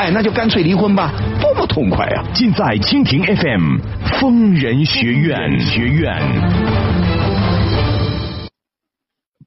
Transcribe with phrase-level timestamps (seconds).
[0.00, 2.24] 爱，那就干脆离婚吧，多么痛快啊！
[2.32, 3.76] 尽在蜻蜓 FM
[4.18, 6.16] 疯人学院学院。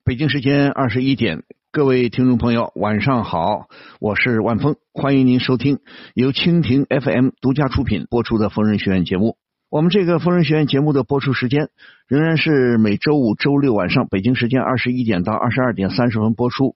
[0.05, 3.67] 北京时间二十一点，各位听众朋友，晚上好，
[3.99, 5.79] 我是万峰，欢迎您收听
[6.13, 9.37] 由蜻蜓 FM 独家出品播出的疯人学院节目。
[9.71, 11.69] 我们这个疯人学院节目的播出时间
[12.07, 16.75] 仍然是每周五、周六晚上北京时间二十一点到二十二点三十分播出。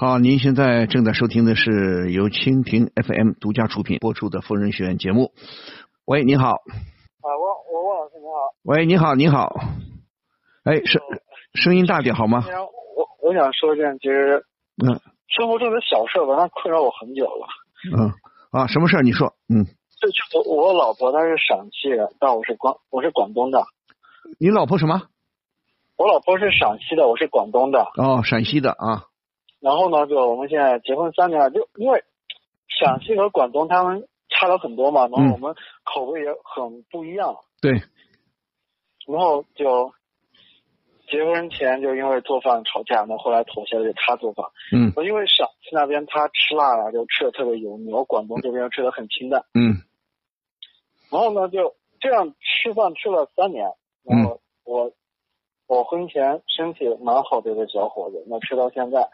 [0.00, 5.32] 好，您现在正在收听的是由蜻蜓 FM 独家出品播出的《疯人学院》节目。
[6.06, 6.52] 喂，你好。
[6.52, 8.32] 啊，我我王老师你好。
[8.62, 9.60] 喂，你好，你好。
[10.64, 11.02] 哎，声
[11.52, 12.46] 声音大点好吗？
[12.48, 14.42] 我我想说一件，其实
[14.82, 17.46] 嗯，生活中的小事吧，它困扰我很久了。
[17.94, 18.08] 嗯
[18.52, 19.02] 啊，什么事儿？
[19.02, 19.34] 你说。
[19.52, 19.66] 嗯。
[20.00, 23.66] 就就我我老婆她是陕西人，但我是广我是广东的。
[24.38, 25.02] 你老婆什么？
[25.98, 27.86] 我老婆是陕西的，我是广东的。
[27.98, 29.04] 哦，陕西的啊。
[29.60, 32.02] 然后呢，就我们现在结婚三年了，就因为
[32.68, 35.54] 陕西和广东他们差了很多嘛，然后我们
[35.84, 37.36] 口味也很不一样。
[37.60, 37.72] 对。
[39.06, 39.92] 然后就
[41.08, 44.46] 结婚前就因为做饭吵架，那后后来妥协了，就他做饭。
[44.72, 44.92] 嗯。
[45.04, 49.44] 因为陕西那边他吃辣呀，就吃的特别油腻，我广东这边吃的很清淡。
[49.54, 49.82] 嗯。
[51.10, 53.66] 然后呢，就这样吃饭吃了三年，
[54.04, 54.92] 然后我
[55.66, 59.10] 我婚前身体蛮好的一个小伙子，那吃到现在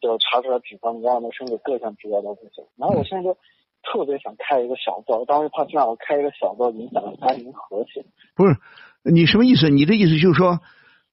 [0.00, 2.64] 就查出来脂肪肝，的，甚至各项指标都不行。
[2.76, 3.36] 然后我现在就
[3.82, 8.04] 特别想开一个小灶，当时怕这样我开一个小灶影响了家庭和谐。
[8.34, 8.56] 不是，
[9.02, 9.68] 你什么意思？
[9.68, 10.60] 你的意思就是说，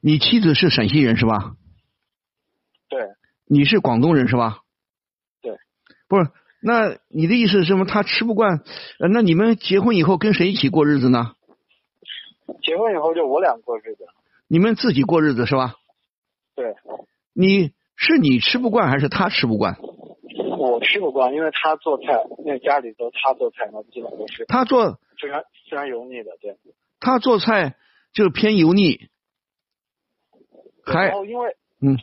[0.01, 1.55] 你妻子是陕西人是吧？
[2.89, 3.01] 对。
[3.45, 4.59] 你是广东人是吧？
[5.41, 5.57] 对。
[6.07, 6.29] 不是。
[6.63, 7.85] 那你的意思是什么？
[7.85, 8.63] 他吃不惯，
[8.99, 11.33] 那你们结婚以后跟谁一起过日子呢？
[12.61, 14.05] 结婚以后就我俩过日子。
[14.47, 15.75] 你们自己过日子是吧？
[16.53, 16.75] 对。
[17.33, 17.71] 你
[18.03, 19.77] 是你吃不惯还是他吃不惯？
[20.57, 24.43] 我吃不惯，因为他做菜，因为家里都他做菜，那基本都是。
[24.47, 26.57] 他做非常非常油腻的，对。
[26.99, 27.75] 他做菜
[28.11, 29.07] 就是偏油腻。
[30.83, 31.09] 还。
[31.09, 31.95] 然后因为嗯，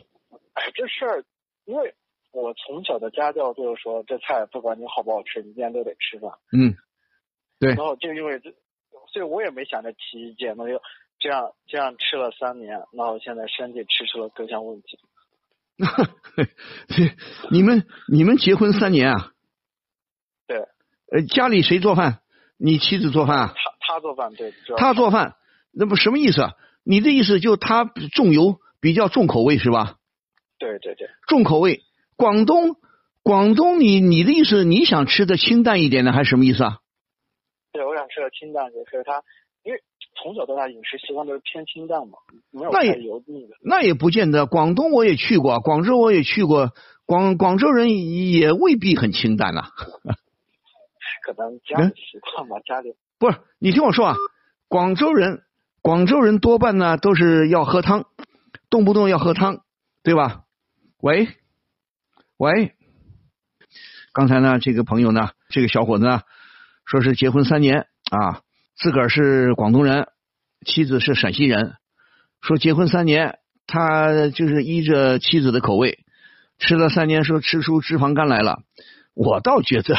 [0.53, 1.23] 哎，这事儿
[1.65, 1.93] 因为。
[2.31, 6.31] 我从小的家教就是说，这菜不管你好不好吃，你今天都得吃饭。
[6.53, 6.75] 嗯，
[7.59, 7.69] 对。
[7.73, 8.51] 然后就因为这，
[9.11, 10.79] 所以我也没想着提意见，那就
[11.17, 14.99] 这样这样吃了三年，然后现在身体吃出了各项问题。
[17.51, 19.31] 你们你们结婚三年啊？
[20.47, 20.57] 对。
[21.11, 22.19] 呃，家里谁做饭？
[22.57, 23.53] 你妻子做饭啊？
[23.55, 24.53] 他他做饭，对。
[24.77, 25.35] 他做饭，
[25.71, 26.41] 那不什么意思？
[26.41, 26.53] 啊？
[26.83, 29.95] 你的意思就他重油，比较重口味是吧？
[30.57, 31.09] 对对对。
[31.27, 31.81] 重口味。
[32.15, 32.75] 广东，
[33.23, 36.79] 广东，你你的意思，你想吃的清淡一点的，还是什么意思啊？
[37.71, 39.23] 对，我想吃的清淡的，是他，
[39.63, 39.81] 因为
[40.15, 42.17] 从小到大饮食习惯都是偏清淡嘛，
[42.51, 43.55] 没有太油腻的。
[43.61, 46.71] 那也不见得，广东我也去过，广州我也去过，
[47.05, 49.69] 广广州人也未必很清淡呐。
[51.23, 52.95] 可能家里习惯吧，家里。
[53.17, 54.15] 不是，你听我说啊，
[54.67, 55.43] 广州人，
[55.81, 58.05] 广州人多半呢都是要喝汤，
[58.69, 59.61] 动不动要喝汤，
[60.03, 60.43] 对吧？
[61.01, 61.27] 喂。
[62.37, 62.73] 喂，
[64.13, 66.21] 刚才呢，这个朋友呢，这个小伙子呢，
[66.85, 68.43] 说是结婚三年啊，
[68.79, 70.07] 自个儿是广东人，
[70.65, 71.73] 妻子是陕西人，
[72.41, 75.99] 说结婚三年，他就是依着妻子的口味
[76.59, 78.61] 吃了三年，说吃出脂肪肝来了。
[79.13, 79.95] 我倒觉得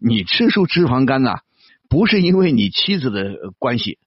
[0.00, 1.40] 你吃出脂肪肝呐，
[1.90, 3.98] 不是因为你妻子的关系，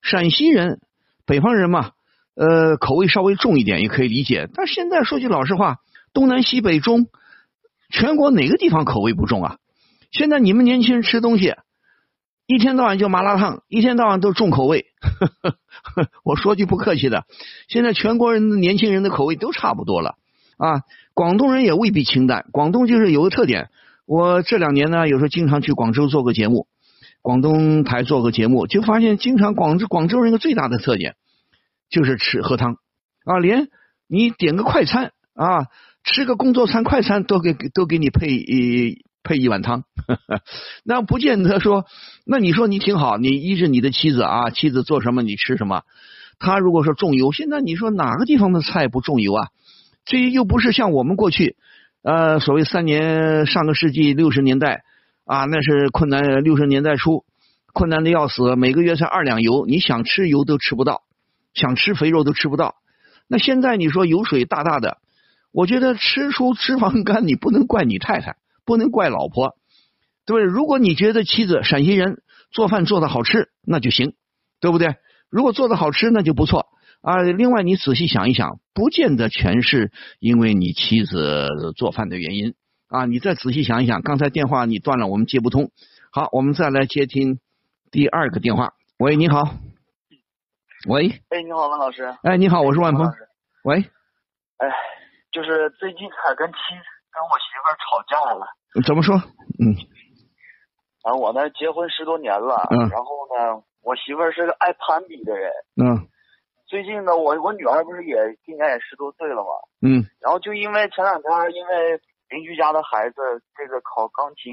[0.00, 0.80] 陕西人、
[1.26, 1.90] 北方人嘛，
[2.34, 4.48] 呃，口味稍微重一点也可以理解。
[4.54, 5.76] 但现在说句老实话，
[6.14, 7.08] 东南西北中。
[7.90, 9.58] 全国哪个地方口味不重啊？
[10.10, 11.54] 现在你们年轻人吃东西，
[12.46, 14.86] 一天到晚就麻辣烫，一天到晚都重口味。
[16.24, 17.24] 我说句不客气的，
[17.68, 20.16] 现在全国人的年轻人的口味都差不多了
[20.58, 20.82] 啊。
[21.14, 23.70] 广东人也未必清淡，广东就是有个特点。
[24.06, 26.66] 我这两年呢，有时候经常去广州做个节目，
[27.22, 31.14] 广东台做个节目，就发现经常广州广州人的最大的特点
[31.88, 32.76] 就是吃喝汤
[33.24, 33.68] 啊，连
[34.06, 35.68] 你点个快餐啊，
[36.02, 39.82] 吃个工作餐快餐都给都给你配一配一碗汤，
[40.84, 41.86] 那不见得说，
[42.24, 45.82] 那你说你挺好，你依着你的妻子啊，妻子做什么你吃什么，
[46.38, 49.48] 他如果说重油，现在你说哪个地方的菜不重油啊？
[50.04, 51.56] 这又不是像我们过去。
[52.02, 54.84] 呃，所谓三年，上个世纪六十年代
[55.24, 56.42] 啊，那是困难。
[56.44, 57.24] 六十年代初，
[57.72, 61.00] 困难的要死，每个月才二两油，你想吃油都吃不到，
[61.54, 62.74] 想吃肥肉都吃不到。
[63.26, 64.98] 那现在你说油水大大的，
[65.50, 69.56] 我觉得吃出脂肪肝，你不能怪你太太，不能怪老婆，
[70.26, 70.44] 对不对？
[70.44, 74.14] 如果你觉得妻子陕西人做饭做的好吃，那就行，
[74.60, 74.96] 对不对？
[75.30, 76.66] 如果做的好吃，那就不错。
[77.02, 82.54] 啊，另外你仔细想一想，不见得全是因为你妻子做饭的原因
[82.88, 83.04] 啊！
[83.04, 85.70] 你再仔细想一想，刚才电话你断了，我们接不通。
[86.10, 87.40] 好，我们再来接听
[87.90, 88.72] 第二个电话。
[88.98, 89.42] 喂，你好。
[90.88, 91.20] 喂。
[91.28, 92.14] 哎，你好，王老师。
[92.22, 93.12] 哎，你好，我是万峰。
[93.64, 93.84] 喂。
[94.56, 94.68] 哎，
[95.30, 96.56] 就是最近还跟妻
[97.14, 98.44] 跟我媳妇吵架了。
[98.84, 99.14] 怎么说？
[99.62, 99.78] 嗯。
[101.06, 106.08] 啊，我呢结婚十多年了，嗯，然后呢，我媳妇儿是个爱攀比的人，嗯。
[106.66, 109.52] 最近呢，我我女儿不是也今年也十多岁了嘛，
[109.84, 112.00] 嗯，然后就因为前两天因为
[112.30, 113.20] 邻居家的孩子
[113.54, 114.50] 这个考钢琴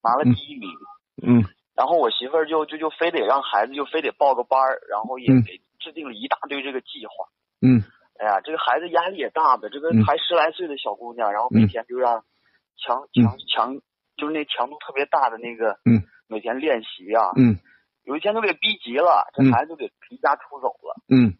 [0.00, 0.70] 拿了第一名，
[1.20, 1.44] 嗯，
[1.74, 7.26] 然后我媳妇儿就就就非得让孩子就非得报个班儿，然后也给制定了一大堆这个计划，
[7.60, 7.82] 嗯，
[8.22, 12.22] 哎呀，这个孩子压力也大的，这个才十来岁的小姑娘，然后每天就让
[12.78, 13.74] 强强强
[14.16, 17.58] 就是那强度特别大的那个，嗯，每天练习啊，嗯。
[18.04, 20.98] 有一天都给逼急了，这孩子就给离家出走了。
[21.06, 21.38] 嗯，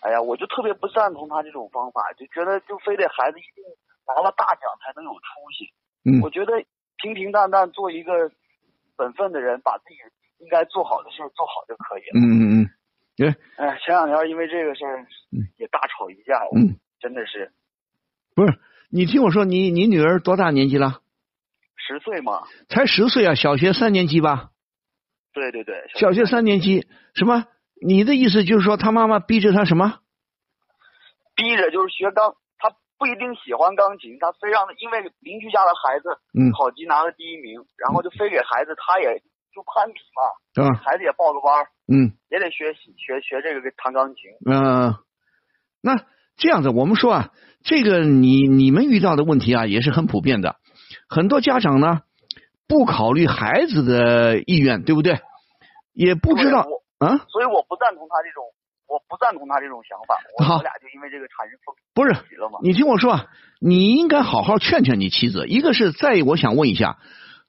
[0.00, 3.62] 哎呀，我就特别不赞同他这种方法，就觉得就非得孩子一定
[4.06, 5.70] 拿了大奖才能有出息。
[6.02, 6.64] 嗯，我觉得
[6.98, 8.32] 平平淡淡做一个
[8.96, 9.98] 本分的人，把自己
[10.38, 12.18] 应该做好的事做好就可以了。
[12.18, 12.70] 嗯嗯嗯，
[13.16, 13.28] 对。
[13.56, 15.06] 哎，前两天因为这个事儿，
[15.58, 16.38] 也大吵一架。
[16.56, 17.52] 嗯，真的是。
[18.34, 18.58] 不是，
[18.90, 21.00] 你听我说，你你女儿多大年纪了？
[21.76, 22.42] 十岁嘛。
[22.68, 24.50] 才十岁啊，小学三年级吧。
[25.32, 27.46] 对对对，小学三年级，什么？
[27.84, 29.98] 你的意思就是说，他妈妈逼着他什么？
[31.34, 36.20] 逼着就是学钢，他不一定喜欢钢琴，他非让，因为邻居家的孩子
[36.56, 39.22] 考级拿了第一名，然后就非给孩子，他也
[39.54, 44.30] 就攀比嘛，啊，孩子也报个班，嗯，也得学习学学这个弹钢琴。
[44.44, 44.94] 嗯，
[45.80, 46.04] 那
[46.36, 47.30] 这样子，我们说啊，
[47.62, 50.56] 这个你你们遇到的问题啊，也是很普遍的，
[51.08, 52.02] 很多家长呢。
[52.68, 55.20] 不考虑孩子的意愿，对不对？
[55.92, 56.60] 也不知道
[56.98, 58.44] 啊，所以我不赞同他这种，
[58.88, 60.16] 我不赞同他这种想法。
[60.42, 62.16] 好，我俩就因为这个产生分不是？
[62.62, 63.26] 你听我说啊，
[63.60, 65.46] 你应该好好劝劝你妻子。
[65.48, 66.96] 一个是在，我想问一下，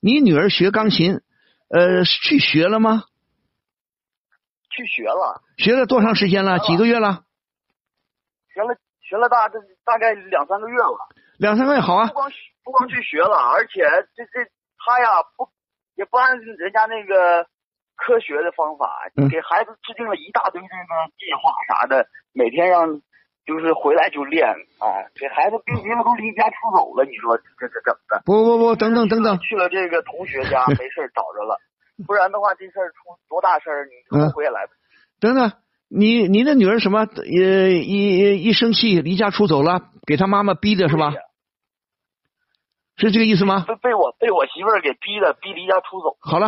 [0.02, 1.22] 你女儿学钢琴，
[1.74, 3.06] 呃，去学了吗？
[4.70, 5.42] 去学了。
[5.58, 6.60] 学了多长时间了？
[6.60, 7.24] 几个月了？
[8.54, 9.50] 学了，学了大
[9.84, 11.10] 大概两三个月了。
[11.40, 12.08] 两三个月好啊。
[12.08, 12.32] 不光
[12.64, 13.82] 不光去学了，而且
[14.16, 14.52] 这这。
[14.86, 15.48] 他呀不
[15.96, 17.48] 也不按人家那个
[17.96, 18.86] 科学的方法，
[19.32, 23.02] 给孩子制定了一大堆这个计划啥的，每天让
[23.46, 24.48] 就是回来就练
[24.80, 24.86] 啊，
[25.20, 28.22] 给孩子逼急了都离家出走了，你说这这怎么的？
[28.26, 31.60] 不不不，等等等等，去了这个同学家 没事找着了，
[32.08, 34.80] 不然的话这事儿出多大事儿，你后悔也来不及。
[35.20, 35.52] 等等，
[35.90, 41.14] 你你的女儿什么也一一生气离家出走了，给他妈妈逼的是吧？
[42.96, 43.66] 是这个意思吗？
[43.68, 46.16] 被被我被我媳妇儿给逼的，逼离家出走。
[46.22, 46.48] 好了，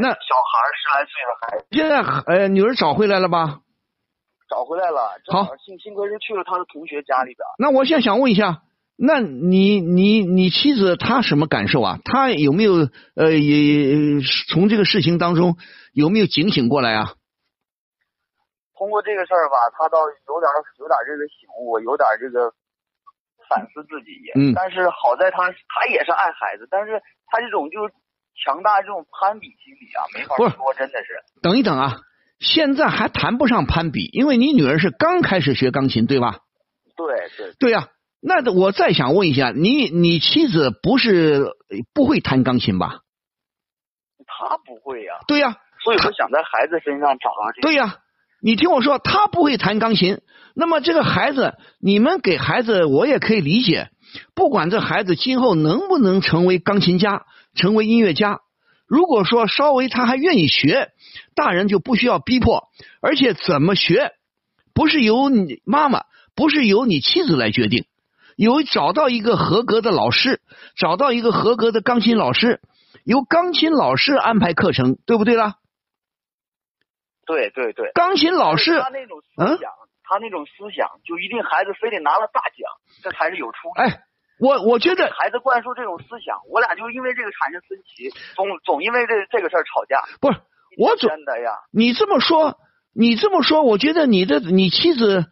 [0.00, 2.00] 那小孩十来岁的孩子，现在
[2.32, 3.58] 呃女儿找回来了吧？
[4.50, 5.16] 找回来了。
[5.28, 7.46] 好，幸幸亏是去了他的同学家里边。
[7.58, 8.62] 那我现在想问一下，
[8.98, 11.98] 那你你你妻子她什么感受啊？
[12.04, 15.56] 她有没有呃也从这个事情当中
[15.94, 17.14] 有没有警醒过来啊？
[18.76, 22.52] 通过这个事儿吧，他倒有点有点这个醒悟，有点这个。
[23.50, 27.92] 反思自己嗯，但是好在他他也是爱孩子，但是他这种就是
[28.44, 31.18] 强大这种攀比心理啊，没法说，真的是。
[31.42, 31.98] 等一等啊，
[32.40, 36.38] 现在还谈不上攀比，因为你女儿是刚开始学钢琴，对吧？
[36.96, 37.06] 对
[37.36, 37.54] 对。
[37.58, 37.88] 对呀，
[38.20, 41.52] 那我再想问一下，你你妻子不是
[41.94, 43.00] 不会弹钢琴吧？
[44.26, 45.14] 他不会呀。
[45.28, 45.56] 对呀。
[45.84, 47.62] 所以我想在孩子身上找到这。
[47.62, 47.98] 对呀。
[48.42, 50.22] 你听我说，他不会弹钢琴，
[50.54, 53.90] 那么这个孩子，你们给孩子，我也可以理解。
[54.34, 58.40] 不管这孩子今后能不能成为钢琴家，成为音乐家，
[58.90, 60.90] 如果说稍微他还愿意学，
[61.36, 62.64] 大人就不需要逼迫，
[63.00, 64.14] 而且怎么学，
[64.74, 67.86] 不是由你妈妈，不是由你妻子来决定，
[68.36, 70.42] 有找到一个合格的老师，
[70.74, 72.60] 找到一个合格的钢琴老师，
[73.04, 75.54] 由钢琴老师安排课程，对不对啦？
[77.26, 79.70] 对对对，钢琴老师他，那种思嗯想，
[80.02, 82.66] 他那种思想就一定孩子非得拿了大奖，
[83.04, 83.82] 这才是有出息。
[83.82, 84.02] 哎，
[84.40, 90.00] 我我觉得孩子灌输这种思想，我俩就因为这个产生分歧，总总因为这这个事儿吵架。
[90.20, 90.40] 不是，
[90.78, 92.58] 我总真的呀，你这么说，
[92.94, 95.26] 你这么说，我觉得你的你妻子、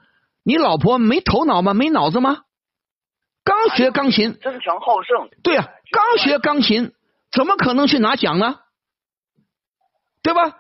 [0.45, 1.73] 你老婆没头脑吗？
[1.73, 2.43] 没脑子吗？
[3.45, 5.31] 刚学钢琴，争强好胜。
[5.43, 6.93] 对呀、刚学钢琴，
[7.33, 8.57] 怎么可能去拿奖呢？
[10.23, 10.53] 对吧？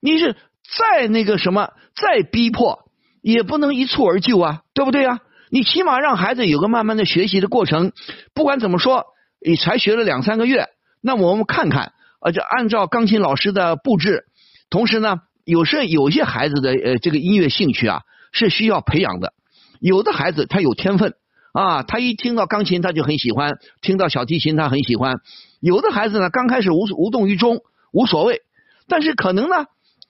[0.00, 0.34] 你是
[0.78, 2.90] 再那个什么，再逼迫，
[3.22, 5.20] 也不能一蹴而就啊，对不对啊？
[5.50, 7.92] 你起码让孩子有个慢慢的学习的过程。
[8.34, 9.06] 不管怎么说，
[9.44, 10.66] 你才学了两三个月，
[11.00, 14.24] 那么我们看看，呃，就按照钢琴老师的布置，
[14.68, 18.02] 同时呢，有时有些孩子的呃这个音乐兴趣啊
[18.32, 19.32] 是需要培养的，
[19.80, 21.14] 有的孩子他有天分
[21.52, 25.20] 啊，他一听到钢琴他就很喜欢，听到小提琴他很喜欢，
[25.60, 27.60] 有的孩子呢刚开始无无动于衷，
[27.92, 28.42] 无所谓，
[28.86, 29.66] 但是可能呢，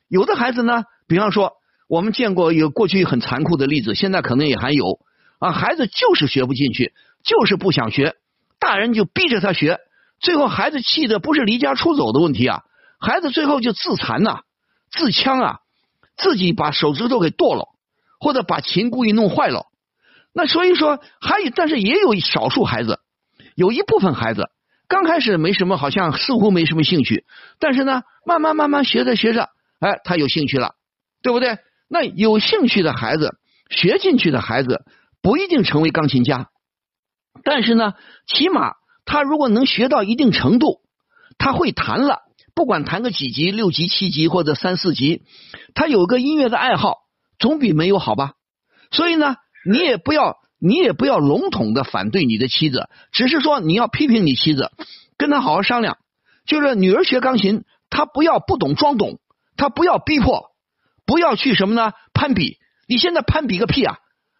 [0.08, 1.52] 有的孩子呢，比方说
[1.88, 4.98] 我们见过有过去很残酷的例子，现在可能也还有。
[5.38, 6.92] 啊，孩子就是学不进去，
[7.24, 8.16] 就是不想学，
[8.58, 9.78] 大人就逼着他学，
[10.20, 12.62] 最后孩子气的不是离家出走的问题啊，
[12.98, 14.40] 孩子最后就自残呐、
[14.90, 15.58] 自枪啊，
[16.16, 17.68] 自己把手指头给剁了，
[18.18, 19.66] 或者把琴故意弄坏了。
[20.34, 23.00] 那所以说，还有，但是也有少数孩子，
[23.54, 24.50] 有一部分孩子
[24.86, 27.24] 刚开始没什么，好像似乎没什么兴趣，
[27.58, 29.48] 但是呢，慢慢慢慢学着学着，
[29.80, 30.74] 哎，他有兴趣了，
[31.22, 31.58] 对不对？
[31.88, 33.38] 那有兴趣的孩子，
[33.70, 34.84] 学进去的孩子，
[35.28, 36.48] 不一定成为钢琴家，
[37.44, 37.92] 但是呢，
[38.26, 40.80] 起码他如果能学到一定程度，
[41.36, 42.20] 他会弹了，
[42.54, 45.24] 不管弹个几级、六级、七级或者三四级，
[45.74, 46.94] 他有个音乐的爱好，
[47.38, 48.36] 总比没有好吧？
[48.90, 49.36] 所以呢，
[49.70, 54.70] 你也不要，你也不要笼统的反对你的妻子，只是说你要批评你妻子，
[55.18, 55.98] 跟他好好商量。
[56.46, 59.20] 就是女儿学钢琴，她不要不懂装懂，
[59.58, 60.52] 她不要逼迫，
[61.04, 61.92] 不要去什么呢？
[62.14, 62.56] 攀比。
[62.88, 63.98] 你现在攀比个屁啊！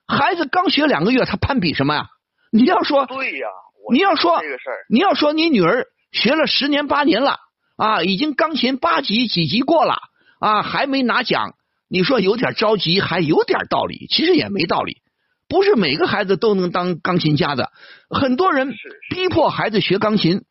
[0.08, 2.06] 孩子刚学两个月，他攀比什么呀？
[2.50, 3.46] 你要说对呀，
[3.86, 7.36] 我你要说这个事儿，你要说你女儿学了十年八年了
[7.76, 9.98] 啊，已经钢琴八级几级过了
[10.40, 11.54] 啊，还没拿奖，
[11.90, 15.02] 你说有点着急，还有点道理，其实也没道理。
[15.46, 17.70] 不是每个孩子都能当钢琴家的，
[18.08, 18.72] 很多人
[19.10, 20.42] 逼迫孩子学钢琴，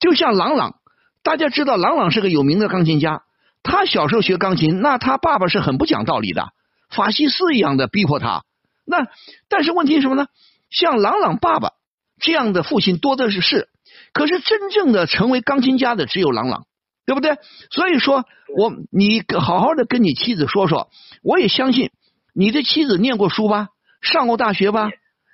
[0.00, 0.74] 就像朗朗，
[1.22, 3.22] 大家知道朗朗是个有名的钢琴家，
[3.62, 6.48] 他小时候学钢琴，那他爸爸是很不讲道理的，
[6.90, 8.42] 法西斯一样的逼迫他。
[8.86, 9.06] 那
[9.48, 10.26] 但是问题是什么呢？
[10.70, 11.72] 像朗朗爸爸
[12.20, 13.68] 这样的父亲多的是是，
[14.12, 16.66] 可是真正的成为钢琴家的只有朗朗，
[17.06, 17.38] 对不对？
[17.70, 18.24] 所以说
[18.56, 20.90] 我你好好的跟你妻子说说，
[21.22, 21.90] 我也相信
[22.34, 23.68] 你的妻子念过书吧，
[24.00, 24.90] 上过大学吧，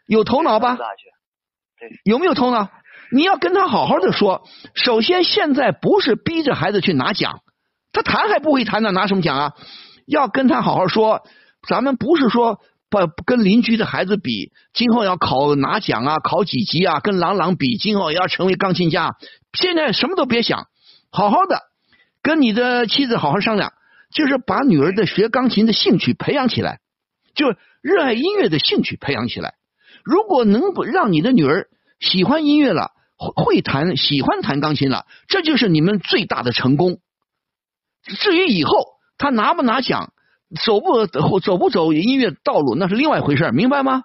[0.06, 0.76] 有头脑吧？
[0.76, 1.10] 大学
[2.04, 2.68] 有没有头脑？
[3.12, 4.46] 你要跟他好好的说。
[4.74, 7.40] 首先，现在不是逼着孩子去拿奖，
[7.92, 9.54] 他弹还不会弹呢，拿什么奖啊？
[10.06, 11.22] 要跟他好好说，
[11.66, 19.16] 咱们不是说把跟邻居的孩子比，今后要考拿奖啊，考几级啊，跟郎朗比，今后要成为钢琴家。
[19.52, 20.66] 现在什么都别想，
[21.10, 21.62] 好好的
[22.22, 23.72] 跟你的妻子好好商量，
[24.12, 26.80] 就是把女儿的学钢琴的兴趣培养起来，
[27.34, 29.54] 就热爱音乐的兴趣培养起来。
[30.04, 31.68] 如果能不让你的女儿
[32.00, 36.98] 喜欢音乐了，会会弹，喜欢弹钢琴了，这就是你们最大的成功。
[38.02, 38.72] 至于以后
[39.18, 40.12] 他拿不拿奖，
[40.64, 41.06] 走不
[41.40, 44.02] 走不走音乐道路，那是另外一回事明白吗？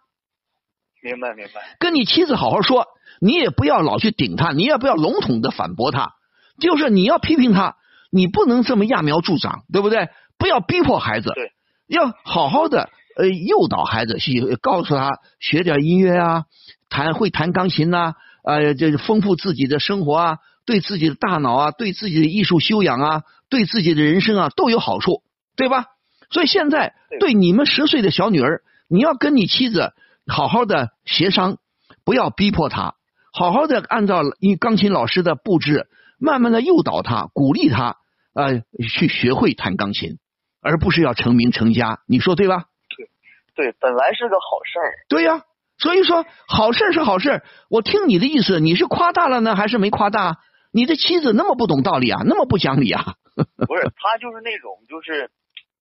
[1.01, 2.87] 明白明白，跟你妻子好好说，
[3.21, 6.13] 你也不要老去顶他，你也不要笼统的反驳他，
[6.59, 7.75] 就是你要批评他，
[8.11, 10.09] 你不能这么揠苗助长，对不对？
[10.37, 11.51] 不要逼迫孩子，对，
[11.87, 16.43] 要好好的呃诱导孩子，去告诉他学点音乐啊，
[16.89, 25.21] 弹会弹钢琴呐、呃，这丰富自己的生活啊，对自己的大脑啊，对自己的艺术修养啊，对自己的人生啊都有好处，
[25.55, 25.85] 对吧？
[26.29, 29.94] 所以现在对对你们十岁的小女儿，你要跟你妻子
[30.27, 31.58] 好好的协商，
[32.03, 32.96] 不要逼迫她，
[33.34, 35.88] 好好的按照一钢琴老师的布置，
[36.20, 37.98] 慢慢的诱导她，鼓励她，
[38.34, 40.17] 呃，去学会弹钢琴，
[40.62, 42.65] 而不是要成名成家，你说对吧？
[43.55, 45.44] 对，本来是个好事儿，对呀、
[45.77, 47.41] 所以说好事是好事。
[47.70, 50.39] 我听你的意思，你是夸大了呢，还是没夸大？
[50.72, 53.15] 你的妻子那么不懂道理啊，那么不讲理啊？
[53.36, 55.29] 不是他就是那种就是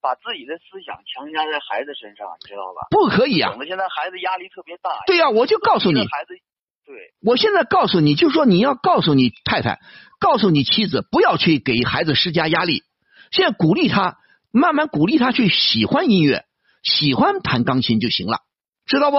[0.04, 2.84] 把自己的思想强加在孩子身上，你知道吧？
[2.90, 5.00] 不可以啊我们现在孩子压力特别大。
[5.06, 6.36] 对呀、我就告诉你，孩子
[6.84, 9.80] 对，我现在告诉你，就说你要告诉你太太，
[10.20, 12.82] 告诉你妻子，不要去给孩子施加压力。
[13.30, 14.18] 现在鼓励他，
[14.52, 16.44] 慢慢鼓励他去喜欢音乐，
[16.82, 18.40] 喜欢弹钢琴就行了，
[18.84, 19.16] 知道不？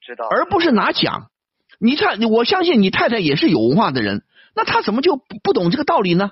[0.00, 0.28] 知道。
[0.28, 1.30] 而不是拿奖。
[1.80, 4.22] 你看，我相信你太太也是有文化的人，
[4.54, 6.30] 那她怎么就不不懂这个道理呢？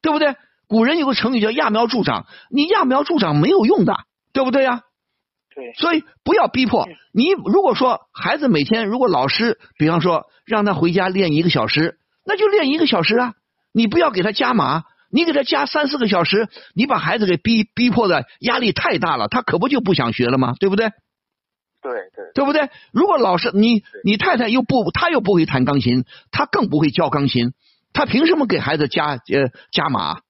[0.00, 0.34] 对不对？
[0.68, 3.96] 古人有个成语叫揠苗助长，你揠苗助长没有用的，
[4.32, 4.82] 对不对呀？
[5.54, 5.72] 对。
[5.72, 7.30] 所以不要逼迫你。
[7.30, 13.34] 如果说孩子每天，如果老师比方说让他回家练一个小时，那就练一个小时啊。
[13.72, 20.54] 你不要给他加码，你给他加三四个小时，你把孩子给逼逼迫的压力太大了，他可不就不想学了吗？
[20.60, 20.88] 对不对？
[21.80, 22.32] 对对。
[22.34, 22.68] 对不对？
[22.92, 27.52] 如果老师你你太太又不，她又不会弹钢琴，她更不会教钢琴，
[27.92, 30.20] 她凭什么给孩子加呃加码？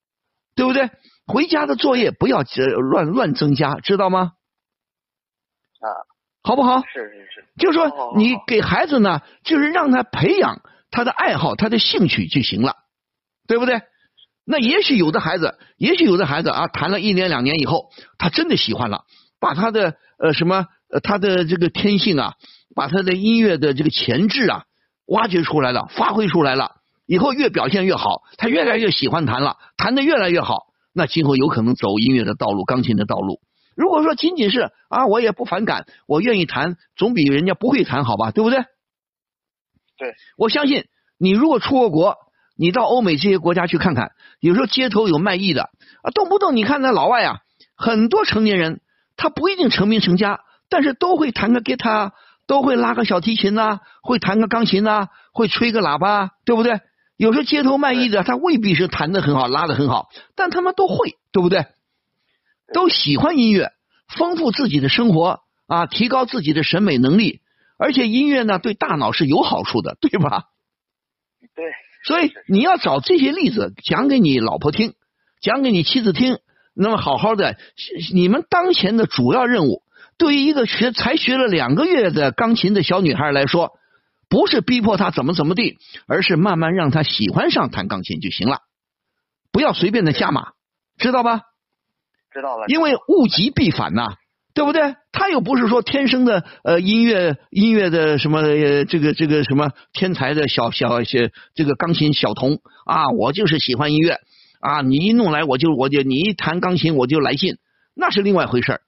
[0.58, 0.90] 对不对？
[1.24, 2.42] 回家的作业不要
[2.90, 4.32] 乱乱增加，知道吗？
[5.78, 5.86] 啊，
[6.42, 6.80] 好不好？
[6.80, 7.46] 是是是。
[7.60, 10.60] 就是说你给孩子呢，就是让他培养
[10.90, 12.74] 他的爱好、他的兴趣就行了，
[13.46, 13.82] 对不对？
[14.44, 19.04] 那也许有的孩子，也许有的孩子啊，谈了一年两年以后，他真的喜欢了，
[19.38, 22.34] 把他的呃什么呃他的这个天性啊，
[22.74, 24.64] 把他的音乐的这个潜质啊
[25.06, 26.77] 挖掘出来了，发挥出来了，
[27.08, 33.40] 以后越表现越好，他越来越喜欢弹了，弹的越来越好，那今后有可能走音乐的道路、钢琴的道路。
[33.74, 38.58] 如果说仅仅是啊，我也不反感，我愿意弹，总比人家不会弹好吧，对不对？
[39.96, 40.84] 对，我相信
[41.18, 42.16] 你如果出过国，
[42.58, 45.62] 你到欧美这些国家去看看，有时候街头有卖艺的
[46.02, 47.38] 啊，动不动你看那老外啊，
[47.74, 48.82] 很多成年人
[49.16, 52.12] 他不一定成名成家，但是都会弹个吉他，
[52.46, 56.80] 都会拉个小提琴呐，会弹个钢琴呐，会吹个喇叭，对不对？
[57.18, 61.66] 有时候街头卖艺的他未必是弹的很好，拉的很好，但他们都会，对不对？
[62.72, 63.72] 都喜欢音乐，
[64.16, 67.40] 丰富自己的生活啊，提高自己的审美能力，
[67.76, 70.44] 而且音乐呢对大脑是有好处的，对吧？
[71.56, 71.64] 对。
[72.04, 74.94] 所以你要找这些例子讲给你老婆听，
[75.42, 76.38] 讲给你妻子听，
[76.72, 77.56] 那么好好的，
[78.14, 79.82] 你们当前的主要任务，
[80.16, 83.72] 对于一个学才学了两个月的钢琴的小女孩来说，
[84.28, 88.60] 不是逼迫他怎么怎么地，而是慢慢让他喜欢上弹钢琴就行了，
[89.52, 90.52] 不要随便的下马，
[90.98, 91.40] 知道吧？
[92.30, 94.16] 知道了，因为物极必反呐，
[94.52, 94.96] 对不对？
[95.12, 98.42] 他又不是说天生的呃音乐音乐的什么
[98.84, 101.18] 这个这个什么天才的小小小
[101.54, 104.20] 这个钢琴小童啊，我就是喜欢音乐
[104.60, 107.56] 啊，你一弄来我就我就你一弹钢琴我就来劲，
[107.94, 108.80] 那是另外一回事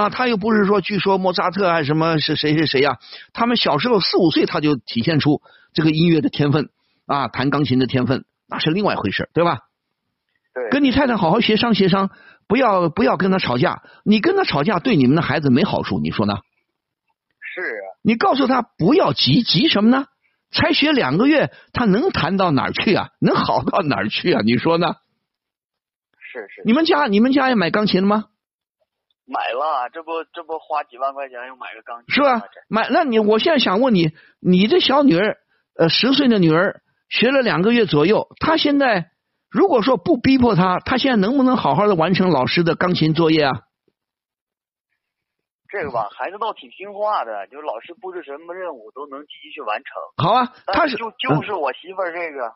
[0.00, 0.10] 啊。
[0.10, 2.98] 他又不是说据说莫扎特啊什么是谁谁谁呀，
[3.32, 5.40] 他们小时候四五岁他就体现出
[5.72, 6.68] 这个音乐的天分
[7.06, 9.60] 啊，弹钢琴的天分，那是另外一回事对吧？
[10.54, 12.10] 对，跟你太太好好协商协商。
[12.48, 16.34] 不要不要跟他吵架，你跟他吵架对你们的孩子没好处，你说呢？
[17.40, 17.86] 是啊。
[18.04, 20.06] 你告诉他不要急，急什么呢？
[20.52, 23.08] 才学两个月，他能弹到哪儿去啊？
[23.20, 24.42] 能好到哪儿去啊？
[24.44, 24.94] 你说呢？
[26.20, 26.62] 是是。
[26.64, 28.26] 你们家你们家也买钢琴了吗？
[29.26, 32.14] 买了，这不这不花几万块钱又买个钢琴？
[32.14, 32.42] 是吧？
[32.68, 35.36] 买，那你我现在想问你，你这小女儿，
[35.76, 39.10] 呃，十岁的女儿学了两个月左右，她现在。
[39.48, 43.52] 如果说不逼迫她，她现在能不能好好的完成老师的钢琴作业啊？
[45.68, 50.24] 这个吧，孩子倒挺听话的，就老师布置什么任务都能积极去完成。
[50.24, 52.52] 好啊，他是就就是我媳妇儿这个，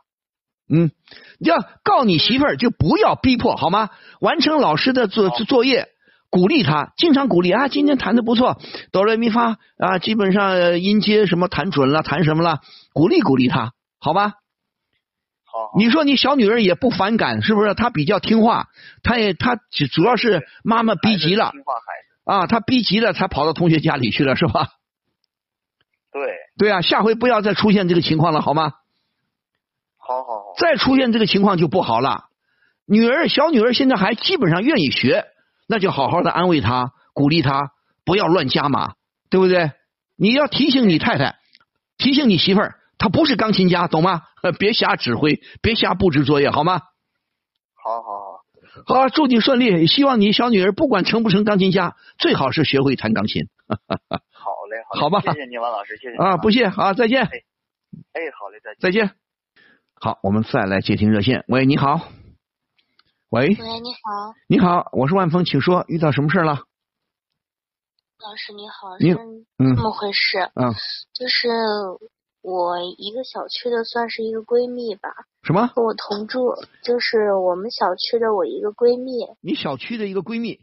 [0.69, 0.91] 嗯，
[1.39, 3.91] 要告你媳妇儿就不要逼迫好吗？
[4.21, 5.89] 完成老师的作作业，
[6.31, 8.61] 鼓励他，经常鼓励啊，今天弹的不错，
[8.93, 12.61] 哆来咪发啊，基本上音阶什么弹准了，弹什么了，
[12.93, 14.35] 鼓励鼓励他，好吧？
[15.45, 17.75] 好你说你小女儿也不反感，是不是？
[17.75, 18.69] 她比较听话，
[19.03, 21.53] 她也她主主要是妈妈逼急了，
[22.25, 24.69] 啊，她逼急了才跑到同学家里去了，是吧？
[26.13, 26.23] 对。
[26.57, 28.75] 对啊，下回不要再出现这个情况了，好吗？
[29.97, 30.55] 好好好。
[30.59, 32.27] 再出现这个情况就不好了。
[32.87, 35.25] 女儿小女儿现在还基本上愿意学，
[35.71, 37.71] 那就好好的安慰她，鼓励她，
[38.05, 38.95] 不要乱加码，
[39.31, 39.71] 对不对？
[40.17, 41.37] 你要提醒你太太，
[41.97, 42.75] 提醒你媳妇儿。
[42.99, 44.23] 他不是钢琴家，懂吗？
[44.59, 46.81] 别瞎指挥，别瞎布置作业，好吗？
[47.75, 48.43] 好好
[48.85, 49.87] 好，好，祝你顺利。
[49.87, 53.45] 希望你小女儿不管成不成钢琴家，最好是学会弹钢琴。
[53.71, 55.21] 好嘞，好吧。
[55.21, 57.23] 谢谢你，王老师，谢谢啊，不谢，好，再见。
[57.23, 57.31] 哎，
[58.37, 58.81] 好嘞，再见。
[58.81, 59.15] 再见。
[59.95, 61.45] 好，我们再来接听热线。
[61.47, 62.20] 喂，你好。
[63.31, 63.47] 喂。
[63.47, 64.35] 喂，你好。
[64.49, 66.65] 你好，我是万峰，请说，遇到什么事了？
[68.19, 69.15] 老师你好，是
[69.57, 70.51] 这么回事。
[70.55, 70.75] 嗯。
[71.15, 71.49] 就是。
[72.43, 75.11] 我一个小区的算是一个闺蜜吧。
[75.43, 75.67] 什么？
[75.67, 79.13] 和我同住，就是我们小区的我一个闺蜜。
[79.43, 80.59] 你小区的一个闺蜜？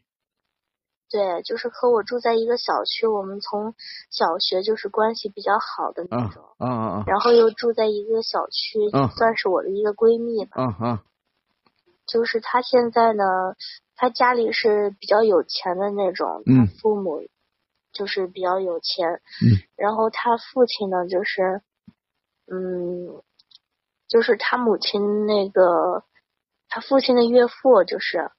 [1.07, 3.75] 对，就是和我住在一个小区，我们从
[4.09, 10.59] 小学就是关系比较好的那啊种，啊啊然后又住在一个小区，嗯算是我的一个闺蜜吧。
[10.59, 11.03] 啊啊
[12.07, 13.23] 就是他现在呢，
[13.95, 17.19] 他家里是比较有钱的那种，她嗯父母
[17.91, 21.61] 就是比较有钱，嗯然后他父亲呢，就是，
[22.51, 23.21] 嗯，
[24.07, 26.03] 就是他母亲那个，
[26.69, 28.31] 他父亲的岳父就是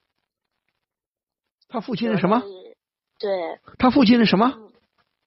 [1.68, 2.42] 他父亲是什么？？
[3.18, 4.70] 对，他父亲是什么？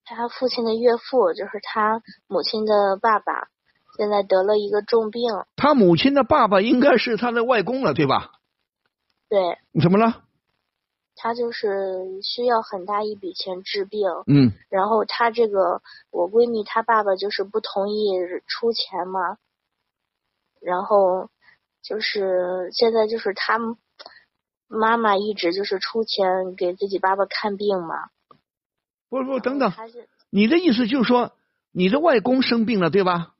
[0.04, 3.50] 他父亲的岳父就是他母亲的爸爸，
[3.98, 5.24] 现在得了一个重病，
[5.56, 8.32] 他母亲的爸爸应该是他的外公了，对吧？
[9.30, 10.24] 对怎么了？
[11.16, 18.12] 他就是需要很大一笔钱治病，嗯然后他这个我闺蜜她爸爸就是不同意
[18.48, 19.38] 出钱嘛，
[20.62, 21.30] 然后
[21.84, 23.60] 就是现在就是他
[24.68, 28.10] 妈妈一直就是出钱给自己爸爸看病嘛，
[29.10, 29.72] 不不，等等，
[30.32, 31.34] 你的意思就是说
[31.72, 33.31] 你的外公生病了，对吧？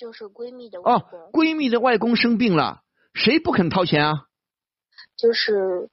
[0.00, 2.80] 就是闺蜜的外哦，，闺蜜的外公生病了，
[3.12, 4.12] 谁不肯掏钱啊？
[5.18, 5.90] 就是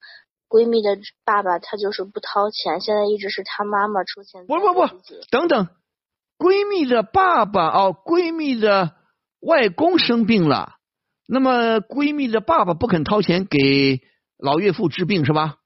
[0.47, 4.47] 闺蜜的爸爸，他就是不掏钱，现在一直是她妈妈出钱。
[4.47, 4.87] 不不不
[5.29, 5.67] 等等，
[6.37, 8.95] 闺蜜的爸爸哦，闺蜜的
[9.41, 10.75] 外公生病了，
[11.27, 13.99] 那么闺蜜的爸爸不肯掏钱给
[14.37, 15.57] 老岳父治病是吧？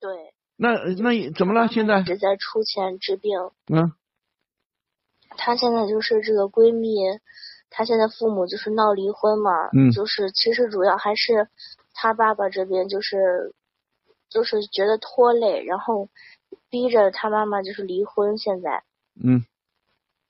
[0.00, 1.68] 对，那那怎么了？
[1.68, 3.32] 现在一直在出钱治病。
[3.70, 3.92] 嗯
[5.36, 6.96] 她现在就是这个闺蜜，
[7.70, 11.48] 她现在父母就是闹离婚嘛，嗯就是其实主要还是
[11.94, 13.54] 她爸爸这边就是
[14.28, 16.08] 就是觉得拖累，然后
[16.68, 18.36] 逼着她妈妈就是离婚。
[18.38, 18.82] 现在，
[19.22, 19.44] 嗯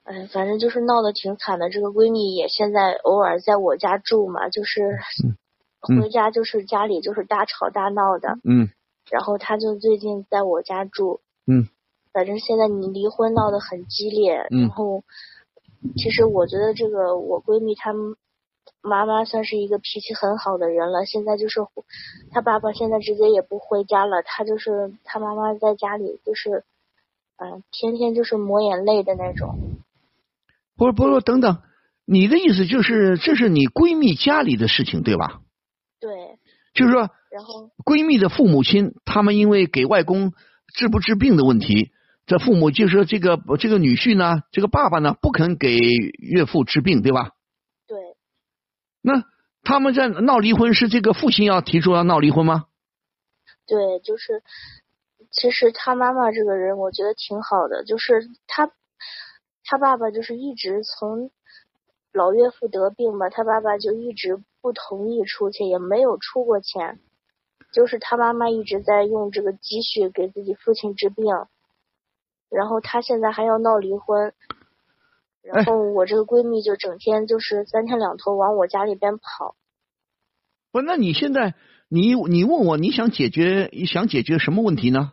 [0.05, 1.70] 哎，反正就是闹得挺惨的。
[1.70, 4.98] 这个闺蜜也现在偶尔在我家住嘛，就是
[6.00, 8.38] 回家就是家里就是大吵大闹的。
[8.44, 8.70] 嗯
[9.11, 11.68] 然后她就最近在我家住，嗯
[12.12, 15.05] 反正现在你离婚闹得很激烈，嗯然后
[15.97, 17.93] 其实我觉得这个我闺蜜她
[18.83, 21.61] 妈妈算是一个脾气很好的人了，现在就是
[22.31, 26.64] 她爸爸现在直接也不回家了，她就是她妈妈在家里就是，
[27.37, 29.59] 嗯、天天就是抹眼泪的那种。
[30.77, 31.62] 不是不是，等等，
[32.07, 35.40] 你的意思就是这是你闺蜜家里的事情对吧？
[36.01, 36.38] 对，
[36.73, 40.33] 就是说然后闺蜜的父母亲，他们因为给外公
[40.75, 41.90] 治不治病的问题，
[42.31, 47.33] 这父母就是说这个这个女婿呢，这个爸爸呢不肯给岳父治病，对吧？
[47.88, 47.99] 对，
[49.03, 49.25] 那
[49.64, 52.66] 他们在闹离婚，是这个父亲要提出要闹离婚吗？
[53.66, 54.45] 对，就是，
[55.33, 58.71] 其实他妈妈这个人，我觉得挺好的，就是他，
[59.64, 61.33] 他爸爸就是一直从
[62.12, 67.01] 老岳父得病嘛，他爸爸就一直不同意出去，也没有出过钱，
[67.73, 71.25] 就是他妈妈一直在用这个积蓄给自己父亲治病，
[72.51, 74.35] 然后她现在还要闹离婚。
[75.43, 79.57] 然后我这个闺蜜就整天就是三天两头往我家里边跑，
[80.71, 81.55] 不，那你现在
[81.89, 85.13] 你你问我你想解决想解决什么问题呢？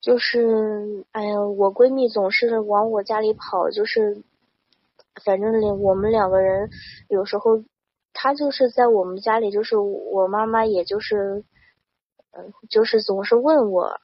[0.00, 4.22] 就是，哎呀，我闺蜜总是往我家里跑，就是，
[5.24, 6.70] 反正两我们两个人
[7.08, 7.64] 有时候，
[8.12, 11.44] 她就是在我们家里，就是我妈妈，也就是，
[12.30, 14.00] 嗯，就是总是问我，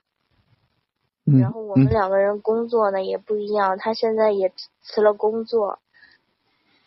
[1.27, 5.79] 嗯然后我们嗯两个人工作呢也不一样，她现在也辞了工作，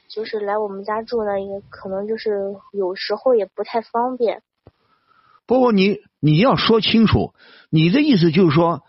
[0.08, 4.44] 就是来我们家住呢，也可能就是有时候也不太方便。
[5.48, 7.34] 不过你你要说清楚，
[7.70, 8.84] 你的意思就是说，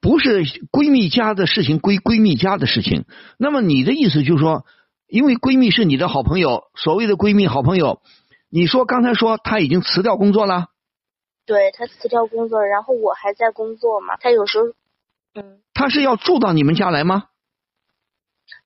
[0.00, 3.04] 不是闺蜜家的事情归闺蜜家的事情。
[3.36, 4.64] 那么你的意思就是说，
[5.08, 8.00] 因为闺蜜是你的好朋友，所谓的闺蜜好朋友，
[8.48, 10.68] 你说刚才说她已经辞掉工作了，
[11.46, 14.68] 对她辞掉工作，然后我还在工作嘛，她有时候，
[15.34, 15.60] 嗯。
[15.72, 17.24] 她是要住到你们家来吗？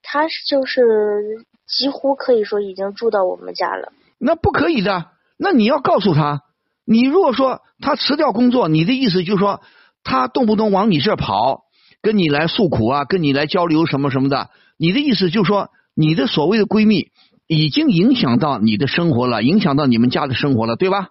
[0.01, 3.91] 他是就是几乎可以说已经住到我们家了。
[4.17, 5.11] 那不可以的。
[5.37, 6.41] 那你要告诉她，
[6.85, 9.61] 你如果说她辞掉工作，你的意思就是说，
[10.03, 11.63] 她动不动往你这儿跑，
[12.01, 17.11] 跟你来诉苦啊，跟你来交流什么什么的，你的意思就是说，你的所谓的闺蜜
[17.47, 21.09] 已经影响到你的生活了，影响到你们家的生活了，对吧？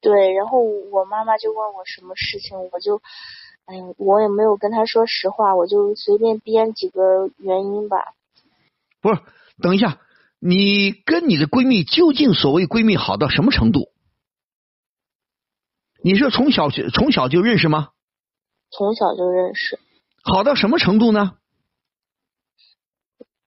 [0.00, 3.00] 对，然后我妈妈就问我什么事情，我就，
[3.66, 8.14] 哎呀，我也没有跟她说实话，我就随便编几个原因吧。
[9.00, 9.20] 不是，
[9.60, 9.98] 等一下，
[10.38, 13.88] 你跟你的闺蜜究竟所谓闺蜜好到什么程度？
[16.02, 17.88] 你是从小就从小就认识吗？
[18.70, 19.78] 从小就认识，
[20.22, 21.32] 好到什么程度呢？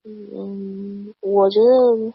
[0.03, 2.13] 嗯，我觉得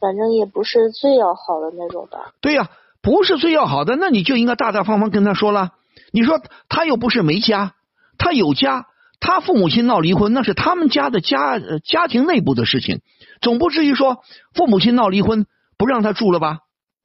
[0.00, 2.32] 反正也不是最要好的那种吧。
[2.40, 2.70] 对呀、
[3.02, 5.74] 不是最要好的，那你就应该大大方方跟她说了。
[6.16, 7.74] 你说他又不是没家，
[8.16, 8.86] 他有家，
[9.20, 13.02] 他父母亲闹离婚那是他们家的家呃家庭内部的事情，
[13.42, 14.22] 总不至于说
[14.54, 15.44] 父母亲闹离婚
[15.76, 16.60] 不让他住了吧？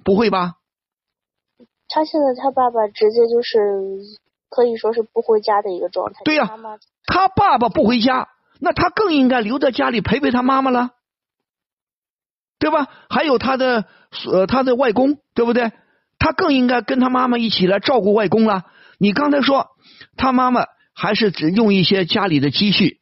[0.05, 0.53] 不会吧？
[1.89, 3.59] 他现在他爸爸直接就是
[4.49, 6.21] 可以说是不回家的一个状态。
[6.23, 8.29] 对呀妈妈他爸爸不回家，
[8.61, 10.91] 那他更应该留在家里陪陪他妈妈了，
[12.59, 12.87] 对吧？
[13.09, 13.83] 还有他的
[14.31, 15.73] 呃他的外公，对不对？
[16.17, 18.63] 他更应该跟他妈妈一起来照顾外公了。
[19.01, 19.69] 你刚才说
[20.15, 22.99] 他妈妈还是只用一些家里的积蓄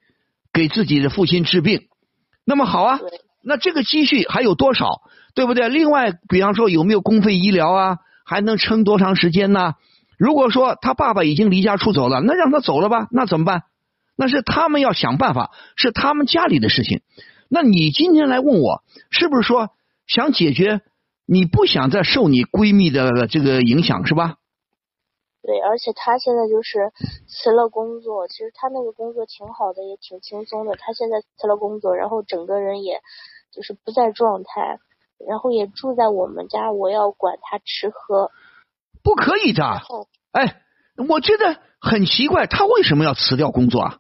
[0.54, 1.90] 给自己的父亲治病，
[2.46, 3.00] 那么好啊，
[3.44, 5.02] 那这个积蓄还有多少，
[5.36, 5.68] 对不对？
[5.68, 9.74] 另外，比方说有没有公费医疗啊，还能撑多长时间呢？
[10.18, 13.64] 如果说他爸爸已经离家出走了，那让他走了吧，那怎么办？
[14.16, 17.02] 那是他们要想办法，是他们家里的事情。
[17.50, 19.68] 那你今天来问我，是不是说
[20.08, 20.80] 想解决？
[21.26, 24.36] 你不想再受你闺蜜的这个影响是吧？
[25.50, 26.92] 对，而且他现在就是
[27.28, 30.76] 辞了工作，其实他那个工作挺好的，也挺轻松的。
[30.76, 33.02] 他现在辞了工作，然后整个人也
[33.52, 34.78] 就是不在状态，
[35.28, 38.30] 然后也住在我们家，我要管他吃喝。
[39.02, 39.64] 不可以的。
[40.34, 40.62] 哎，
[41.10, 43.98] 我觉得很奇怪，他为什么要辞掉工作啊？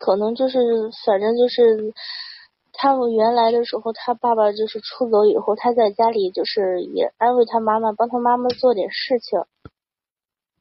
[0.00, 0.58] 可能就是
[1.04, 1.92] 反正就是
[2.72, 9.40] 他们原来的时候，他爸爸就是出走以后，他在家里就是也安慰他妈妈，帮他妈妈做点事情。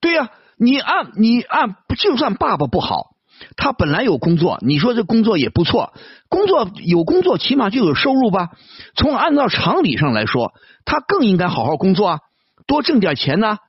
[0.01, 3.15] 对呀、你按你按，就算爸爸不好，
[3.55, 5.93] 他本来有工作，你说这工作也不错，
[6.27, 8.49] 工作有工作，起码就有收入吧。
[8.95, 10.53] 从按照常理上来说，
[10.85, 12.19] 他更应该好好工作啊，
[12.67, 13.59] 多挣点钱呐、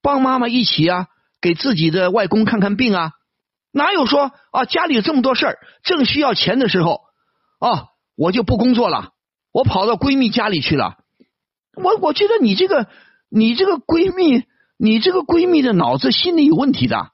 [0.00, 1.08] 帮妈妈一起啊，
[1.40, 3.12] 给自己的外公看看病啊。
[3.72, 7.02] 哪有说啊家里有这么多事儿，正需要钱的时候
[7.60, 7.89] 啊，
[8.20, 9.12] 我就不工作了，
[9.50, 10.98] 我跑到闺蜜家里去了。
[11.82, 12.86] 我我觉得你这个
[13.30, 14.44] 你这个闺蜜，
[14.76, 17.12] 你这个闺蜜的脑子心里有问题的，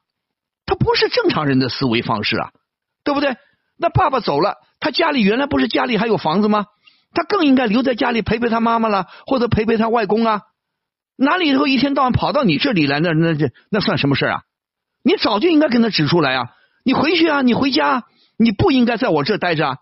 [0.67, 2.51] 她不是正常人的思维方式啊，
[3.05, 3.37] 对不对？
[3.79, 6.67] 那爸爸走了，他家里原来不是家里还有房子吗？
[7.15, 10.41] 他更应该留在家里陪陪他妈妈了，或者陪陪他外公啊。
[11.17, 14.43] 哪里头一天到晚跑到你这里来，那那这那算什么事啊？
[15.05, 16.51] 你早就应该跟他指出来啊！
[16.85, 18.03] 你回去啊，你回家，
[18.37, 19.79] 你不应该在我这待着啊！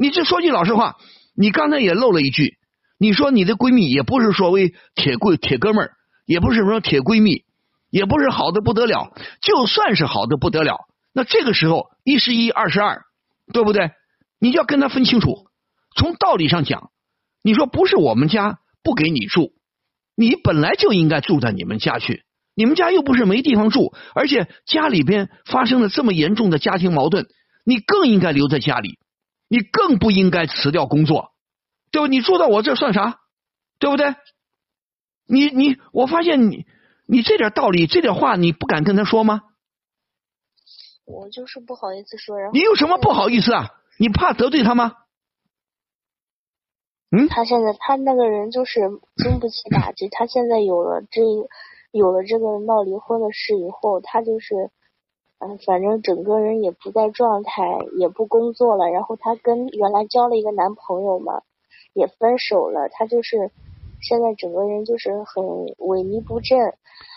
[0.00, 0.96] 你这说句老实话，
[1.36, 2.56] 你刚才也漏了一句，
[2.98, 5.90] 你说你的闺蜜也不是所谓铁贵铁哥们儿，
[6.24, 7.44] 也不是什么铁闺蜜，
[7.90, 9.12] 也不是好的不得了。
[9.42, 13.02] 就算是好的不得了，那这个时候一是一，二是二，
[13.52, 13.90] 对不对？
[14.40, 15.34] 你就要跟他分清楚。
[15.94, 16.88] 从道理上讲，
[17.42, 19.52] 你说不是我们家不给你住，
[20.16, 22.22] 你本来就应该住在你们家去。
[22.54, 27.26] 你们家又不是没地方住，而且家里边发生了这么严重的家庭矛盾，
[27.66, 28.98] 你更应该留在家里，
[29.50, 31.32] 你更不应该辞掉工作，
[31.90, 32.06] 对吧？
[32.06, 33.18] 你住到我这算啥？
[33.80, 34.14] 对不对？
[35.26, 36.66] 你你，我发现你
[37.06, 39.42] 你这点道理，这点话，你不敢跟他说吗？
[41.04, 43.70] 我就是不好意思说，然后你有什么不好意思啊？
[43.98, 44.92] 你怕得罪他吗？
[47.10, 48.80] 嗯，他现在他那个人就是
[49.16, 51.22] 经不起打击，他现在有了这
[51.90, 54.70] 有了这个闹离婚的事以后，他就是
[55.42, 58.90] 嗯、反正整个人也不在状态，也不工作了。
[58.90, 61.40] 然后她跟原来交了一个男朋友嘛，
[61.94, 62.90] 也分手了。
[62.90, 63.50] 她就是
[64.02, 65.44] 现在整个人就是很
[65.78, 66.74] 萎靡不振。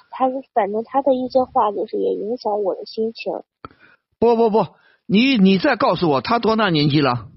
[0.10, 3.44] 她反正她的一些话就是也影响我的心情。
[4.20, 4.68] 不不不，
[5.06, 7.28] 你你再告诉我，她多大年纪了？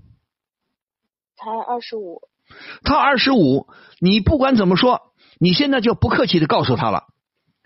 [1.37, 2.23] 他二十五，
[2.85, 3.67] 她二十五，
[4.01, 7.09] 你不管怎么说，你现在就不客气的告诉她了，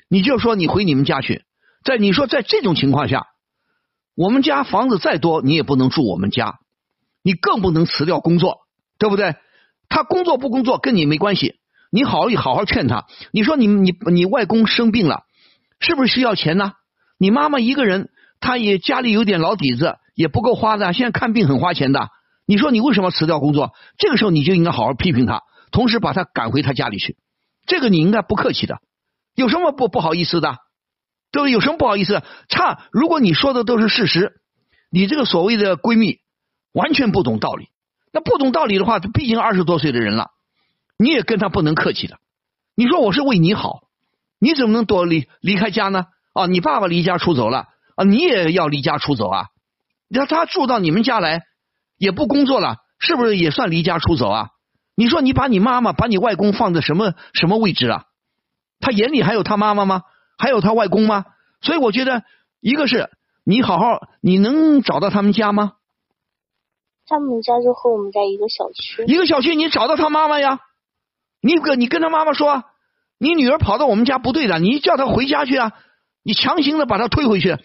[0.09, 1.45] 你就说你回你们家去。
[1.85, 3.27] 在你说在这种情况下，
[4.15, 6.59] 我们家房子再多，你也不能住我们家，
[7.23, 8.59] 你更不能辞掉工作，
[8.99, 9.35] 对不对？
[9.89, 11.55] 他工作不工作跟你没关系，
[11.91, 13.07] 你好好好劝他。
[13.33, 15.23] 你说你你你外公生病了，
[15.81, 16.73] 是不是需要钱呢？
[17.19, 22.09] 你妈妈一个人，她也家里有点老底子，也不够花的，现在看病很花钱的。
[22.47, 23.73] 你说你为什么辞掉工作？
[23.97, 27.17] 这个时候你就应该好好批评他，同时把他赶回他家里去。
[27.67, 28.79] 这个你应该不客气的，
[29.35, 30.57] 有什么不不好意思的？
[31.33, 31.53] 对不对？
[31.53, 32.23] 有什么不好意思？
[32.49, 34.41] 差，如果你说的都是事实，
[34.91, 36.19] 你这个所谓的闺蜜
[36.73, 37.69] 完全不懂道理。
[38.13, 40.31] 那不懂道理的话，毕竟二十多岁的人了，
[40.99, 42.19] 你也跟他不能客气的。
[42.75, 43.83] 你说我是为你好，
[44.39, 46.07] 你怎么能躲离离开家呢？
[46.33, 49.47] 啊，你爸爸离家出走了啊，你也要离家出走啊？
[50.09, 51.43] 让他住到你们家来，
[51.99, 54.49] 也不工作了，是不是也算离家出走啊？
[54.97, 58.05] 你说你把你妈妈、把你外公放在什么什么位置啊？
[58.81, 60.03] 他眼里还有他妈妈吗？
[60.41, 61.27] 还有他外公吗？
[61.61, 62.25] 所以我觉得，
[62.61, 63.11] 一个是
[63.45, 65.75] 你好好，你能找到他们家吗？
[67.07, 69.05] 他们家就和我们家一个小区。
[69.05, 70.61] 一个小区，你找到他妈妈呀？
[71.43, 72.65] 你跟你跟他妈妈说，
[73.19, 75.73] 你女儿跑到我们家不对的，你叫她回家去啊！
[76.23, 77.59] 你强行的把她推回去，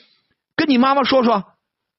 [0.57, 1.43] 跟你妈妈说说，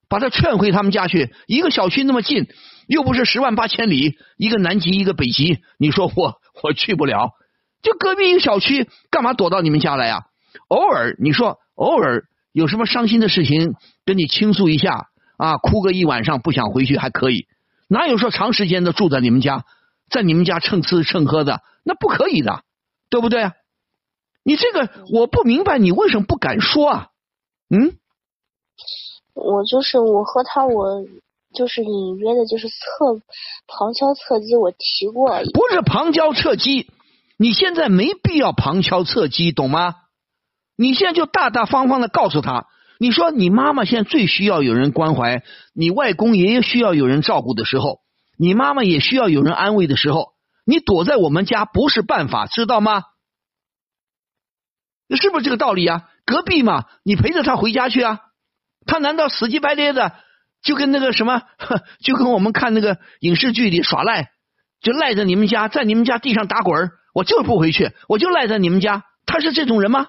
[0.09, 1.33] 把她劝回他们家去。
[1.47, 2.49] 一个小区那么近，
[2.87, 7.31] 又不是十万八千里，一个南极一个北极，你说我 我去不了，
[7.83, 10.27] 就隔壁一个小区，干嘛躲到你们家来呀？
[10.69, 17.47] 偶尔你说偶尔有什么伤心的事情跟你倾诉一下啊，哭个一晚上不想回去还可以，
[17.89, 19.65] 哪有说长时间的住在你们家，
[20.11, 22.63] 在你们家蹭吃蹭喝的，那不可以的。
[23.09, 23.53] 对不对啊？
[24.43, 27.07] 你这个我不明白，你为什么不敢说啊？
[27.71, 27.93] 嗯，
[29.33, 31.05] 我就是我和他，我
[31.55, 32.75] 就是隐约的，就是侧
[33.69, 35.41] 旁敲侧击，我提过。
[35.55, 36.91] 不是旁敲侧击，
[37.39, 39.95] 你现在没必要旁敲侧击，懂吗？
[40.77, 42.67] 你现在就大大方方的告诉他，
[42.99, 45.43] 你说你妈妈现在最需要有人关怀，
[45.75, 48.01] 你外公爷爷需要有人照顾的时候，
[48.39, 50.35] 你妈妈也需要有人安慰的时候。
[50.69, 53.05] 你躲在我们家不是办法，知道吗？
[55.17, 56.09] 是不是这个道理啊？
[56.25, 58.19] 隔壁嘛，你陪着他回家去啊。
[58.85, 60.13] 他难道死乞白赖的
[60.63, 61.43] 就跟那个什么，
[62.03, 64.31] 就跟我们看那个影视剧里耍赖，
[64.81, 69.05] 就赖在你们家，在你们家地上打滚我就是不回去，我就赖在你们家。
[69.25, 70.09] 他是这种人吗？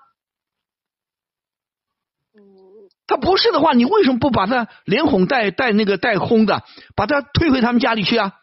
[3.07, 6.63] 他不是的话，你为什么不把他连哄带带那个带轰的，
[6.95, 8.33] 把他推回他们家里去啊？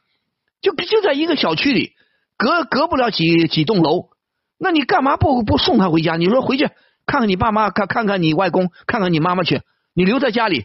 [0.60, 1.92] 就就在一个小区里。
[2.36, 4.08] 隔隔不了几几栋楼，
[4.58, 6.16] 那你干嘛不不送他回家？
[6.16, 6.68] 你说回去
[7.06, 9.62] 看看你爸妈，看看看你外公，看看你妈妈去。
[9.94, 10.64] 你留在家里，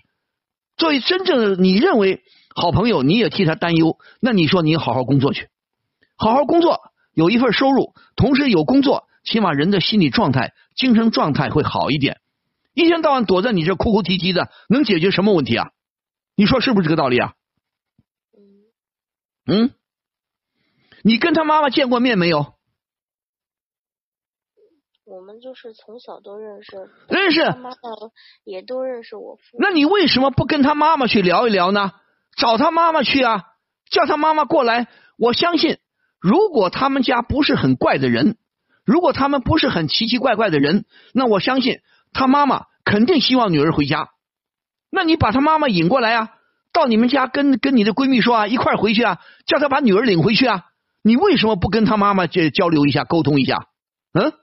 [0.78, 2.24] 作为真正你认为
[2.56, 3.98] 好朋友，你也替他担忧。
[4.20, 5.50] 那你说你好好工作去，
[6.18, 6.80] 好好工作，
[7.14, 12.18] 有一份收入，同时有工作，起码人的心理状态、精神状态会好一点。
[12.80, 15.70] 一天到晚躲在你这哭哭啼啼的，能解决什么问题啊？
[16.36, 17.34] 你说是不是这个道理啊？
[19.46, 19.72] 嗯。
[21.04, 22.56] 你跟他妈妈见过面没有？
[25.06, 27.44] 我们就是从小都认识，认识。
[27.46, 27.80] 妈妈
[28.44, 29.58] 也都认识我父。
[29.58, 31.94] 那你为什么不跟他妈妈去聊一聊呢？
[32.38, 33.44] 找他妈妈去啊，
[33.90, 34.88] 叫他妈妈过来。
[35.18, 35.80] 我相信，
[36.20, 38.38] 如果他们家不是很怪的人，
[38.86, 41.80] 如果他们不是很奇奇怪怪的人，那我相信
[42.12, 44.10] 他妈妈肯定希望女儿回家。
[44.90, 46.30] 那你把他妈妈引过来啊，
[46.74, 50.66] 到你们家跟跟你的闺蜜说啊，一块回去啊，叫他把女儿领回去啊。
[51.02, 53.68] 你为什么不跟他妈妈交交流一下、沟通一下？
[54.14, 54.34] 嗯？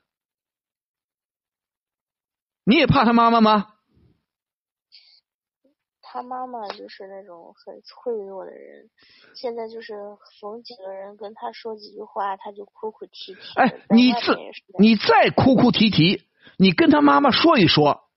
[2.64, 3.66] 你也怕他妈妈吗？
[6.16, 8.88] 他妈妈就是那种很脆弱的人，
[9.34, 9.92] 现在就是
[10.40, 13.40] 逢几个人跟他说几句话，他就哭哭啼啼。
[13.54, 14.34] 哎，你自
[14.78, 16.22] 你再哭哭啼啼，
[16.56, 18.08] 你跟他妈妈说一说，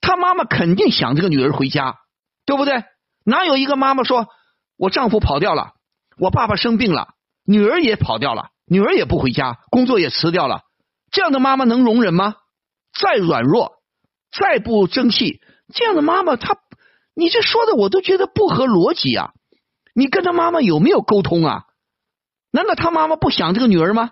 [0.00, 2.00] 他妈妈肯定想这个女儿回家，
[2.44, 2.82] 对不对？
[3.24, 4.26] 哪有一个妈妈说
[4.76, 5.74] 我丈夫跑掉了，
[6.18, 7.14] 我爸爸生病了？
[7.44, 10.62] 女儿也跑掉了，女儿也不回家，工作也辞掉了，
[11.12, 12.34] 这样的妈妈能容忍吗？
[13.00, 13.76] 再软弱，
[14.32, 15.40] 再不争气，
[15.72, 16.58] 这样的妈妈，她，
[17.14, 19.32] 你这说的我都觉得不合逻辑啊！
[19.94, 21.64] 你跟他妈妈有没有沟通啊？
[22.50, 24.10] 难道他妈妈不想这个女儿吗？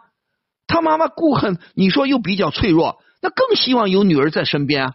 [0.66, 4.94] 他妈妈顾恨，你说又比较脆弱，那更希望有女儿在身边啊？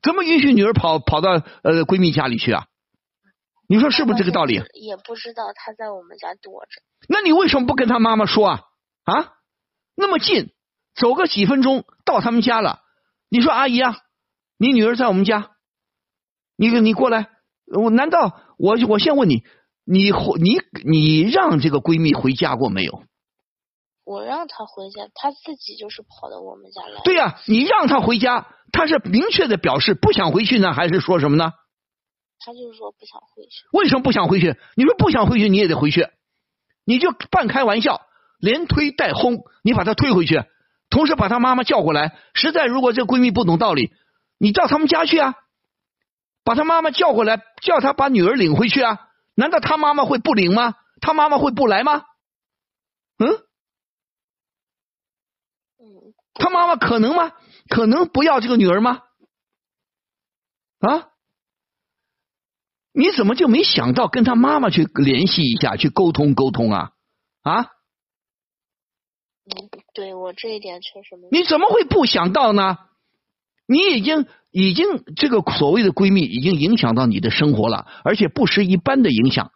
[0.00, 2.66] 怎么允许女儿跑跑到呃闺蜜家里去啊？
[3.66, 4.62] 你说是不是这个道理？
[4.72, 6.80] 也不知道她在我们家躲着。
[7.08, 8.60] 那你为什么不跟她妈妈说啊？
[9.04, 9.32] 啊，
[9.94, 10.52] 那么近，
[10.94, 12.80] 走个几分钟到他们家了。
[13.28, 13.98] 你说阿姨啊，
[14.56, 15.50] 你女儿在我们家，
[16.58, 17.30] 你你过来。
[17.74, 19.44] 我难道我我先问你，
[19.84, 23.02] 你你你让这个闺蜜回家过没有？
[24.04, 27.02] 我让她回家，她自己就是跑到我们家来。
[27.04, 31.52] 对呀，你让她回家，她是明确的表示不想回去呢，还是说什么呢？
[32.38, 33.66] 她就是说不想回去。
[33.70, 34.56] 为什么不想回去？
[34.76, 36.08] 你说不想回去，你也得回去。
[36.86, 38.00] 你就半开玩笑，
[38.40, 40.42] 连推带轰，你把她推回去，
[40.88, 42.16] 同时把她妈妈叫过来。
[42.32, 43.92] 实在如果这闺蜜不懂道理，
[44.38, 45.34] 你到他们家去啊，
[46.48, 49.06] 把他妈妈叫过来，叫他把女儿领回去啊。
[49.34, 50.76] 难道他妈妈会不领吗？
[51.02, 52.06] 他妈妈会不来吗？
[53.18, 53.28] 嗯？
[55.78, 56.14] 嗯。
[56.32, 57.32] 他妈妈可能吗？
[57.68, 59.02] 可能不要这个女儿吗？
[60.78, 61.10] 啊？
[62.92, 66.92] 你怎么就没想到跟他妈妈去联系一下，去沟通沟通啊？
[67.42, 67.64] 啊？
[69.44, 71.28] 嗯，对我这一点确实没。
[71.30, 72.87] 你怎么会不想到呢？
[73.70, 79.52] 你已经已经这个所谓的闺蜜已经影响到你的生活了，而且不是一般的影响，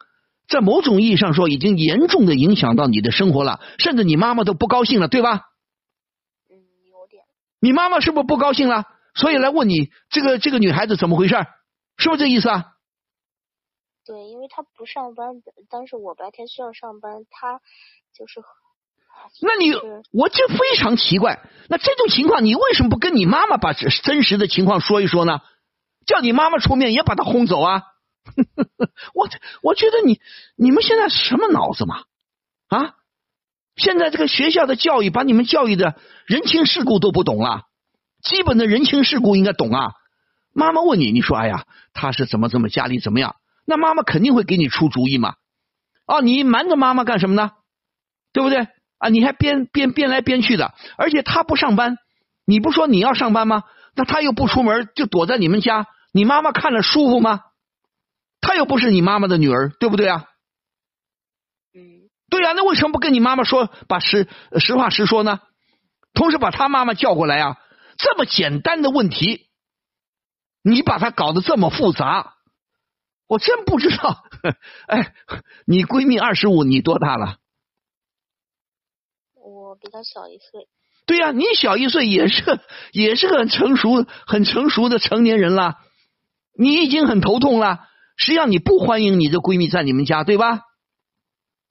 [0.47, 5.49] 在某种意义上说，已经严重的影响到你的生活了，甚至你妈妈都不高兴了，对吧？
[6.51, 6.61] 嗯，
[6.91, 7.25] 有点。
[7.59, 8.85] 你妈妈是不是不高兴了？
[9.15, 11.37] 所以来问你这个这个女孩子怎么回事？
[11.97, 12.67] 是不是这意思啊？
[14.05, 17.61] 对，因为她不上班，但是我白天需要上班，她
[18.13, 18.41] 就是
[19.41, 19.73] 那你
[20.13, 25.41] 我就非常奇怪，那这种情况你为什么不跟你妈妈把真实的情况说一说呢？
[26.07, 27.83] 叫你妈妈出面也把他轰走啊！
[29.15, 29.29] 我
[29.63, 30.21] 我觉得你
[30.57, 32.03] 你们现在什么脑子嘛？
[32.69, 32.95] 啊！
[33.77, 35.97] 现在这个学校的教育把你们教育的
[36.27, 37.63] 人情世故都不懂了，
[38.23, 39.93] 基本的人情世故应该懂啊。
[40.53, 41.65] 妈妈问你，你说哎呀，
[41.95, 43.37] 他是怎么怎么家里怎么样？
[43.65, 45.37] 那妈妈肯定会给你出主意嘛。
[46.07, 47.53] 哦，你瞒着妈妈干什么呢？
[48.33, 48.67] 对不对？
[49.03, 51.99] 啊，你还编编编来编去的，而且他不上班，
[52.47, 53.65] 你不说你要上班吗？
[53.97, 57.41] 那他又不出门，就躲在你们家，你妈妈看着舒服吗？
[58.41, 60.27] 他又不是你妈妈的女儿，对不对啊？
[61.75, 64.29] 嗯，对呀、那为什么不跟你妈妈说，把实
[64.61, 65.41] 实话实说呢？
[66.15, 67.57] 同时把他妈妈叫过来啊！
[67.99, 69.49] 这么简单的问题，
[70.63, 72.35] 你把他搞得这么复杂，
[73.27, 74.23] 我真不知道。
[74.87, 75.13] 哎，
[75.67, 77.39] 你闺蜜二十五，你多大了？
[79.73, 80.69] 我比他小一岁。
[81.07, 82.61] 对呀、你小一岁也是
[82.93, 85.77] 也是个很成熟、很成熟的成年人了，
[86.59, 87.81] 你已经很头痛了。
[88.19, 90.61] 实际上你不欢迎你的闺蜜在你们家，对吧？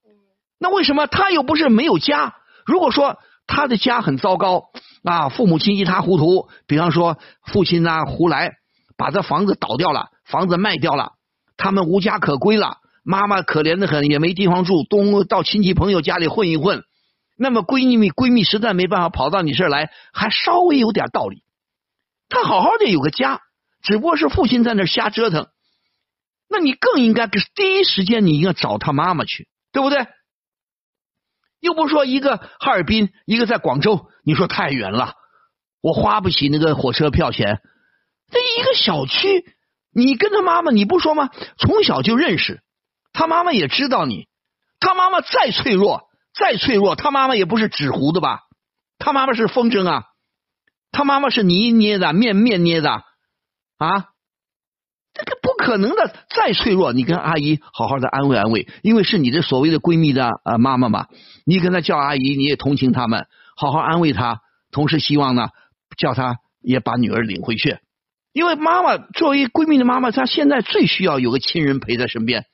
[0.03, 0.09] 嗯
[0.57, 2.33] 那为什么她又不是没有家？
[2.65, 4.71] 如果说她的家很糟糕
[5.03, 8.53] 啊，父母亲一塌糊涂，比方说父亲呐、胡来，
[8.97, 11.11] 把这房子倒掉了，房子卖掉了，
[11.55, 16.83] 他们无家可归了，妈妈可怜的很，也没地方住，东到亲戚朋友家里混一混。
[17.43, 21.43] 那么闺蜜闺蜜实在没办法跑到你这儿来，还稍微有点道理。
[22.29, 23.41] 她好好的有个家，
[23.81, 25.47] 只不过是父亲在那瞎折腾。
[26.47, 30.05] 那你更应该第一时间你应该找她妈妈去，对不对？
[31.59, 35.15] 又不说一个哈尔滨，一个在广州，你说太远了，
[35.81, 37.59] 我花不起那个火车票钱。
[38.29, 39.45] 这一个小区，
[39.91, 41.31] 你跟他妈妈，你不说吗？
[41.57, 42.61] 从小就认识，
[43.13, 44.27] 他妈妈也知道你。
[44.79, 46.10] 他妈妈再脆弱，
[46.41, 48.39] 再脆弱，他妈妈也不是纸糊的吧？
[48.97, 50.05] 他妈妈是风筝啊，
[50.91, 53.03] 他妈妈是泥捏的，面面捏的
[53.77, 54.07] 啊。
[55.13, 61.07] 这个不可能的，再脆弱，你跟阿姨好好的安慰安慰，因为是你的所谓的闺蜜的呃妈妈嘛，
[61.45, 64.39] 你跟她叫阿姨，你也同情他们，好好安慰她，
[64.71, 65.49] 同时希望呢，
[65.97, 67.77] 叫她也把女儿领回去，
[68.31, 72.45] 因为妈妈作为闺蜜的妈妈，她现在最需要有个亲人陪在身边。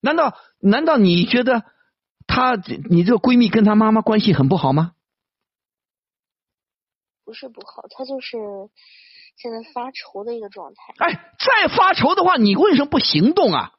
[0.00, 1.62] 难道难道你觉得
[2.26, 2.56] 她
[2.88, 4.92] 你这个闺蜜跟她妈妈关系很不好吗？
[7.24, 8.36] 不是不好，她就是
[9.36, 10.94] 现在发愁的一个状态。
[10.98, 13.72] 哎，再发愁的话，你为什么不行动啊？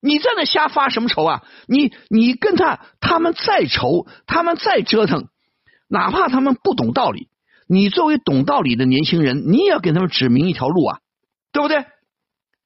[0.00, 1.42] 你在那瞎发什么愁啊？
[1.66, 5.28] 你你跟他他们再愁，他们再折腾，
[5.88, 7.28] 哪怕他们不懂道理，
[7.66, 11.00] 你作为懂道理的年轻人，你也要给他们指明一条路啊，
[11.52, 11.86] 对不对？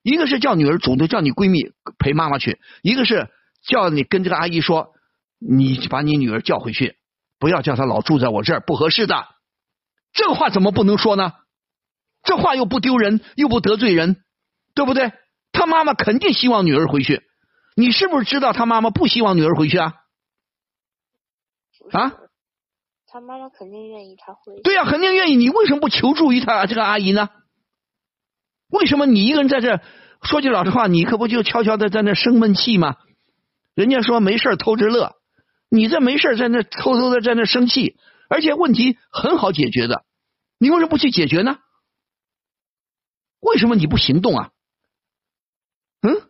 [0.03, 3.29] 一个是叫女儿主动叫你闺蜜陪妈妈去，一个是
[3.63, 4.93] 叫你跟这个阿姨说，
[5.39, 6.95] 你把你女儿叫回去，
[7.39, 9.27] 不要叫她老住在我这儿，不合适的。
[10.13, 11.33] 这个话怎么不能说呢？
[12.23, 14.23] 这话又不丢人，又不得罪人，
[14.75, 15.11] 对不对？
[15.51, 17.23] 他妈妈肯定希望女儿回去，
[17.75, 19.93] 你是不是知道他妈妈不希望女儿回去啊？
[21.91, 22.13] 啊？
[23.07, 24.61] 他妈妈肯定愿意他回去。
[24.61, 25.35] 对呀、肯定愿意。
[25.35, 27.29] 你为什么不求助于他这个阿姨呢？
[28.69, 29.81] 为什么你一个人在这？
[30.23, 32.95] 说句老实话，你可不就悄悄的在那生闷气吗？
[33.75, 35.15] 人家说没事偷着乐，
[35.69, 37.97] 你这没事在那偷偷的在那生气，
[38.29, 40.03] 而且问题很好解决的，
[40.57, 41.59] 你为什么不去解决呢？
[43.39, 44.51] 为什么你不行动啊？
[46.01, 46.29] 嗯，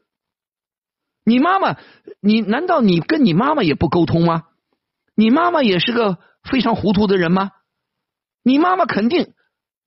[1.25, 1.77] 你妈妈，
[2.21, 4.43] 你难道你跟你妈妈也不沟通吗？
[5.15, 7.51] 你妈妈也是个非常糊涂的人吗？
[8.43, 9.33] 你妈妈肯定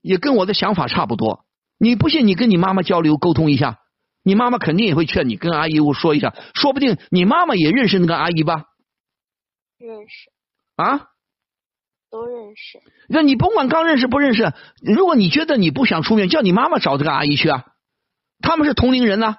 [0.00, 1.46] 也跟我的想法差不多。
[1.78, 3.80] 你不信，你跟你妈妈交流沟通一下，
[4.24, 8.64] 你妈妈肯定也会劝你跟阿姨说一下，说不定你妈妈也认识那个阿姨吧？
[9.78, 10.30] 认识，
[10.74, 11.08] 啊？
[12.10, 12.80] 都认识。
[13.08, 17.64] 那你甭管刚认识不认识，如果你觉得你不想出面，叫你妈妈找这个阿姨去啊，
[18.40, 19.36] 他们是同龄人呐、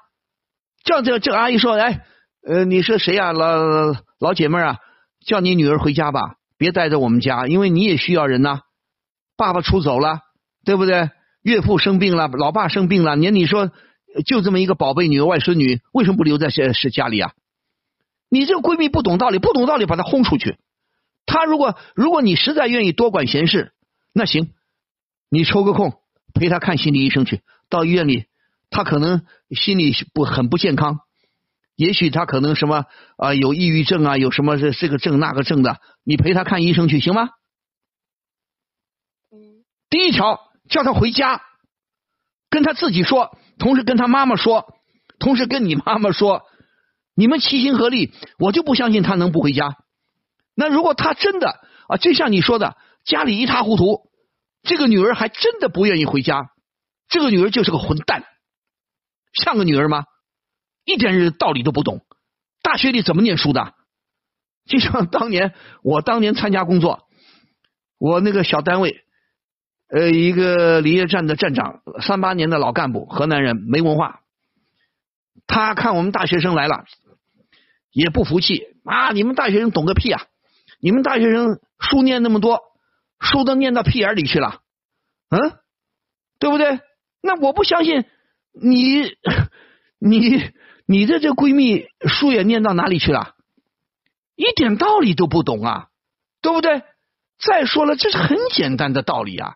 [0.84, 2.06] 叫这这个阿姨说，哎，
[2.48, 4.78] 呃，你是谁呀、老老姐妹啊，
[5.26, 8.60] 叫你女儿回家吧，别待在我们家，因为你也需要人呐、
[9.36, 10.20] 爸爸出走了，
[10.64, 11.10] 对不对？
[11.42, 13.72] 岳父生病了，老爸生病了，你你说
[14.24, 17.34] 就这么一个宝贝女儿外孙女，为什么不留在是是家里啊？
[18.30, 20.58] 你这个闺蜜不懂道理，不懂道理把她轰出去。
[21.26, 23.74] 她如果如果你实在愿意多管闲事，
[24.14, 24.52] 那行，
[25.30, 26.00] 你抽个空
[26.34, 27.42] 陪她看心理医生去。
[27.70, 28.26] 到医院里，
[28.70, 31.00] 她可能心理不很不健康，
[31.76, 32.86] 也许她可能什么
[33.18, 37.30] 啊、有抑郁症啊，有什么这这个症那个症的，你陪她看医生去行吗？
[39.32, 40.40] 嗯，第一条，
[40.70, 41.42] 叫她回家，
[42.50, 44.76] 跟她自己说，同时跟他妈妈说，
[45.20, 46.44] 同时跟你妈妈说，
[47.16, 49.78] 你们齐心合力，我就不相信他能不回家。
[50.56, 54.10] 那如果他真的啊，就像你说的，家里一塌糊涂，
[54.64, 56.50] 这个女儿还真的不愿意回家，
[57.08, 58.24] 这个女儿就是个混蛋，
[59.34, 60.04] 像个女儿吗？
[60.84, 62.06] 一点道理都不懂，
[62.62, 63.74] 大学里怎么念书的？
[64.66, 65.54] 就像当年
[65.84, 67.08] 我当年参加工作，
[68.00, 69.05] 我那个小单位，
[69.88, 74.22] 呃，一个林业站的站长，三八年的老干部，河南人，没文化。
[75.48, 76.86] 他看我们大学生来了，
[77.92, 79.12] 也不服气啊！
[79.12, 80.24] 你们大学生懂个屁啊！
[80.80, 82.62] 你们大学生书念那么多，
[83.20, 84.62] 书都念到屁眼里去了，
[85.30, 85.54] 嗯，
[86.40, 86.80] 对不对？
[87.22, 88.06] 那我不相信
[88.54, 89.04] 你，
[90.00, 90.52] 你
[90.88, 93.36] 你的这闺蜜书也念到哪里去了？
[94.36, 95.88] 一点道理都不懂啊，
[96.42, 96.82] 对不对？
[97.38, 99.56] 再说了，这是很简单的道理啊。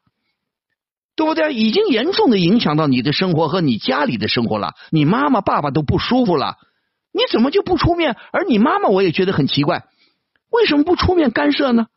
[1.19, 1.53] 对不对？
[1.53, 6.55] 已经严重的影响到你的生活和你家里的生活了，你妈妈爸爸都不舒服了，
[7.11, 8.15] 你怎么就不出面？
[8.31, 9.83] 而你妈妈我也觉得很奇怪，
[10.49, 11.87] 为什么不出面干涉呢？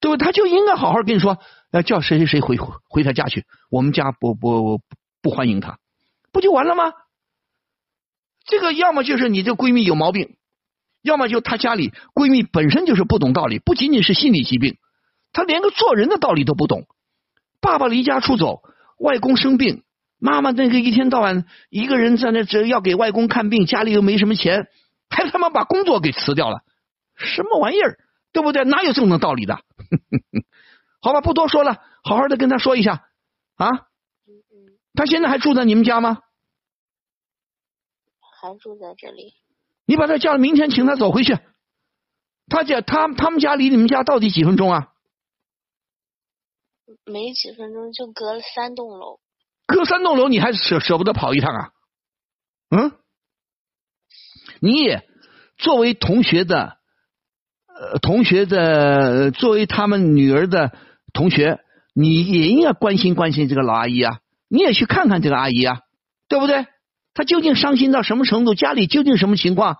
[0.00, 0.16] 对不？
[0.16, 1.38] 他就应该好好跟你说，
[1.70, 2.58] 要叫谁谁谁回
[2.88, 4.80] 回他家去，我们家不不
[5.22, 5.78] 不欢迎他，
[6.32, 6.92] 不就完了吗？
[8.46, 10.34] 这个要么就是你这闺蜜有毛病，
[11.02, 14.76] 要么就她家里闺蜜本身就是不懂道理，不仅仅是心理疾病，
[15.32, 16.88] 她连个做人的道理都不懂。
[17.60, 18.62] 爸爸离家出走，
[18.98, 19.82] 外公生病，
[20.18, 24.68] 妈妈那个一天到晚一个人在那这要给外公看病，家里又没什么钱，
[25.10, 26.62] 还他妈把工作给辞掉了，
[27.16, 27.98] 什么玩意儿？
[28.32, 28.64] 对不对？
[28.64, 29.58] 哪有这种道理的？
[31.00, 33.04] 好吧，不多说了，好好的跟他说一下
[33.56, 33.68] 啊。
[34.94, 36.18] 他现在还住在你们家吗？
[38.40, 39.34] 还住在这里。
[39.86, 41.38] 你把他叫明天请他走回去。
[42.48, 44.88] 他家他他们家离你们家到底几分钟啊？
[47.04, 49.20] 没几分钟就隔了三栋楼，
[49.66, 51.70] 隔三栋楼你还舍舍不得跑一趟啊？
[52.70, 52.92] 嗯，
[54.60, 55.06] 你也
[55.56, 56.78] 作为同学的，
[57.66, 60.72] 呃，同学的，作为他们女儿的
[61.12, 61.60] 同学，
[61.94, 65.80] 你也应该关心关心这个老阿姨啊，你也去看看这个阿姨啊，
[66.28, 66.66] 对不对？
[67.12, 68.54] 她究竟伤心到什么程度？
[68.54, 69.76] 家里究竟什么情况？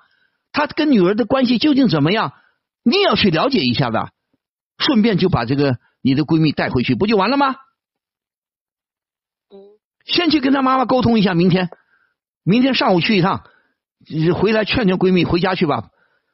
[0.53, 2.35] 她跟女儿的关系究竟怎么样？
[2.83, 4.11] 你也要去了解一下的，
[4.79, 5.79] 顺便就把这个。
[6.01, 7.57] 你的闺蜜带回去不就完了吗？
[9.51, 11.71] 嗯，先去跟她妈妈沟通一下，明天，
[12.43, 13.45] 明天上午去一趟，
[14.41, 15.91] 回来劝劝闺蜜回家去吧。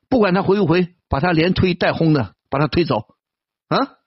[0.09, 3.17] 不管她回不回，把她连推带轰的把她推走。
[3.69, 3.99] 啊？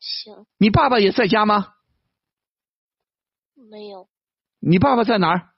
[0.00, 0.46] 行。
[0.58, 1.74] 你爸爸也在家吗？
[3.54, 4.08] 没有。
[4.58, 5.50] 你爸爸在哪儿？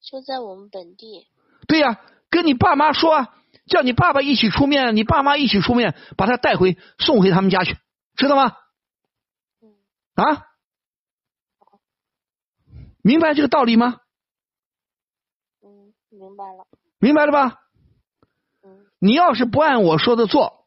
[0.00, 1.28] 就在我们本地。
[1.68, 3.28] 对呀，跟你爸妈说。
[3.66, 7.76] 叫你爸爸一起出面，你爸妈一起出面，把他带回送回他们家去，
[8.16, 8.56] 知道吗？
[10.14, 10.46] 啊，
[13.02, 14.00] 明白这个道理吗？
[15.62, 16.66] 嗯，明白了。
[16.98, 17.60] 明白了吧？
[18.62, 18.86] 嗯。
[18.98, 20.66] 你要是不按我说的做，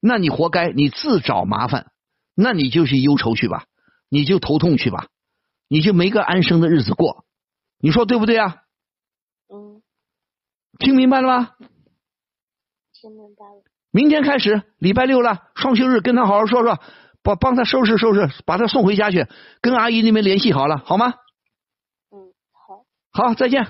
[0.00, 1.92] 那你活该，你自找麻烦，
[2.34, 3.66] 那你就去忧愁去吧，
[4.08, 5.06] 你就头痛去吧，
[5.68, 7.24] 你就没个安生的日子过，
[7.78, 8.62] 你说对不对啊？
[9.48, 9.82] 嗯。
[10.78, 11.54] 听明白了吗？
[13.00, 13.62] 听明白了。
[13.92, 16.78] 明天开始，礼拜六了，双休日，跟他好好说说，
[17.22, 19.26] 帮帮他收拾收拾，把他送回家去，
[19.60, 21.14] 跟阿姨那边联系好了，好吗？
[22.12, 22.84] 嗯，好。
[23.28, 23.66] 好，再见。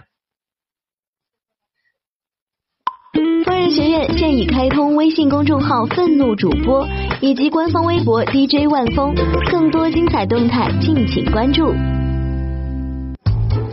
[3.44, 6.86] 疯人学院现已开通微信公众号“愤怒主播”
[7.20, 9.14] 以及官方微博 DJ 万峰，
[9.50, 11.72] 更多精彩动态敬请关注。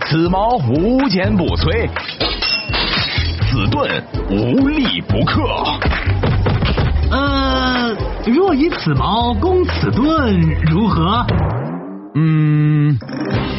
[0.10, 1.90] 此矛无坚不摧。
[3.58, 3.90] 子盾
[4.30, 5.42] 无力不克。
[7.10, 7.92] 呃，
[8.28, 11.26] 若以此矛攻此盾，如何？
[12.14, 13.00] 嗯，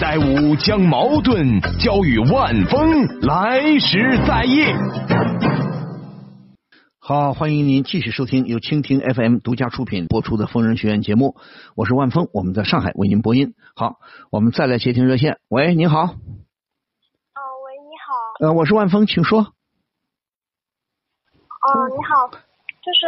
[0.01, 4.67] 待吾将矛盾交与万峰，来时再议。
[7.01, 11.35] 好，欢迎您继续收听由蜻蜓 FM 独家出品播出的《疯人学院》节目，
[11.75, 13.55] 我是万峰，我们在上海为您播音。
[13.75, 13.97] 好，
[14.31, 15.39] 我们再来接听热线。
[15.49, 16.03] 喂，你好。
[16.03, 16.15] 哦，喂，
[17.83, 18.47] 你好。
[18.47, 19.49] 呃，我是万峰，请说。
[21.61, 23.07] 哦，你好，就是，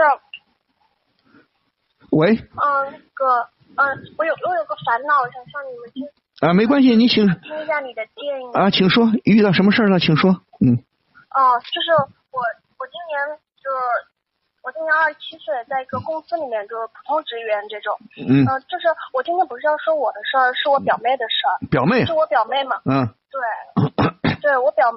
[2.11, 3.87] 喂，嗯，那个，嗯，
[4.19, 6.03] 我有我有个烦恼，想向你们听。
[6.41, 7.25] 啊，没关系，你请。
[7.41, 8.53] 听一下你的建议。
[8.53, 10.01] 啊，请说，遇到什么事儿了？
[10.01, 10.83] 请说，嗯。
[11.31, 11.93] 哦，就是
[12.33, 12.43] 我，
[12.79, 13.71] 我今年就
[14.63, 17.97] 我今年二十七岁，在一个公司里面，就是普通职员这种。
[18.19, 18.43] 嗯。
[18.43, 21.55] 嗯，就是我今天不是要说我的事儿，是我表妹的事儿。
[21.71, 22.05] 表妹。
[22.05, 22.83] 是我表妹嘛？
[22.85, 23.07] 嗯。
[23.31, 24.41] 对。
[24.43, 24.91] 对我表。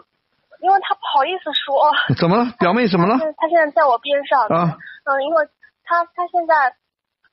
[0.64, 2.46] 因为他不好意思说，怎么了？
[2.58, 3.20] 表妹怎么了？
[3.36, 4.48] 他现在在我边上。
[4.48, 4.78] 啊。
[5.04, 5.46] 嗯，因为
[5.84, 6.74] 他他现在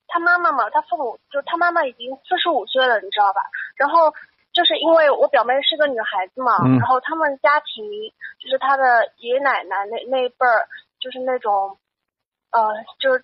[0.08, 3.40] 他妈妈嘛，他父母就他妈妈已经四十五岁了，你知道吧？
[3.76, 4.12] 然后
[4.52, 7.86] 就是因为我表妹是个女孩子嘛，嗯然后他们家庭
[8.42, 10.66] 就是她的爷爷奶奶那那一辈儿，
[10.98, 11.78] 就是那种，
[12.50, 12.60] 呃，
[12.98, 13.22] 就是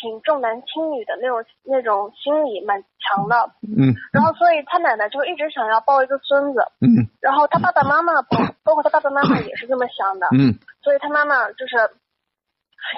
[0.00, 3.36] 挺重男轻女的那种那种心理蛮强的。
[3.68, 3.92] 嗯。
[4.12, 7.04] 然后所以他奶奶就一直想要抱一个孙子，嗯。
[7.20, 10.56] 然后他爸爸妈妈包包括他爸爸妈妈也是这么想的，嗯。
[10.82, 11.76] 所以他妈妈就是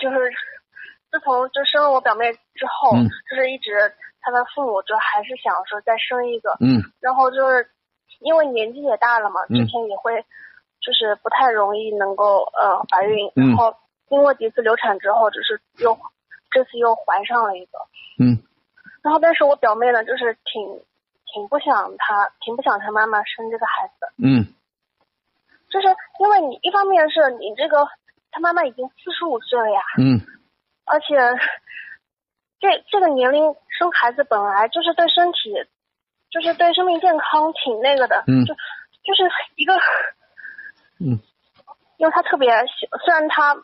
[0.00, 0.30] 就是
[1.10, 3.10] 自从就生了我表妹之后，嗯。
[3.28, 6.78] 就是一直他的父母就还是想说再生一个，嗯。
[7.00, 7.66] 然后就是
[8.20, 9.58] 因为年纪也大了嘛，嗯。
[9.58, 10.22] 之前也会
[10.80, 13.48] 就是不太容易能够呃怀孕，嗯。
[13.48, 13.74] 然后
[14.08, 15.98] 经过几次流产之后，就是又
[16.52, 17.78] 这次又怀上了一个，
[18.18, 18.38] 嗯。
[19.02, 20.62] 然后但是我表妹呢，就是挺
[21.26, 23.94] 挺不想她挺不想她妈妈生这个孩子。
[24.00, 24.46] 的，嗯。
[25.70, 25.88] 就是
[26.20, 27.88] 因为你一方面是你这个
[28.30, 30.20] 她妈妈已经四十五岁了呀，嗯。
[30.84, 31.16] 而且
[32.60, 35.54] 这这个年龄生孩子本来就是对身体，
[36.30, 38.44] 就是对生命健康挺那个的，嗯。
[38.44, 38.54] 就
[39.02, 39.22] 就是
[39.56, 39.74] 一个，
[41.00, 41.18] 嗯，
[41.96, 43.56] 因为她特别喜，虽然他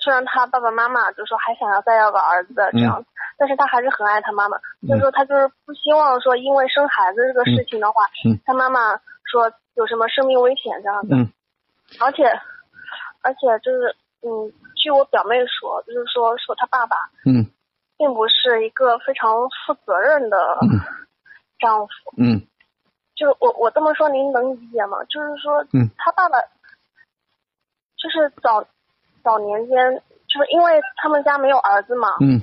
[0.00, 3.04] 虽然他爸爸妈妈就说还想要再要个儿子这样，
[3.38, 8.02] 但是他还是很爱他妈妈，所以说他就是不希望说因为生孩子这个事情的话，
[8.44, 11.32] 他妈妈说有什么生命危险这样子，嗯。
[12.00, 12.24] 而且
[13.22, 16.96] 而且就是嗯，据我表妹说，就是说说他爸爸
[17.26, 17.46] 嗯。
[17.98, 19.30] 并不是一个非常
[19.66, 20.80] 负责任的嗯。
[21.58, 21.92] 丈夫。
[22.16, 22.46] 嗯。
[23.14, 25.04] 就我我这么说您能理解吗？
[25.04, 25.90] 就是说，嗯。
[25.98, 26.38] 他爸爸
[27.98, 28.64] 就是早
[29.22, 29.76] 早年间，
[30.28, 32.40] 就是因为他们家没有儿子嘛，嗯。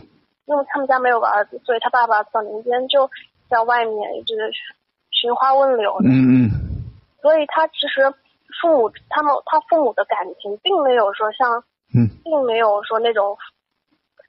[0.47, 3.09] 因为他们家没有个儿子，所以他爸爸早年间就
[3.49, 4.33] 在外面一直
[5.11, 6.49] 寻花问柳的，嗯嗯。
[7.21, 8.09] 所以他其实
[8.61, 11.63] 父母他们他父母的感情并没有说像，
[11.93, 12.07] 嗯。
[12.23, 13.37] 并没有说那种，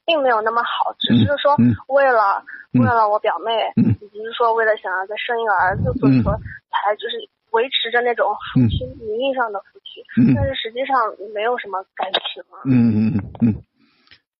[0.04, 1.70] 并没有那么好，只是说嗯。
[1.86, 2.42] 为了、
[2.74, 2.82] 嗯。
[2.82, 3.94] 为了我表妹，嗯。
[4.02, 7.14] 以及是说为了想要再生一个儿子，所以说才就是
[7.50, 10.96] 维持着那种夫妻、名义上的夫妻，嗯但是实际上
[11.34, 12.62] 没有什么感情啊。
[12.64, 13.62] 嗯嗯嗯嗯，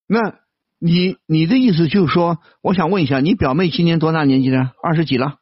[0.07, 0.39] 那
[0.79, 4.73] 你你的意思就是说，我想问一下，你表妹今年多大年纪了？
[4.81, 5.39] 二十几了？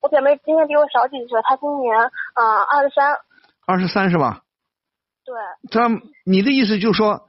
[0.00, 3.16] 我表妹今年比我小几岁，她今年嗯二十三，
[3.66, 4.42] 二十三是吧？
[5.24, 5.34] 对
[5.70, 5.88] 她
[6.24, 7.28] 你的意思就是说，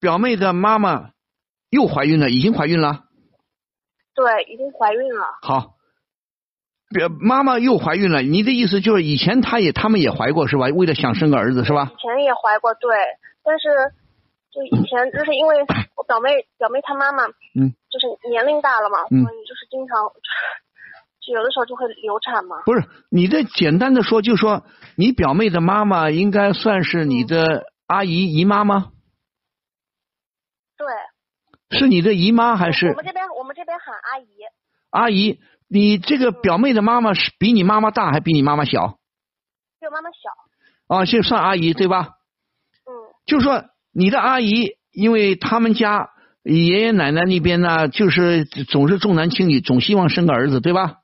[0.00, 1.10] 表妹的妈妈
[1.70, 3.04] 又怀孕了，已经怀孕了。
[4.14, 5.24] 对，已经怀孕了。
[5.40, 5.72] 好，表
[7.20, 10.66] 妈妈又怀孕了，你的意思就是以前她也他们也怀过是吧？
[10.68, 11.90] 为了想生个儿子是吧？
[11.92, 12.96] 以前也怀过，对，
[13.42, 13.68] 但是
[14.52, 15.56] 就以前就是因为
[15.96, 17.24] 我表妹表妹她妈妈，
[17.54, 20.12] 嗯，就是年龄大了嘛，嗯所以就是经常
[21.24, 22.62] 就有的时候就会流产嘛。
[22.64, 24.64] 不是，你这简单的说，就说
[24.96, 28.92] 你表妹的妈妈应该算是你的阿姨姨妈吗？
[30.76, 34.26] 对，是你的姨妈还是我们这边我们这边喊阿姨，
[34.90, 35.38] 阿姨？
[35.72, 38.98] 你这个表妹的妈妈是比你妈妈大还比你妈妈小？
[39.80, 40.94] 比我妈妈小。
[40.94, 42.10] 啊，就算阿姨对吧？
[42.84, 42.92] 嗯，
[43.24, 46.10] 就说你的阿姨，因为他们家
[46.42, 50.96] 爷爷奶奶那边呢，就是总是重男轻女，总希望生个儿子，对吧？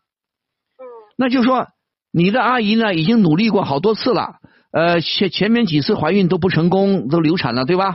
[0.76, 0.84] 嗯，
[1.16, 1.68] 那就说
[2.12, 4.34] 你的阿姨呢，已经努力过好多次了，
[4.70, 7.88] 呃，前前面几次怀孕都不成功，都流产了，对吧？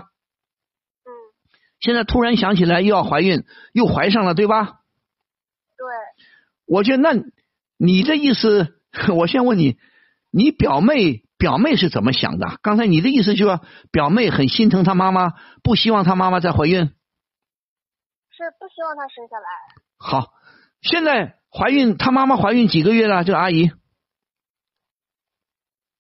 [1.06, 1.10] 嗯，
[1.80, 3.44] 现在突然想起来又要怀孕，
[3.74, 4.80] 又怀上了，对吧？
[6.74, 7.14] 对，我觉得那
[7.78, 8.76] 你的意思，
[9.16, 9.78] 我先问你，
[10.32, 12.58] 你表妹表妹是怎么想的？
[12.62, 16.80] 刚才你的意思就是说表妹很心疼她妈妈，不希望她妈妈再怀孕。
[18.36, 19.46] 是不希望她生下来。
[19.98, 20.34] 好，
[20.82, 23.24] 现在怀孕，她妈妈怀孕几个月了？
[23.24, 23.72] 这个阿姨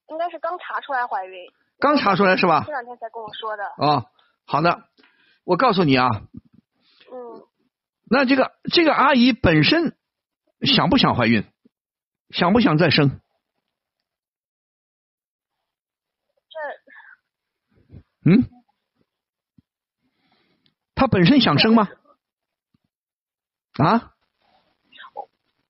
[0.07, 1.45] 应该是刚查出来怀孕，
[1.80, 2.71] 刚查出来是吧这？
[2.71, 3.63] 两天才跟我说的。
[3.78, 4.05] 哦，
[4.45, 4.84] 好的，
[5.43, 6.07] 我告诉你啊，
[7.11, 7.43] 嗯，
[8.09, 9.95] 那这个这个阿姨本身
[10.66, 11.43] 想不想怀孕？
[12.30, 13.20] 想不想再生？
[16.49, 18.49] 这嗯，
[20.95, 21.89] 他本身想生吗？
[23.78, 24.14] 啊？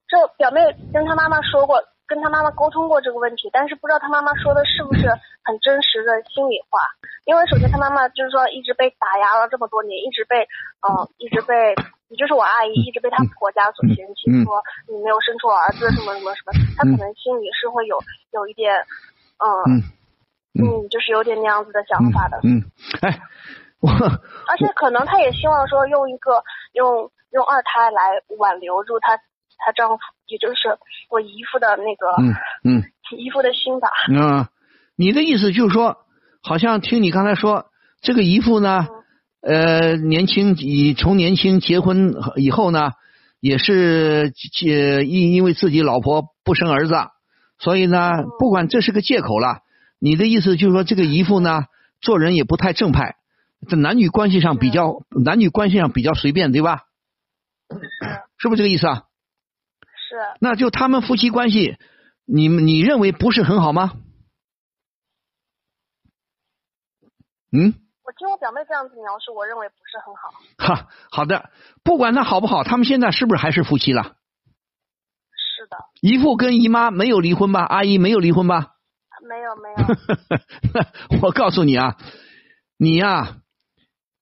[0.08, 0.62] 这表妹
[0.94, 5.10] 跟她妈妈说过，跟她妈妈沟通过这个问题，但是不知道她妈妈说的是不是
[5.44, 6.80] 很真实的心里话。
[7.26, 10.48] 因为首先她妈妈就是说一直被打压了这么多年，一直被
[10.82, 11.74] 呃一直被，
[12.14, 17.98] 也就是我阿姨一直被她婆家所嫌弃，嗯说你没有生出儿子什么什么什么，她可能心里是会有
[18.30, 18.70] 有一点，
[19.42, 19.82] 嗯
[20.54, 22.38] 嗯嗯，就是有点那样子的想法的。
[22.46, 22.62] 嗯，
[23.02, 23.18] 哎，
[23.82, 26.44] 我而且可能她也希望说用一个
[26.74, 29.18] 用用二胎来挽留住她
[29.58, 30.78] 她丈夫，也就是
[31.10, 32.30] 我姨夫的那个嗯
[32.64, 32.84] 嗯
[33.18, 33.90] 姨夫的心吧。
[34.14, 34.46] 嗯，
[34.96, 35.98] 你的意思就是说，
[36.44, 37.66] 好像听你刚才说，
[38.02, 38.86] 这个姨夫呢，
[39.46, 42.92] 呃，年轻以从年轻结婚以后呢，
[43.42, 44.32] 也是
[44.66, 46.94] 呃因因为自己老婆不生儿子，
[47.60, 49.60] 所以呢，不管这是个借口了。
[50.00, 51.66] 你的意思就是说，这个姨父呢，
[52.00, 53.16] 做人也不太正派，
[53.70, 56.80] 在男女关系上比较男女关系上比较随便，对吧？
[58.40, 59.04] 是不是这个意思啊？
[59.82, 60.16] 是。
[60.40, 61.76] 那就他们夫妻关系，
[62.26, 63.92] 你你认为不是很好吗？
[67.52, 67.74] 嗯。
[68.06, 70.30] 我听我表妹这样子描述，我认为不是很好。
[70.58, 71.50] 哈，好的，
[71.84, 74.18] 不管他好不好，他们现在是不是还是夫妻了？
[75.36, 75.78] 是的。
[76.02, 77.62] 姨父跟姨妈没有离婚吧？
[77.64, 78.74] 阿姨没有离婚吧？
[79.26, 81.20] 没有没有。
[81.24, 81.96] 我告诉你啊，
[82.78, 83.38] 你呀，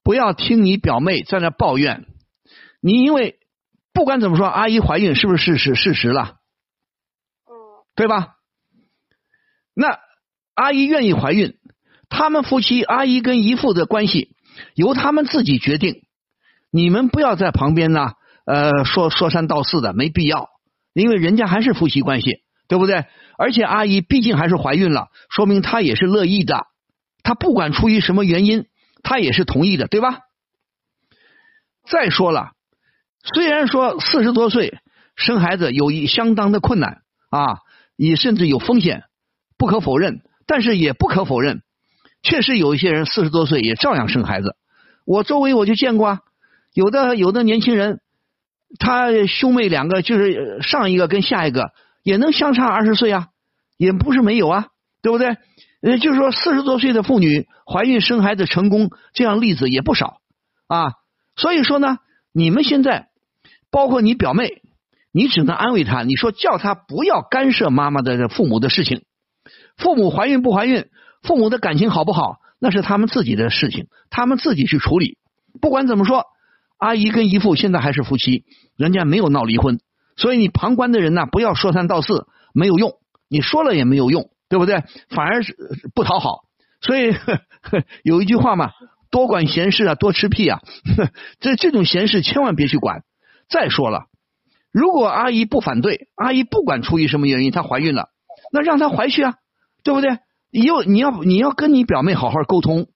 [0.04, 2.06] 不要听你表妹在那抱怨。
[2.82, 3.40] 你因为
[3.94, 6.38] 不管怎么说，阿姨怀孕是不是事实事实了？
[7.48, 7.82] 嗯。
[7.96, 8.36] 对吧？
[9.74, 10.00] 那
[10.54, 11.58] 阿姨愿意怀孕。
[12.12, 14.36] 他们夫妻阿姨跟姨父的关系
[14.76, 16.04] 由他们自己决定，
[16.70, 18.12] 你们不要在旁边呢，
[18.46, 20.50] 呃，说说三道四的，没必要，
[20.94, 23.06] 因为人家还是夫妻关系，对不对？
[23.38, 26.68] 而且阿姨毕竟还是怀孕了，说明她也是乐意的，
[27.24, 28.66] 她不管出于什么原因，
[29.02, 30.20] 她也是同意的，对吧？
[31.88, 32.52] 再说了，
[33.24, 34.80] 虽然说四十多岁
[35.16, 37.60] 生孩子有一相当的困难啊，
[37.96, 39.06] 也甚至有风险，
[39.58, 41.64] 不可否认，但是也不可否认。
[42.24, 44.56] 确实有一些人四十多岁也照样生孩子，
[45.06, 46.20] 我周围我就见过啊，
[46.74, 48.00] 有的有的年轻人，
[48.80, 51.72] 他兄妹两个就是上一个跟下一个
[52.04, 53.28] 也能相差二十岁啊，
[53.78, 54.68] 也不是没有啊，
[55.02, 55.38] 对不对？
[55.82, 60.18] 呃，就是说四十多岁的妇女怀孕生孩子成功，这样例子也不少
[60.68, 60.94] 啊。
[61.36, 61.98] 所以说呢，
[62.32, 63.08] 你们现在
[63.72, 64.62] 包括你表妹，
[65.12, 69.02] 你只能安慰她，你说叫她不要干涉妈妈的父母的事情，
[69.76, 70.86] 父母怀孕不怀孕。
[71.22, 75.18] 父母的感情好不好，那是他们自己的事情，他们自己去处理。
[75.62, 76.26] 不管怎么说，
[76.78, 78.46] 阿姨跟姨父现在还是夫妻，
[78.78, 79.80] 人家没有闹离婚，
[80.16, 82.94] 所以你旁观的人呢，不要说三道四，没有用，
[83.30, 84.84] 你说了也没有用，对不对？
[85.10, 85.56] 反而是
[85.94, 86.44] 不讨好。
[86.82, 88.72] 所以呵呵 有一句话嘛，
[89.12, 90.62] 多管闲事啊，多吃屁啊。
[90.98, 91.10] 呵
[91.40, 93.04] 这这种闲事千万别去管。
[93.50, 94.06] 再说了，
[94.72, 98.08] 如果阿姨不反对，阿姨不管出于什么原因她怀孕了，
[98.52, 99.36] 那让她怀去啊，
[99.84, 100.18] 对不对？
[100.52, 102.88] 你要你要你要跟你表妹好好沟通，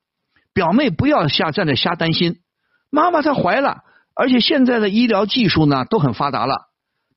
[0.53, 2.41] 表妹不要瞎在那瞎担心。
[2.89, 3.83] 妈妈她怀了，
[4.13, 6.67] 而且现在的医疗技术呢都很发达了，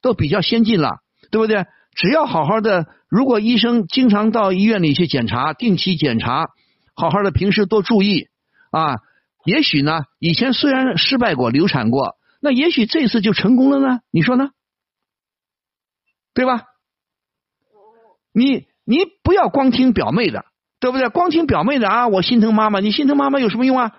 [0.01, 1.01] 都比较先进了，
[1.33, 1.67] 对不对？
[1.97, 6.47] 只要好好的，如果医生经常到医院里去检查，定期检查，
[6.95, 8.29] 好好的平时多注意
[8.71, 8.95] 啊，
[9.45, 14.01] 也许呢，以前虽然失败过、流产过，那也许这次就成功了呢？
[14.13, 14.51] 你说呢？
[16.33, 16.63] 对吧？
[18.33, 18.69] 你。
[18.89, 20.47] 你不要光听表妹的，
[20.81, 21.11] 对不对？
[21.11, 22.81] 光听表妹的啊，我心疼妈妈。
[22.81, 23.93] 你心疼妈妈有什么用啊？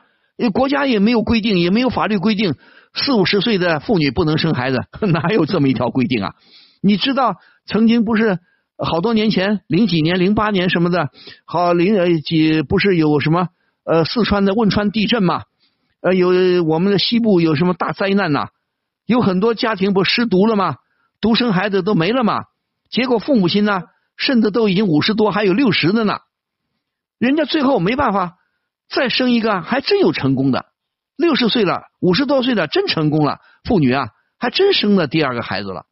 [0.51, 2.55] 国家也没有规定，也没有法律规定
[2.95, 4.79] 四五十岁的妇女不能生孩子，
[5.13, 6.33] 哪有这么一条规定啊？
[6.81, 7.35] 你知道
[7.67, 8.39] 曾经不是
[8.77, 11.09] 好多年前零几年、零八年什么的，
[11.45, 13.49] 好零呃几不是有什么
[13.85, 15.43] 呃四川的汶川地震嘛？
[16.01, 18.47] 呃有我们的西部有什么大灾难呐？
[19.05, 20.77] 有很多家庭不失独了吗？
[21.21, 22.39] 独生孩子都没了嘛？
[22.89, 23.83] 结果父母亲呢？
[24.19, 26.19] 甚至都已经五十多，还有六十的呢。
[27.17, 28.37] 人家最后没办法
[28.89, 30.65] 再生一个，还真有成功的。
[31.15, 35.85] 六十岁了，五十多岁的真成功了，妇女啊，还真生了第二个孩子了。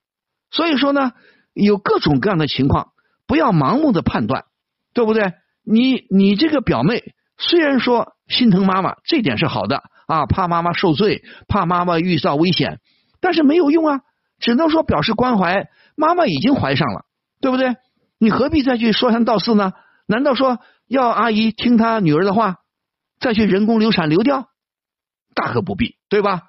[0.51, 1.13] 所以说呢，
[1.53, 2.89] 有各种各样的情况，
[3.25, 4.45] 不要盲目的判断，
[4.93, 5.34] 对不对？
[5.63, 12.80] 你你这个表妹虽然说心疼妈妈，这点是好的啊，怕妈妈受罪，怕妈妈遇到危险，
[13.21, 14.01] 但是没有用啊，
[14.39, 15.69] 只能说表示关怀。
[15.95, 17.05] 妈妈已经怀上了，
[17.41, 17.75] 对不对？
[18.20, 19.74] 你何必再去说三道四呢？
[20.07, 22.57] 难道说要阿姨听她女儿的话，
[23.20, 24.49] 再去人工流产流掉？
[25.36, 26.43] 大可不必，对吧？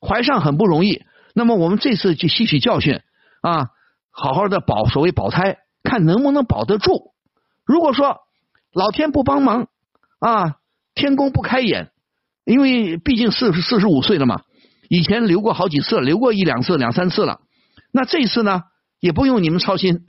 [0.00, 1.04] 怀上很不容易，
[1.34, 3.00] 那么我们这次就吸取教训
[3.40, 3.68] 啊，
[4.10, 7.12] 好好的保所谓保胎，看能不能保得住。
[7.64, 8.18] 如果说
[8.72, 9.68] 老天不帮忙
[10.18, 10.56] 啊，
[10.94, 11.92] 天公不开眼，
[12.44, 14.42] 因为毕竟四四十五岁了嘛，
[14.88, 17.40] 以前流过好几次，流过一两次、两三次了，
[17.92, 18.64] 那这次呢，
[19.00, 20.04] 也不用你们操心。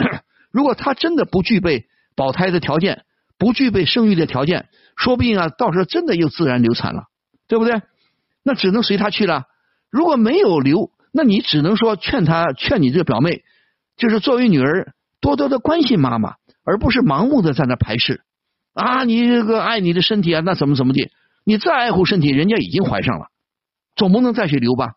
[0.56, 1.84] 如果他真的不具备
[2.16, 3.04] 保胎的条件，
[3.38, 7.08] 不具备生育的条件，说不定啊，到时候真的又自然流产了，
[7.50, 7.82] 对不对？
[8.42, 9.48] 那只能随他去了。
[9.92, 13.44] 如果没有流，那你只能说劝他，劝你这个表妹，
[13.98, 18.22] 就是作为女儿，多多的关心妈妈，而不是盲目的在那排斥
[18.74, 19.04] 啊。
[19.04, 21.12] 你这个爱你的身体啊，那怎么怎么的？
[21.44, 23.26] 你再爱护身体，人家已经怀上了，
[23.98, 24.94] 总不能再去流吧，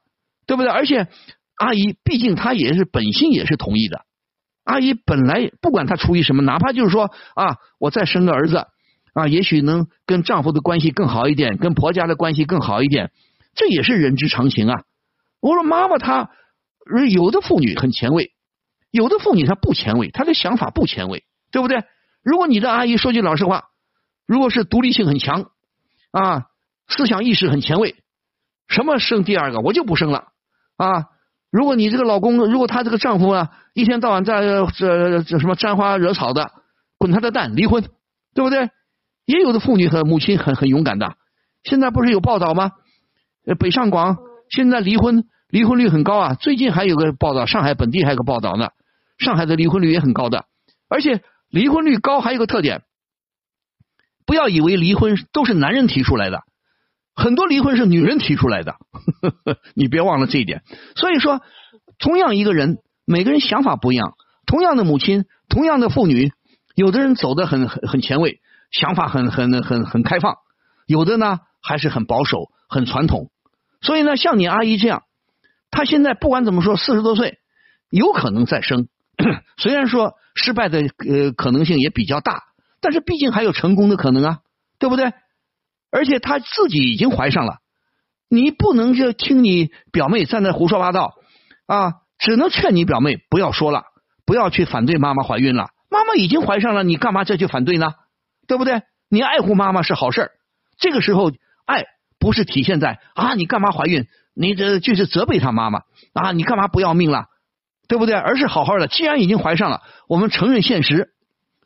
[0.46, 0.70] 对不对？
[0.70, 1.08] 而且
[1.56, 4.04] 阿姨毕竟她也是本心也是同意的。
[4.68, 8.66] 阿姨本来不管她出于什么，哪怕就是说啊，我再生个儿子
[9.14, 13.10] 啊，也许能跟丈夫的关系更好一点，跟婆家的关系更好一点，
[13.54, 14.82] 这也是人之常情啊。
[15.40, 16.28] 我说妈妈她
[17.10, 18.32] 有的妇女很前卫，
[18.90, 21.82] 有的妇女她不前卫，她的想法不前卫，对不对？
[22.22, 23.70] 如果你的阿姨说句老实话，
[24.26, 25.50] 如果是独立性很强
[26.10, 26.44] 啊，
[26.88, 27.96] 思想意识很前卫，
[28.68, 30.28] 什么生第二个我就不生了
[30.76, 31.06] 啊！
[31.50, 36.50] 如果你这个老公，如果他这个丈夫啊，一天到晚在这这什么沾花惹草的，
[36.98, 37.84] 滚他的蛋，离婚，
[38.34, 38.70] 对不对？
[39.24, 41.16] 也有的妇女和母亲很很勇敢的，
[41.62, 42.72] 现在不是有报道吗？
[43.58, 44.18] 北上广
[44.50, 46.34] 现在离婚离婚率很高啊！
[46.34, 48.68] 最近还有个报道，上海本地还有个报道呢，
[49.18, 50.44] 上海的离婚率也很高的，
[50.88, 52.82] 而且离婚率高还有个特点，
[54.26, 56.42] 不要以为离婚都是男人提出来的。
[57.18, 58.76] 很多离婚是女人提出来的，
[59.74, 60.62] 你别忘了这一点。
[60.94, 61.42] 所以说，
[61.98, 64.14] 同样一个人，每个人想法不一样。
[64.46, 66.30] 同样的母亲，同样的妇女，
[66.76, 68.38] 有的人走的很很很前卫，
[68.70, 70.34] 想法很很很很开放；
[70.86, 73.30] 有的呢还是很保守、很传统。
[73.80, 75.02] 所以呢，像你阿姨这样，
[75.72, 77.38] 她现在不管怎么说，四十多岁，
[77.90, 78.86] 有可能再生。
[79.58, 82.44] 虽然说失败的呃可能性也比较大，
[82.80, 84.38] 但是毕竟还有成功的可能啊，
[84.78, 85.12] 对不对？
[85.90, 87.58] 而且她自己已经怀上了，
[88.28, 91.14] 你不能就听你表妹在那胡说八道
[91.66, 91.92] 啊！
[92.18, 93.84] 只能劝你表妹不要说了，
[94.26, 95.70] 不要去反对妈妈怀孕了。
[95.88, 97.94] 妈妈已经怀上了，你干嘛再去反对呢？
[98.46, 98.82] 对不对？
[99.08, 100.30] 你爱护妈妈是好事儿
[100.78, 101.30] 这个时候
[101.64, 101.84] 爱
[102.18, 104.06] 不是体现在啊，你干嘛怀孕？
[104.34, 105.82] 你这就是责备他妈妈
[106.12, 107.26] 啊，你干嘛不要命了？
[107.88, 108.14] 对不对？
[108.14, 111.10] 而是好好的，既然已经怀上了，我们承认现实。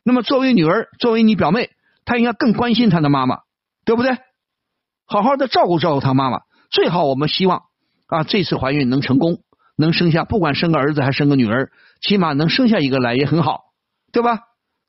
[0.05, 1.71] 那么作为女儿，作为你表妹，
[2.05, 3.39] 她应该更关心她的妈妈。
[3.85, 4.17] 对不对？
[5.05, 6.39] 好好的照顾照顾他妈妈，
[6.71, 7.63] 最好我们希望
[8.07, 9.43] 啊，这次怀孕能成功，
[9.77, 11.71] 能生下，不管生个儿子还是生个女儿，
[12.01, 13.61] 起码能生下一个来也很好，
[14.11, 14.39] 对吧？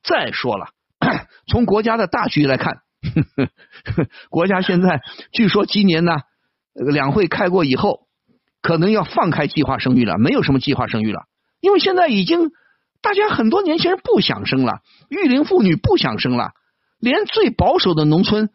[0.03, 0.69] 再说了，
[1.49, 2.79] 从国家的大局来看，
[4.31, 5.01] 国家现在
[5.33, 6.13] 据说今年呢，
[6.73, 8.07] 两会开过以后，
[8.63, 11.25] 可能要放开计划生育了，没有什么计划生育了，
[11.61, 12.51] 因为现在已经
[13.03, 16.53] 大家很多年轻人不想生了，育龄妇女不想生了，
[17.01, 18.51] 连最保守的农村。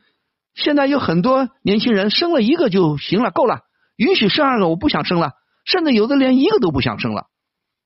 [0.56, 3.62] 现在有很多年轻人生了一个就行了，够了，
[3.96, 5.34] 允许生二个，我不想生了，
[5.64, 7.28] 甚至有的连一个都不想生了。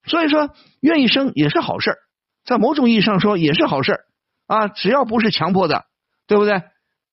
[0.06, 0.50] 所以说，
[0.80, 1.96] 愿意生也是好事
[2.44, 4.00] 在某种意义上说也是好事
[4.46, 5.84] 啊，只要不是强迫的，
[6.26, 6.62] 对不对？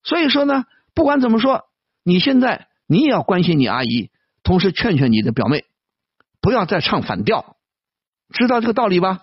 [0.03, 1.65] 所以说呢，不管怎么说，
[2.03, 4.09] 你现在你也要关心你阿姨，
[4.43, 5.65] 同时劝劝你的表妹，
[6.41, 7.55] 不要再唱反调，
[8.33, 9.19] 知道这个道理吧？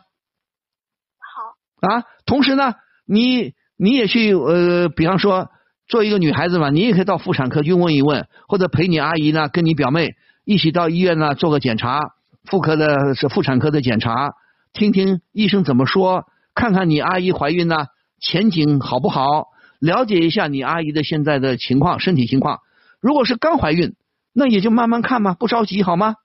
[1.81, 2.75] 好啊，同时呢，
[3.07, 5.51] 你你也去呃，比方说。
[5.89, 11.99] 做一个女孩子嘛，你也可以到妇产科去问一问，或者陪你阿姨呢，跟你表妹一起到医院呢做个检查，
[12.45, 14.35] 妇科的是妇产科的检查，
[14.75, 17.87] 听听医生怎么说，看看你阿姨怀孕呢
[18.21, 19.49] 前景好不好，
[19.81, 22.61] 了解一下你阿姨的现在的情况，身体情况。
[23.01, 23.95] 如果是刚怀孕，
[24.35, 26.17] 那也就慢慢看嘛，不着急好吗？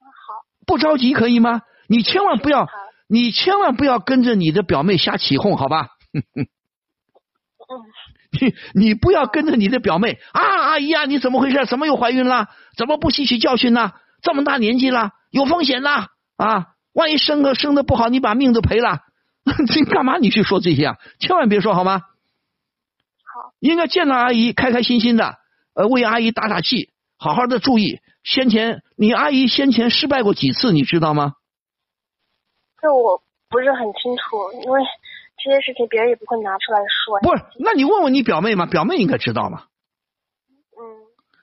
[0.00, 0.08] 好，
[0.66, 1.60] 不着急可以吗？
[1.86, 2.66] 你千万不要，
[3.08, 5.88] 你千万不要跟着你的表妹瞎起哄，好吧？
[6.14, 6.48] 嗯。
[8.40, 11.66] 你你不要跟着你的表妹啊，阿姨啊，你怎么回事？
[11.66, 12.48] 怎么又怀孕了？
[12.76, 13.92] 怎么不吸取教训呢？
[14.22, 16.06] 这么大年纪了，有风险呐
[16.36, 16.68] 啊！
[16.94, 19.00] 万一生个生的不好，你把命都赔了，
[19.74, 20.16] 你干嘛？
[20.16, 20.96] 你去说这些啊？
[21.18, 22.00] 千万别说好吗？
[22.00, 25.36] 好，应该见到阿姨开开心心的，
[25.74, 28.00] 呃，为阿姨打打气，好好的注意。
[28.24, 31.34] 先前你阿姨先前失败过几次，你知道吗？
[32.80, 34.80] 这我不是很清楚，因为。
[35.42, 37.18] 这些事情别人也不会拿出来说。
[37.20, 39.64] 不是，那你问问你表妹嘛，表妹应该知道嘛。
[40.78, 40.80] 嗯。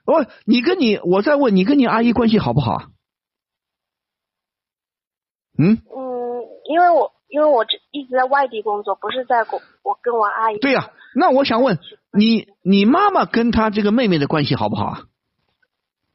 [0.05, 2.83] 我，你跟你，我再问你跟你阿姨关系好不好？
[5.57, 5.75] 嗯。
[5.75, 10.59] 嗯，因为我因为我这一直在外地工作，不是在国，我跟我阿姨。
[10.59, 11.77] 对呀，那我想问
[12.13, 15.01] 你，你妈妈跟她这个妹妹的关系好不好啊？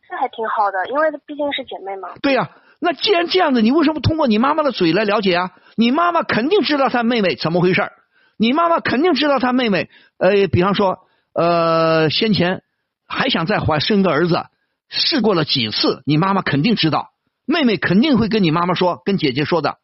[0.09, 2.14] 这还挺好的，因为毕竟是姐妹嘛。
[2.22, 2.51] 对呀。
[2.85, 5.53] 那既然这样子，你为什么通过你妈妈的嘴来了解啊？
[5.74, 7.91] 你妈妈肯定知道她妹妹怎么回事
[8.37, 10.99] 你妈妈肯定知道她妹妹，呃，比方说，
[11.32, 12.62] 呃，先前
[13.09, 14.45] 还想再怀生个儿子，
[14.91, 17.09] 试过了几次，你妈妈肯定知道，
[17.47, 19.78] 妹妹肯定会跟你妈妈说，跟姐姐说的。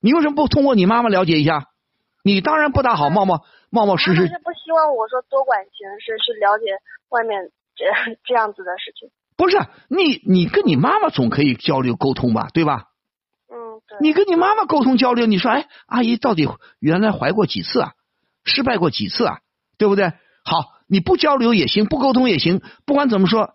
[0.00, 1.66] 你为什么不通过你妈妈了解一下？
[2.24, 4.26] 你当然不大好冒冒冒冒失失。
[4.26, 6.64] 是不希望我说多管闲事，去了解
[7.10, 7.84] 外面这
[8.24, 9.10] 这样子的事情。
[9.38, 9.56] 不是
[9.88, 12.86] 你，你跟你妈妈总可以交流沟通吧，对吧？
[13.48, 13.98] 嗯，对。
[14.00, 16.48] 你跟你妈妈沟通交流，你说，哎，阿姨到底
[16.80, 17.92] 原来怀过几次啊？
[18.44, 19.38] 失败过几次啊？
[19.78, 20.12] 对不对？
[20.44, 22.60] 好，你不交流也行，不沟通也行。
[22.84, 23.54] 不管怎么说，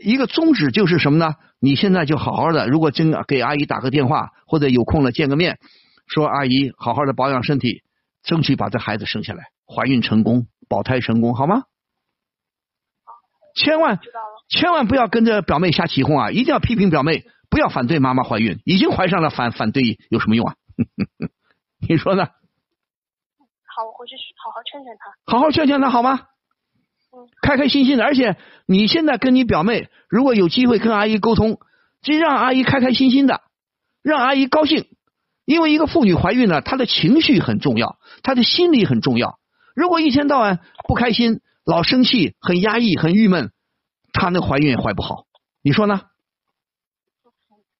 [0.00, 1.34] 一个宗旨就是什么呢？
[1.58, 5.58] 你现在就好好的，如果真给阿姨打个电话，或者有空了见个面，
[6.06, 7.82] 说阿姨好好的保养身体，
[8.22, 11.64] 争取把这孩子生下来，怀孕成功，保胎成功，好吗？
[13.56, 13.98] 千万。
[14.48, 16.30] 千万不要跟着表妹瞎起哄啊！
[16.30, 17.68] 一定要批评表妹，不要。
[17.68, 20.54] 反对妈妈怀孕，已经怀上了反反对有什么用啊？
[21.86, 22.24] 你说呢？
[22.26, 25.12] 好，我回去好好劝劝她。
[25.30, 26.20] 好好劝劝她好吗？
[27.12, 28.36] 嗯，开开心心的，而且
[28.66, 31.58] 你现在跟你表妹，如果有机会跟阿姨沟通，
[32.02, 33.42] 就让阿姨开开心心的，
[34.02, 34.86] 让阿姨高兴。
[35.44, 39.38] 因为一个妇女怀孕呢，她的情绪很重要，她的心理很重要。
[39.74, 43.50] 如果一天到晚不开心，老生气，很压抑，很郁闷，
[44.18, 45.24] 她那怀孕也怀不好。
[45.62, 46.00] 你说呢？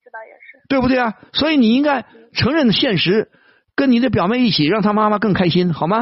[0.05, 0.63] 这倒也是。
[0.69, 1.19] 对不对啊？
[1.33, 3.31] 所以你应该承认现实，
[3.75, 5.99] 跟你的表妹一起，让她妈妈更开心，好吗？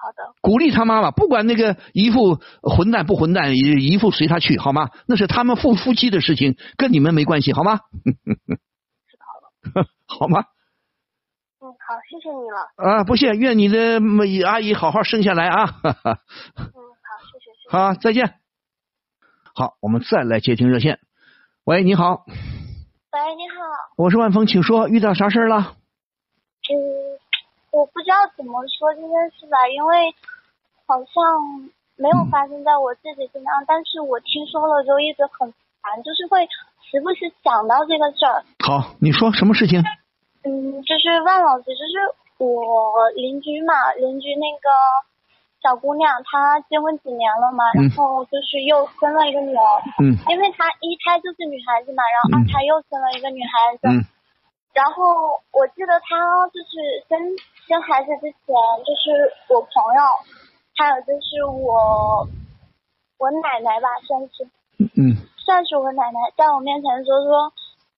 [0.00, 4.90] 好的，鼓励她妈妈，不管那个姨父混蛋不混蛋，姨姨父随他去，好吗？
[5.06, 7.80] 那是他们夫夫妻的事情，跟你们没关系，好吗？
[8.04, 9.86] 知道了。
[10.06, 10.44] 好吗？
[11.60, 12.98] 嗯，好，谢谢你了。
[12.98, 15.66] 啊，不谢，愿你的嗯阿姨好好生下来啊！
[15.66, 16.18] 哈 哈
[16.54, 17.76] 嗯，好，谢谢，谢谢。
[17.76, 18.37] 好，再见。
[19.58, 21.00] 好，我们再来接听热线。
[21.64, 22.22] 喂，你好，
[23.10, 23.58] 喂，你好。
[23.96, 25.74] 我是万峰，请说，遇到啥事儿了？
[26.70, 26.78] 嗯，
[27.72, 30.14] 我不知道怎么说这件事吧，因为
[30.86, 35.52] 好像没有发生在我自己身上，但是我听说了就一直很
[35.82, 36.46] 烦，就是会
[36.86, 38.46] 时不时想到这个事儿。
[38.62, 39.82] 好，你说什么事情？
[40.44, 44.70] 嗯，就是万老师，就是我邻居嘛，邻居那个
[45.62, 47.82] 小姑娘，她结婚几年了嘛，嗯。
[47.82, 49.64] 然后就是又生了一个女儿，
[50.02, 50.14] 嗯。
[50.30, 54.04] 因为她一胎就是女孩子嘛，然后二胎又生了一个女孩子，嗯。
[54.72, 55.02] 然后
[55.50, 57.18] 我记得她就是生
[57.66, 58.54] 生孩子之前，
[58.86, 59.10] 就是
[59.50, 60.02] 我朋友，
[60.76, 62.26] 还有就是我
[63.18, 64.46] 我奶奶吧，算是
[64.94, 65.16] 嗯。
[65.44, 67.52] 算是我奶奶在我面前说说，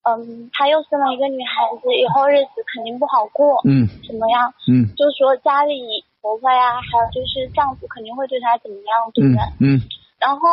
[0.09, 3.85] 嗯，她又生了一个女孩子，以后日子肯定不好过，嗯。
[4.09, 4.55] 怎么样？
[4.71, 4.89] 嗯。
[4.97, 9.41] 就说家里婆婆呀，还有就是丈夫肯定会对她怎么样，对不嗯对？
[9.61, 9.81] 嗯
[10.21, 10.49] 然后，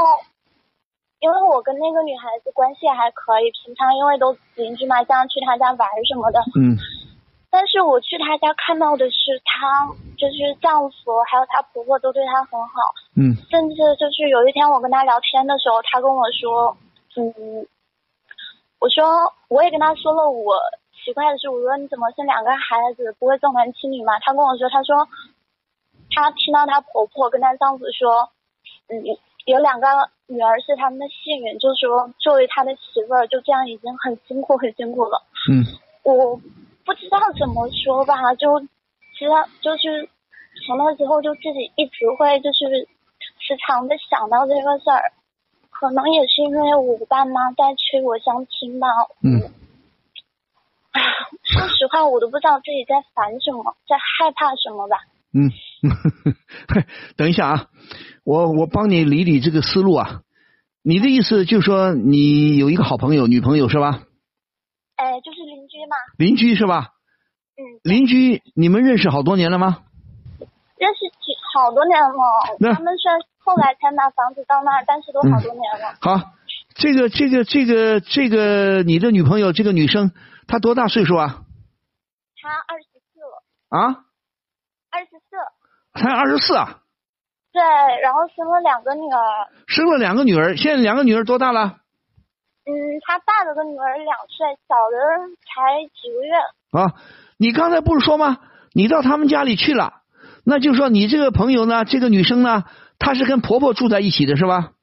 [1.19, 6.39] 因为我跟那个女孩子关系还可以，平常因为都邻居嘛，经常去她家玩什么的。
[6.55, 6.77] 嗯
[7.49, 9.87] 但是我去她家看到的是她
[10.19, 12.75] 就是丈夫还有她婆婆都对她很好，
[13.15, 16.77] 嗯甚至就是有一天我跟她聊天的时候，她跟我说，
[17.15, 17.65] 嗯，
[18.79, 20.55] 我说我也跟她说了我
[21.03, 24.19] 奇怪的是，我说你怎么生两个孩子不会重男轻女嘛？
[24.19, 25.07] 她跟我说，她说
[26.21, 28.29] 她听到她婆婆跟她丈夫说，
[28.89, 29.03] 嗯，
[29.45, 29.87] 有两个
[30.25, 35.21] 女儿是他们的幸运，就是说作为她的媳妇儿，就这样已经很辛苦很辛苦了。
[35.49, 35.63] 嗯
[36.03, 36.39] 我
[36.85, 39.29] 不知道怎么说吧，就其实
[39.61, 40.07] 就是
[40.65, 42.87] 从那之后就自己一直会就是
[43.39, 45.11] 时常的想到这个事儿，
[45.69, 48.87] 可能也是因为我爸妈在催我相亲吧。
[49.21, 49.51] 嗯，
[51.43, 55.03] 说实话，我都不知道自己在烦什么，在害怕什么吧。
[55.33, 55.51] 嗯，
[57.17, 57.67] 等一下啊，
[58.23, 60.21] 我我帮你理理这个思路啊。
[60.83, 64.03] 你的意思就是说你有一个好朋友，女朋友是吧？
[64.95, 66.89] 哎，就是邻居嘛，邻居是吧？
[67.57, 69.83] 嗯，邻居，你们认识好多年了吗？
[70.77, 72.73] 认识几好多年了。
[72.73, 75.97] 他们虽然后来才拿房子到那儿，但是都好多年了。
[75.99, 76.33] 好，
[76.75, 80.11] 这个这个这个这个，你的女朋友这个女生，
[80.47, 81.43] 她多大岁数啊？
[82.39, 84.05] 她二十四了，啊，
[84.91, 86.01] 二十四。
[86.01, 86.81] 才二十四啊，
[87.51, 87.61] 对，
[88.01, 89.19] 然后生了两个女儿。
[89.67, 91.79] 生了两个女儿，现在两个女儿多大了？
[92.65, 92.73] 嗯，
[93.05, 94.97] 他大的个女儿两岁，小的
[95.41, 96.35] 才几个月。
[96.71, 96.93] 啊，
[97.37, 98.37] 你刚才不是说吗？
[98.73, 100.01] 你到他们家里去了，
[100.45, 102.65] 那就说你这个朋友呢，这个女生呢，
[102.99, 104.73] 她是跟婆婆住在一起的是吧？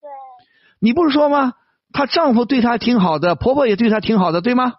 [0.00, 0.08] 对
[0.80, 1.52] 你不是说吗？
[1.92, 4.72] 她丈夫对她挺好的，婆婆也对她挺好的，对吗？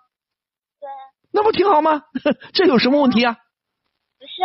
[0.80, 0.90] 对，
[1.32, 2.02] 那不挺好吗？
[2.54, 3.38] 这有什么问题啊？
[4.20, 4.42] 不是，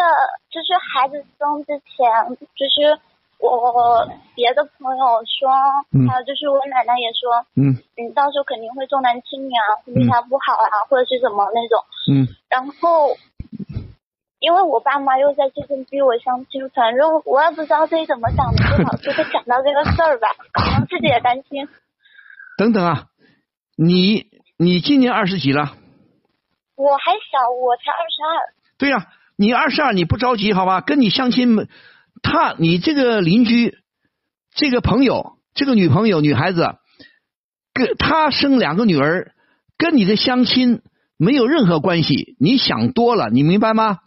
[0.53, 3.01] 就是孩子生之前，就是
[3.39, 5.49] 我别的朋友说，
[5.93, 11.81] 嗯还有就是我奶奶也说，嗯你到时候肯定会重男轻女啊，会对他不好啊，或者是什么那种。
[12.13, 13.17] 嗯然后，
[14.41, 21.69] 因为我爸妈又在这边逼我相亲，反正我也不知道自己怎么想的，就老是会想到这个事儿吧，可能自己也担心。
[22.59, 23.07] 等等啊，
[23.77, 25.73] 你你今年二十几了？
[26.77, 28.55] 我还小，我才二十二。
[28.79, 29.07] 对呀、
[29.43, 30.81] 你二十二，你不着急好吧？
[30.81, 31.69] 跟你相亲，
[32.23, 33.77] 他你这个邻居，
[34.55, 36.77] 这个朋友，这个女朋友女孩子，
[37.75, 39.33] 跟她生两个女儿，
[39.77, 40.81] 跟你的相亲
[41.19, 42.37] 没有任何关系。
[42.39, 43.99] 你想多了，你明白吗？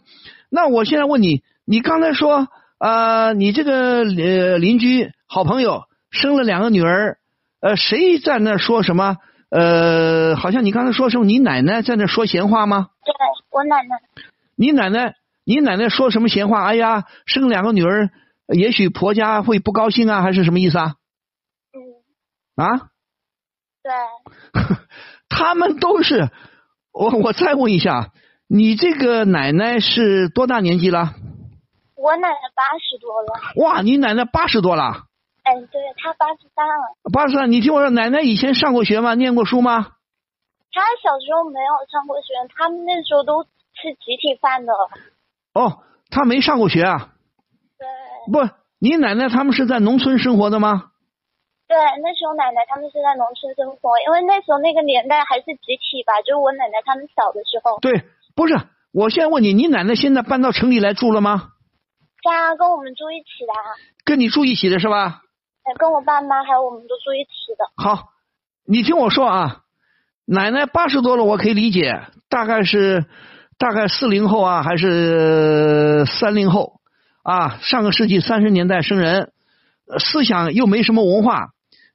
[0.50, 7.18] 那我现在问你，你刚才说呃，你这个呃邻居好朋友生了两个女儿，
[7.60, 9.16] 呃，谁在那说什么？
[9.50, 11.26] 呃，好像你刚才说什么？
[11.26, 12.88] 你奶奶在那说闲话吗？
[13.04, 13.12] 对
[13.50, 13.96] 我奶奶，
[14.56, 15.14] 你奶奶，
[15.46, 16.64] 你奶奶说什么闲话？
[16.64, 18.10] 哎呀，生两个女儿，
[18.48, 20.96] 也许婆家会不高兴啊，还是什么意思啊？
[21.72, 22.90] 嗯，啊，
[23.80, 23.92] 对，
[25.30, 26.30] 他们都是
[26.92, 28.10] 我我再问一下，
[28.48, 31.14] 你这个奶奶是多大年纪了？
[31.94, 35.06] 我奶奶八十多了，哇，你奶奶八十多了，
[35.44, 36.74] 哎，对，她八十三了。
[37.12, 39.14] 八十三，你听我说，奶奶以前上过学吗？
[39.14, 39.92] 念过书吗？
[40.72, 44.72] 她小时候没有上过学，他们那时候都吃集体饭的。
[45.56, 45.80] 哦，
[46.10, 47.14] 他没上过学啊？
[47.78, 47.86] 对
[48.32, 50.90] 不，你奶奶他们是在农村生活的吗？
[51.66, 57.80] 对，那时候奶奶他们是在农村生活，因为那时候那个年代还是集体吧，就是我奶奶他们小的时候。
[57.80, 58.04] 对，
[58.36, 58.54] 不是，
[58.92, 61.52] 我现在问你，你奶奶现在搬到城里来住了吗？
[62.22, 65.22] 家跟我们住一起的啊，跟你住一起的是吧？
[65.64, 67.64] 哎跟我爸妈还有我们都住一起的。
[67.82, 68.10] 好，
[68.66, 69.62] 你听我说啊，
[70.26, 73.06] 奶奶八十多了，我可以理解，大概是
[73.58, 76.80] 大概四零后啊，还是三零后
[77.22, 77.58] 啊？
[77.62, 79.32] 上个世纪三十年代生人，
[79.98, 81.48] 思想又没什么文化，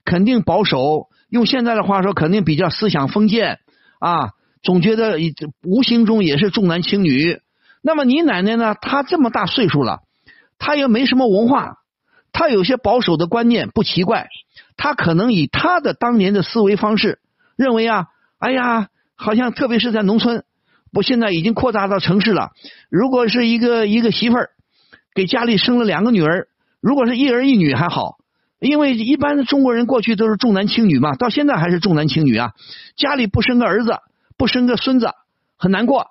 [0.03, 1.07] 肯定保守。
[1.29, 3.59] 用现在的话说，肯定比较思想封建
[3.99, 4.31] 啊，
[4.63, 5.17] 总觉得
[5.63, 7.39] 无形中也是重男轻女。
[7.81, 8.75] 那么你奶奶呢？
[8.81, 10.01] 她这么大岁数了，
[10.57, 11.77] 她又没什么文化，
[12.31, 14.29] 她有些保守的观念，不奇怪。
[14.77, 17.19] 她可能以她的当年的思维方式，
[17.55, 18.07] 认为啊，
[18.39, 20.43] 哎呀，好像特别是在农村，
[20.91, 22.51] 不现在已经扩大到城市了。
[22.89, 24.49] 如果是一个一个媳妇儿
[25.13, 26.47] 给家里生了两个女儿，
[26.81, 28.17] 如果是一儿一女还好，
[28.59, 32.51] 因为一般的中国人过去都是重男轻女嘛，到现在还是重男轻女啊。
[32.95, 33.97] 家里不生个儿子，
[34.37, 35.11] 不生个孙子，
[35.57, 36.07] 很难过。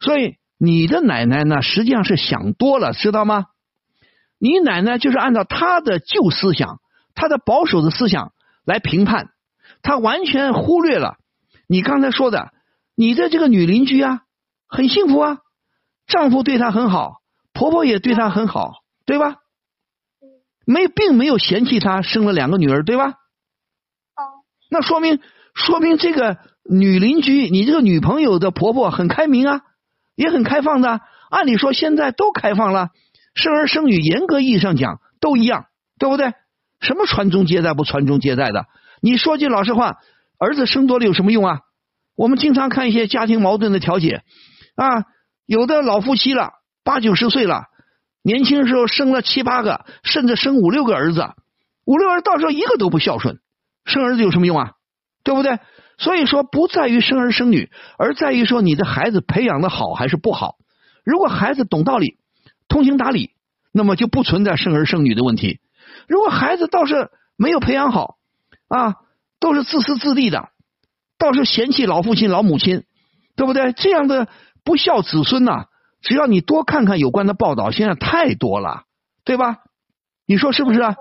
[0.00, 3.46] 所以你的奶奶呢，实际上是想多了，知道吗？
[4.38, 6.80] 你奶奶就是按照她的旧思想、
[7.14, 8.32] 她的保守的思想
[8.64, 9.30] 来评判，
[9.82, 11.16] 她完全忽略了
[11.66, 12.52] 你刚才说的，
[12.96, 14.22] 你的这个女邻居啊，
[14.66, 15.38] 很幸福啊，
[16.06, 17.20] 丈夫对她很好，
[17.52, 18.72] 婆婆也对她很好，
[19.04, 19.36] 对吧？
[20.64, 23.10] 没，并没有嫌弃她生了两个女儿，对吧？
[23.10, 25.20] 哦，那说明
[25.54, 26.38] 说明这个
[26.68, 29.60] 女邻居，你这个女朋友的婆婆很开明啊，
[30.14, 31.00] 也很开放的。
[31.28, 32.88] 按理说现在都开放了，
[33.34, 35.66] 生儿生女，严格意义上讲都一样，
[35.98, 36.32] 对不对？
[36.80, 38.64] 什么传宗接代不传宗接代的？
[39.02, 39.98] 你说句老实话，
[40.38, 41.60] 儿子生多了有什么用啊？
[42.16, 44.22] 我们经常看一些家庭矛盾的调解
[44.74, 45.04] 啊，
[45.44, 47.64] 有的老夫妻了，八九十岁了，
[48.22, 51.28] 年轻时候生了七八个，甚至生五六个儿子，
[51.84, 53.38] 五六个儿到时候一个都不孝顺，
[53.84, 54.72] 生儿子有什么用啊？
[55.22, 55.58] 对不对？
[55.98, 60.56] 所以说不在于生儿生女，而在于说你的孩子培养的好还是不好。
[61.04, 62.18] 如果孩子懂道理、
[62.68, 63.30] 通情达理，
[63.72, 65.60] 那么就不存在生儿生女的问题。
[66.06, 68.16] 如果孩子倒是没有培养好
[68.68, 68.96] 啊，
[69.40, 70.50] 都是自私自利的，
[71.18, 72.84] 倒是嫌弃老父亲、老母亲，
[73.36, 73.72] 对不对？
[73.72, 74.28] 这样的
[74.64, 75.66] 不孝子孙呐、
[76.02, 78.84] 只要你多看看有关的报道，现在太多了，
[79.24, 79.58] 对吧？
[80.26, 80.94] 你说是不是啊？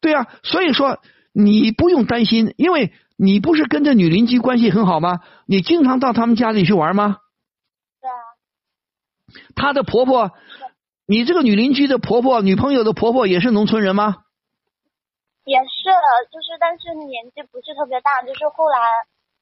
[0.00, 1.00] 对，对啊，所以说
[1.32, 5.20] 你不用担心，因为你不是跟这女邻居关系很好吗？
[5.46, 7.18] 你经常到他们家里去玩吗？
[8.00, 8.14] 对啊，
[9.54, 10.32] 她的婆婆，
[11.06, 14.23] 你这个女邻居的婆婆、女朋友的婆婆也是农村人吗？
[15.44, 15.92] 也是，
[16.32, 18.78] 就是但是年纪不是特别大，就是后来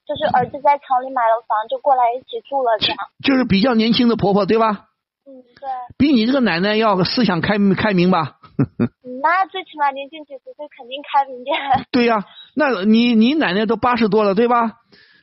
[0.07, 2.99] 就是儿子在城里买了房，就过来一起住了这样。
[3.23, 4.91] 就是比较年轻的婆婆，对吧？
[5.25, 8.39] 嗯，对，比你这个奶奶要思想开开明吧？
[9.05, 11.57] 嗯那最起码年轻几十岁肯定开明点。
[11.93, 12.25] 对呀、
[12.57, 14.73] 那你你奶奶都八十多了，对吧？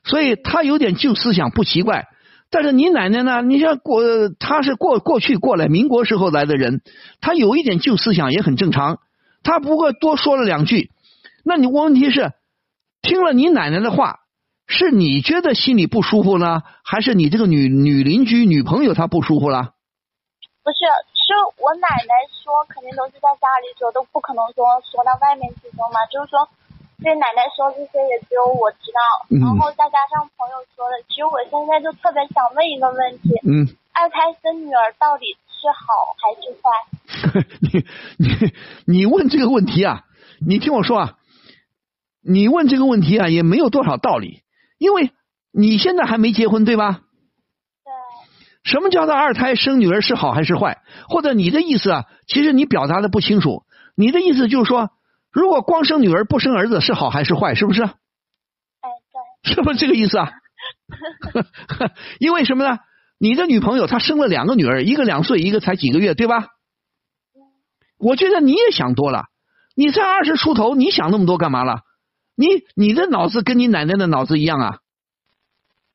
[0.05, 2.05] 所以她有点旧思想不奇怪。
[2.49, 3.41] 但是你奶奶呢？
[3.41, 4.01] 你像过，
[4.39, 6.81] 她是过过去过来民国时候来的人，
[7.19, 8.99] 她有一点旧思想也很正常。
[9.43, 10.91] 她不过多说了两句，
[11.43, 12.33] 那你问题是，
[13.01, 14.19] 听了你奶奶的话，
[14.67, 19.73] 是你觉得心里不舒服呢，还是你这个女女邻居女朋友她不舒服了？
[20.63, 20.85] 不是，
[21.15, 26.05] 是我奶奶说，肯定都是在家里说，都不可能说说到外面去说嘛。
[26.11, 26.47] 就是说，
[27.01, 29.01] 对奶奶说这些也只有我知道，
[29.31, 31.01] 嗯然后再加上朋友说的。
[31.09, 33.65] 其实我现在就特别想问一个问题：嗯。
[33.91, 36.71] 二胎生女儿到底是好还是坏？
[37.59, 37.85] 你
[38.17, 38.53] 你
[38.85, 40.03] 你问这个问题啊，
[40.45, 41.13] 你听我说啊，
[42.21, 44.41] 你问这个问题啊也没有多少道理，
[44.77, 45.11] 因为
[45.51, 47.01] 你现在还没结婚对吧？
[47.83, 47.91] 对，
[48.63, 50.81] 什么叫做二胎生女儿是好还是坏？
[51.07, 53.63] 或者你的意思啊，其实你表达的不清楚。
[53.95, 54.91] 你的意思就是说，
[55.31, 57.55] 如果光生女儿不生儿子是好还是坏？
[57.55, 57.83] 是不是？
[57.83, 57.89] 哎，
[59.43, 60.31] 对，是不是这个意思啊？
[62.19, 62.79] 因为什么呢？
[63.17, 66.47] 你的女朋友她生了两个女儿，一个两岁，一个才几个月，对吧？
[67.99, 69.25] 我觉得你也想多了，
[69.75, 71.81] 你才二十出头，你想那么多干嘛了？
[72.35, 74.79] 你你的脑子跟你奶奶的脑子一样啊？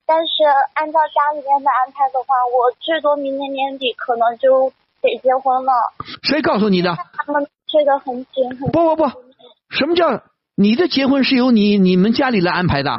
[0.07, 0.45] 但是
[0.75, 4.71] 按照家里面的安排的话，我最多明年年底可能就
[5.01, 5.73] 得结婚了。
[6.23, 6.95] 谁告诉你的？
[7.15, 9.09] 他们催得很紧，很不不不，
[9.71, 10.23] 什么叫
[10.55, 12.91] 你的结婚是由你你们家里来安排的？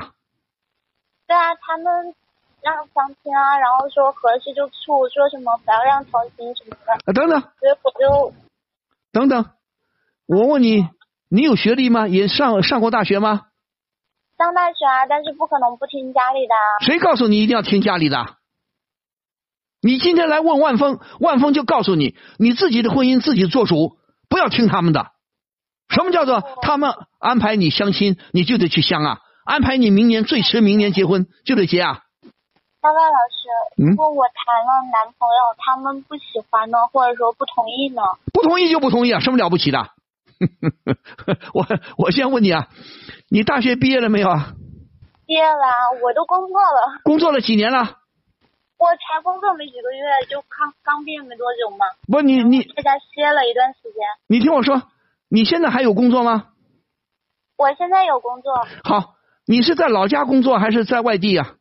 [1.28, 2.16] 对啊，他们
[2.64, 8.34] 让相亲啊，然后说合适就处，说什么不要让操心什么的，啊，等等所以我就
[9.16, 9.46] 等等，
[10.28, 10.90] 我问你，
[11.30, 12.06] 你有学历吗？
[12.06, 13.44] 也上上过大学吗？
[14.38, 16.84] 上大学啊，但是不可能不听家里的啊。
[16.86, 18.36] 谁告诉你一定要听家里的？
[19.82, 23.96] 你今天来问万峰，万峰就告诉你，你自己的婚姻自己做主，
[24.28, 25.08] 不要听他们的。
[25.88, 29.20] 什么叫做他们安排你相亲，你就得去相啊？
[29.46, 32.02] 安排你明年最迟明年结婚就得结啊？
[32.86, 38.04] 大外老师，嗯如果我谈了男朋友，他们不喜欢呢，或者说不同意呢？
[38.32, 39.90] 不同意就不同意啊，什么了不起的？
[41.56, 41.66] 我
[41.98, 42.68] 我先问你啊，
[43.28, 44.54] 你大学毕业了没有啊？
[45.26, 47.98] 毕业了啊，我都工作了，工作了几年了？
[48.78, 54.06] 我才工作没几个月，就刚刚毕业没多久嘛，不，你你在家歇了一段时间。
[54.28, 54.84] 你听我说，
[55.28, 56.50] 你现在还有工作吗？
[57.58, 58.54] 我现在有工作，
[58.84, 59.16] 好，
[59.48, 61.56] 你是在老家工作还是在外地啊？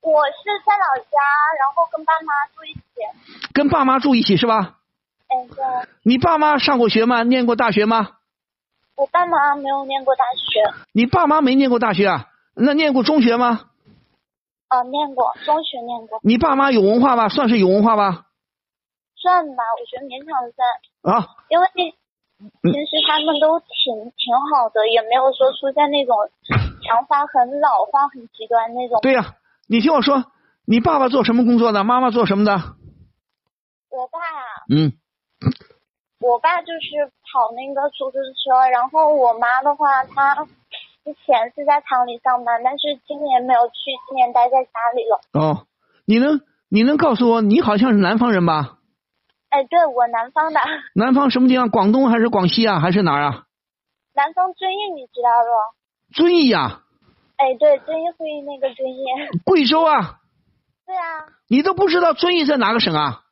[0.00, 1.18] 我是在老家，
[1.58, 3.50] 然后跟爸妈住一起。
[3.52, 4.78] 跟爸妈住一起是吧？
[5.28, 5.64] 哎，对，
[6.02, 7.22] 你爸妈上过学吗？
[7.22, 8.16] 念过大学吗？
[8.96, 12.26] 我爸妈没有念过大学，你爸妈没念过大学啊？
[12.54, 13.70] 那念过中学吗？
[14.70, 17.28] 哦、念过，中学念过，你爸妈有文化吧？
[17.28, 18.26] 算是有文化吧？
[19.16, 21.66] 算吧，我觉得勉强算，啊，因为
[22.62, 26.16] 平时他们都挺挺好的，也没有说出现那种
[26.82, 29.00] 想法很老化、很极端那种。
[29.00, 29.34] 对呀、
[29.68, 30.24] 你听我说，
[30.66, 31.84] 你爸爸做什么工作的？
[31.84, 32.52] 妈妈做什么的？
[33.90, 34.92] 我爸啊，嗯，
[36.20, 40.34] 我爸就是跑那个出租车，然后我妈的话，她
[41.04, 45.20] 之前是在厂里上班，但是今年没有去，今年待在家里了。
[45.34, 45.66] 哦，
[46.06, 46.40] 你能
[46.70, 48.78] 你能告诉我，你好像是南方人吧？
[49.50, 50.60] 哎，对我南方的，
[50.94, 51.68] 南方什么地方？
[51.68, 52.80] 广东还是广西啊？
[52.80, 53.44] 还是哪儿啊？
[54.14, 56.14] 南方遵义你知道不？
[56.14, 56.82] 遵义呀、
[57.38, 59.02] 哎，对，遵义会议那个遵义。
[59.46, 60.18] 贵州啊？
[60.84, 63.22] 对啊，你都不知道遵义在哪个省啊？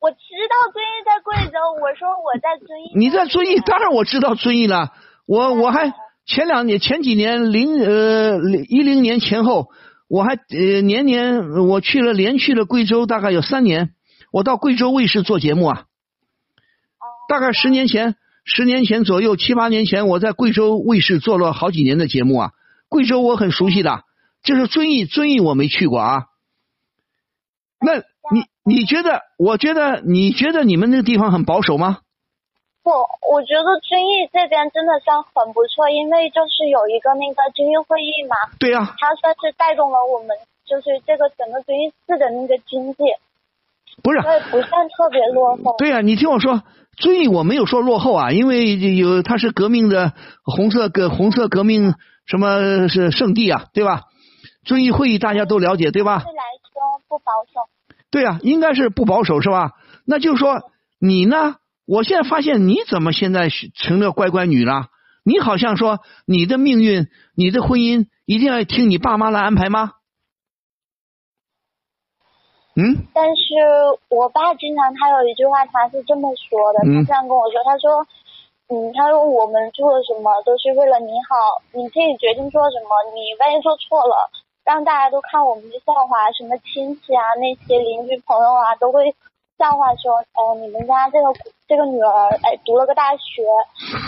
[0.00, 2.92] 我知道遵义在贵州，我说我在遵义。
[2.96, 4.92] 你在遵义， 当然我知道遵义了。
[5.26, 5.92] 我我还
[6.26, 9.68] 前两年前几年零呃一零年前后，
[10.08, 13.90] 我还呃年年我去了连去了贵州，大概有三年。
[14.32, 15.84] 我到贵州卫视做节目啊，
[17.28, 22.50] 大概十年前，十年前左右，七八年前，我在贵州卫视做了好几年的节目啊。
[22.90, 24.02] 贵州我很熟悉的，
[24.42, 26.24] 就是遵义，遵义我没去过啊。
[27.80, 29.22] 那你你觉得？
[29.38, 32.00] 我觉得你觉得你们那个地方很保守吗？
[32.82, 40.36] 不，我觉得遵义这边真的算很不错，因为就是有一个那个遵义会议嘛，对呀、它算是带动了我们
[40.66, 43.04] 就是这个整个遵义市的那个经济，
[44.02, 45.76] 不是，所以不算特别落后。
[45.78, 46.62] 对呀、你听我说，
[46.96, 50.12] 遵义我没有说落后啊，因为有它是革命的
[50.42, 51.94] 红色革红色革命
[52.30, 54.04] 什么是圣地啊，对吧？
[54.64, 56.20] 遵义会议大家都了解，对吧？
[56.20, 57.68] 对来说不保守。
[58.08, 59.72] 对啊，应该是不保守是吧？
[60.06, 60.70] 那就是说
[61.00, 61.56] 你呢？
[61.86, 64.86] 我现在发现你怎么现在是成了乖乖女了？
[65.24, 69.94] 你好像说你的命运、你的婚姻一定要听你爸妈来安排吗？
[72.76, 73.42] 嗯，但是
[74.08, 78.06] 我爸经常他有一句话，他是这么说的，嗯他这样跟我说，他说，
[78.70, 84.30] 嗯，他说我们做什么都是为了你好，你自己决定做什么，你万一做错了，
[84.64, 89.10] 让大家都看我们的笑话，什么亲戚啊、那些邻居朋友啊，都会
[89.58, 91.34] 笑话说，哦，你们家这个
[91.66, 93.42] 这个女儿，哎，读了个大学，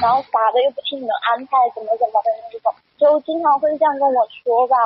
[0.01, 4.76] 然后啥的又不听你们安排，怎么怎么的那种，就经常会这样跟我说吧。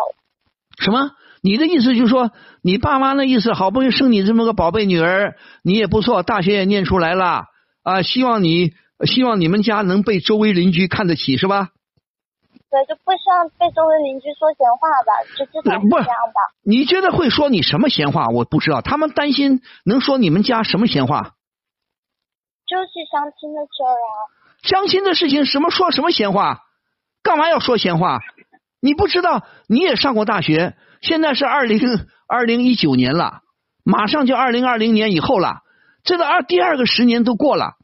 [0.80, 1.12] 什么？
[1.42, 2.30] 你的意思就是说，
[2.62, 7.44] 你爸妈那意思，好不容易生你这么个宝贝女儿，你也不错，大学也念出来了
[7.84, 8.72] 啊，希望你
[9.04, 11.70] 希望你们家能被周围邻居看得起，是吧？
[12.70, 16.40] 对，就不希望被周围邻居说闲话吧，就至少是不这样吧。
[16.62, 18.28] 你觉得会说你什么闲话？
[18.28, 21.34] 我不知道，他们担心能说你们家什么闲话？
[22.66, 24.08] 就是相亲的事儿啊。
[24.62, 26.64] 相亲的事情什么说什么闲话？
[27.22, 28.18] 干嘛要说闲话？
[28.80, 31.80] 你不知道，你也上过大学，现在是二零
[32.26, 33.42] 二零一九年了，
[33.84, 35.60] 马上就二零二零年以后了，
[36.02, 37.74] 这个二第二个十年都过了，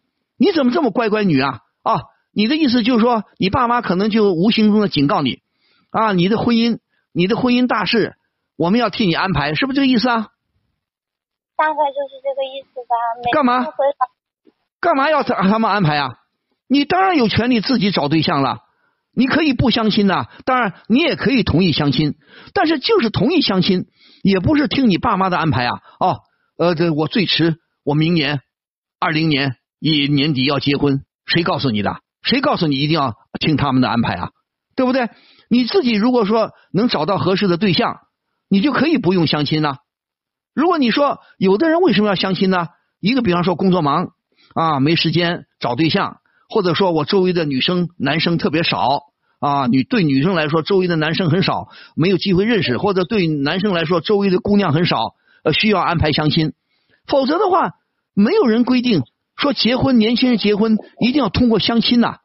[0.43, 1.60] 你怎么这么乖乖女啊？
[1.85, 2.01] 啊，
[2.32, 5.39] 你的意思就是说，你爸妈可能就无形中的警告你
[5.90, 6.81] 啊，你的婚姻，
[7.12, 8.16] 你的婚姻大事，
[8.56, 10.27] 我们要替你安排，是不是这个意思啊？
[11.56, 12.97] 大概就是这个意思吧。
[13.32, 13.73] 干嘛
[14.81, 16.09] 干嘛要他他们安排啊？
[16.66, 18.59] 你当然有权利自己找对象了，
[19.14, 22.16] 你可以不相亲呐、当然你也可以同意相亲，
[22.52, 23.86] 但是就是同意相亲，
[24.24, 25.78] 也不是听你爸妈的安排啊。
[26.01, 26.16] 哦，
[26.59, 28.40] 呃，这我最迟我明年
[28.98, 31.97] 二零年一年底要结婚，谁告诉你的？
[32.23, 34.31] 谁告诉你一定要听他们的安排啊？
[34.77, 35.11] 对不对？
[35.51, 37.99] 你自己如果说能找到合适的对象，
[38.49, 39.79] 你就可以不用相亲了。
[40.55, 42.69] 如果你说有的人为什么要相亲呢？
[43.01, 44.11] 一个比方说工作忙
[44.55, 46.19] 啊，没时间找对象，
[46.49, 49.03] 或者说我周围的女生男生特别少
[49.41, 56.53] 啊，女对女生来说周围的男生很少，没有机会认识，或者对男生来说周围的姑娘很少，呃，需要安排相亲。
[57.09, 57.73] 否则的话，
[58.15, 59.03] 没有人规定
[59.43, 62.20] 说结婚，年轻人结婚一定要通过相亲呐，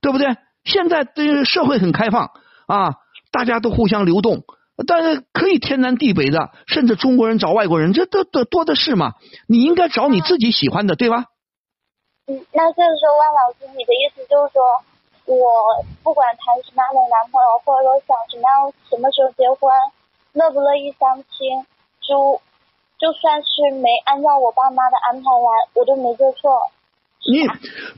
[0.00, 0.36] 对不对？
[0.64, 2.30] 现在的社会很开放
[2.66, 2.94] 啊，
[3.30, 4.44] 大家都互相流动。
[4.88, 9.12] 但是可以天南地北的，甚至中国人找外国人，这都都多的是嘛。
[9.46, 11.26] 你应该找你自己喜欢的，对吧？
[12.26, 14.62] 嗯，那就是说，万老师，你的意思就是说，
[15.26, 19.70] 我不管谈什么样的男朋友，或者说想什么样什么时候结婚，
[20.32, 21.62] 乐不乐意相亲，
[22.02, 22.40] 就
[23.04, 26.58] 就算是没按照我爸妈的安排来，我都没做错。
[27.30, 27.46] 你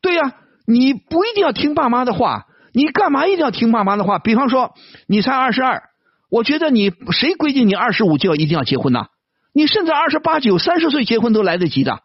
[0.03, 0.35] 对呀，
[0.67, 4.19] 你不一定要听爸妈的话，你干嘛一定要听爸妈的话？
[4.19, 4.75] 比方说，
[5.07, 5.85] 你才二十二。
[6.29, 9.07] 我觉得你谁规定你二十五就要一定要结婚呢？
[9.53, 12.01] 你甚至二十八九、三十岁结婚都来得及的，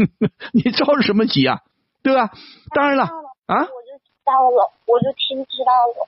[0.52, 1.60] 你着什么急啊？
[2.02, 2.32] 对吧？
[2.74, 3.04] 当然了
[3.46, 6.06] 啊，我就知道了，我就听知道了。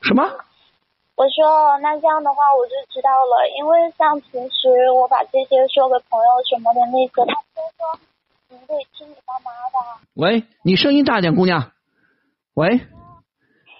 [0.00, 0.30] 什么？
[1.14, 8.00] 我说那这样的话我就知道了，因为像平时我把这些说给朋友什么的那个，他都说
[8.48, 10.00] 你得听你爸妈的。
[10.14, 11.72] 喂，你声音大点，姑娘。
[12.54, 12.80] 喂。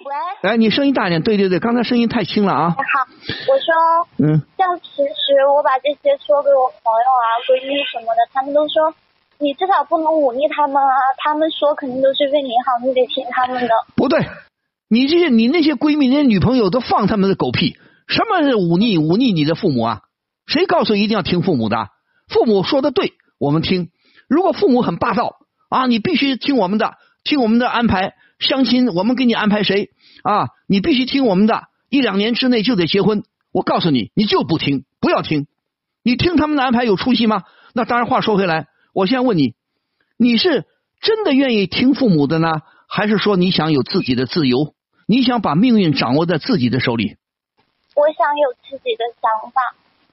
[0.05, 2.71] 喂，哎，你声音大点，对对对，刚才声音太轻了啊。
[2.71, 3.07] 好，
[3.49, 3.73] 我说，
[4.19, 8.93] 嗯，像平时我把这些说给我朋友啊、闺蜜什么的，他们都说
[9.39, 13.75] 你至少不能忤逆他们啊，他们说肯定都是为你好，你得听他们的。
[13.95, 14.19] 不对，
[14.93, 17.79] 你这些你那些闺蜜、那些女朋友都放他们的狗屁，
[18.09, 20.01] 什么是忤逆忤逆你的父母啊？
[20.47, 21.89] 谁告诉一定要听父母的？
[22.29, 23.89] 父母说的对，我们听。
[24.29, 25.37] 如果父母很霸道
[25.71, 26.93] 啊，你必须听我们的，
[27.25, 28.13] 听我们的安排。
[28.39, 29.89] 相亲，我们给你安排谁
[30.25, 30.49] 啊？
[30.69, 33.23] 你必须听我们的，一两年之内就得结婚。
[33.51, 35.47] 我告诉你，你就不听，不要听。
[36.05, 37.45] 你听他们的安排有出息吗？
[37.73, 38.07] 那当然。
[38.07, 39.55] 话说回来，我现在问你，
[40.19, 40.67] 你是
[41.01, 42.61] 真的愿意听父母的呢，
[42.91, 44.75] 还是说你想有自己的自由？
[45.13, 47.21] 你想把命运掌握在自己的手里？
[47.95, 49.61] 我想有自己的想法。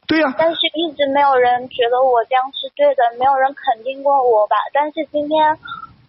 [0.06, 0.36] 对呀。
[0.38, 4.56] 但是一直没有人觉得我这样是对的，没有人肯定过我吧？
[4.74, 5.58] 但是今天。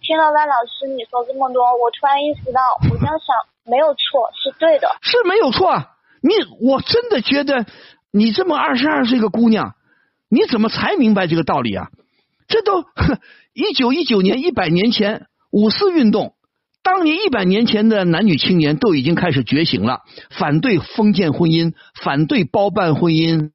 [0.03, 2.59] 听了万老师你说这么多，我突然意识到，
[2.91, 5.85] 我这样想没有错，是对的，是没有错。
[6.23, 7.67] 你我真的觉得，
[8.11, 9.75] 你这么二十二岁个姑娘，
[10.27, 11.89] 你怎么才明白这个道理啊？
[12.47, 12.83] 这都
[13.53, 16.33] 一九一九年一百年前五四运动，
[16.83, 19.99] 当年一百年前的男女青年都已经开始觉醒了，
[20.29, 23.51] 反对封建婚姻，反对包办婚姻。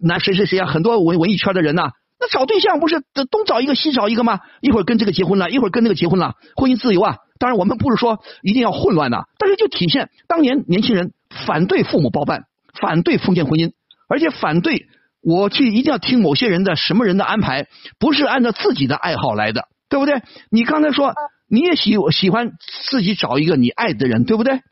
[0.00, 0.66] 那谁谁谁啊？
[0.66, 1.90] 很多文文艺圈的人呐。
[2.18, 4.40] 那找对象不是东找一个西找一个吗？
[4.60, 7.16] 一会儿跟这个结婚了，一会儿跟那个结婚了，婚姻自由啊！
[7.38, 11.12] 当然，我们不是说一定要混乱的，但是就体现当年年轻人
[11.46, 12.44] 反对父母包办，
[12.80, 13.72] 反对封建婚姻，
[14.08, 14.86] 而且反对
[15.20, 17.66] 我去一定要听某些人的什么人的安排，
[17.98, 20.22] 不是按照自己的爱好来的，对不对？
[20.50, 21.12] 你刚才说
[21.48, 22.52] 你也喜喜欢
[22.88, 24.54] 自己找一个你爱的人，对不对？
[24.56, 24.62] 对。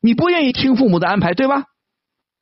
[0.00, 1.64] 你不愿意听父母的安排，对吧？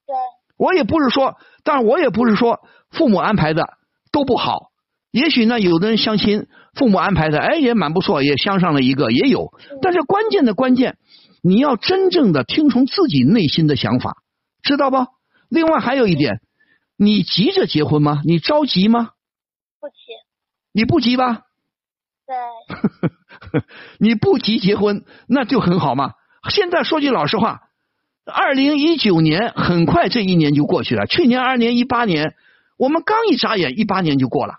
[0.07, 0.17] 对。
[0.57, 2.61] 我也不是说，但是我也不是说
[2.91, 3.77] 父母安排的。
[4.13, 4.71] 都不好，
[5.11, 9.53] 也许呢，有的人相亲，父母安排的，哎，也蛮不错，也相上了一个，也有。
[9.83, 10.97] 但是关键的关键，
[11.43, 14.17] 你要真正的听从自己内心的想法，
[14.63, 15.07] 知道不？
[15.51, 16.41] 另外还有一点，
[16.97, 18.23] 你急着结婚吗？
[18.25, 19.11] 你着急吗？
[19.81, 19.95] 不急。
[20.73, 21.43] 你不急吧？
[22.27, 23.61] 对。
[23.99, 26.13] 你不急结婚，那就很好嘛。
[26.51, 27.63] 现在说句老实话，
[28.25, 32.35] 二零一九年很快这一年就过去了，去年二零一八年。
[32.79, 34.57] 我们刚一眨眼，一八年就过了。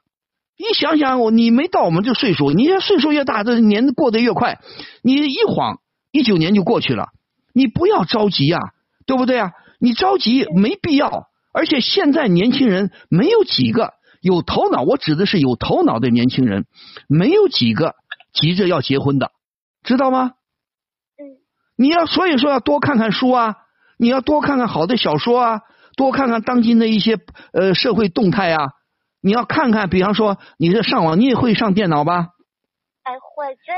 [0.57, 4.60] 你想想，你没到我们这岁数，你这岁数越大，这年过得越快。
[5.03, 5.81] 你一晃，
[6.11, 7.10] 一九年就过去了。
[7.53, 8.60] 你不要着急啊，
[9.06, 9.52] 对不对啊？
[9.80, 11.27] 你着急没必要。
[11.53, 13.94] 而且现在年轻人没有几个
[14.28, 16.66] 有头脑，我指的是有头脑的年轻人，
[17.08, 17.95] 没有几个
[18.34, 19.32] 急着要结婚的，
[19.84, 20.34] 知道吗？
[21.18, 21.40] 嗯。
[21.78, 23.56] 你要所以说要多看看书啊，
[23.98, 25.62] 你要多看看好的小说啊。
[25.95, 27.18] 多看看当今的一些
[27.54, 28.68] 呃社会动态啊，
[29.20, 32.28] 你要看看，比方说你这上网，你也会上电脑吧？
[33.02, 33.74] 哎，会，这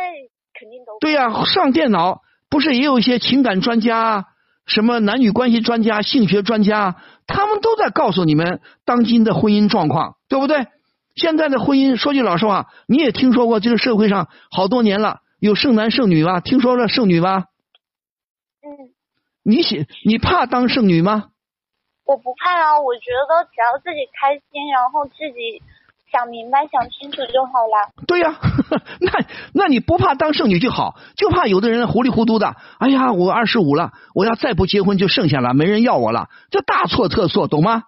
[0.60, 1.46] 肯定都对呀。
[1.46, 2.20] 上电脑
[2.50, 4.26] 不是也有一些情感专家、
[4.70, 10.68] 什么男女关系专家、性学专家，他们都在告诉你们当今的婚姻状况，对不对？
[11.16, 16.40] 现在的婚姻，说句老实话，你也听说过，这个社会上好多年了，有剩男剩女吧？
[16.40, 17.46] 听说了剩女吧？
[18.62, 18.94] 嗯。
[19.44, 21.32] 你喜你怕当剩女吗？
[22.06, 25.64] 我不怕啊，我觉得只要自己开心，然后自己
[26.11, 27.91] 想明白、想清楚就好了。
[28.07, 28.40] 对呀、
[29.02, 29.11] 那
[29.53, 37.84] 那你不怕当剩女就好，就怕有的人糊里糊涂的，哎呀，我二十五了，我要再不结婚就剩下了，没人要我了，这大错特错，懂吗？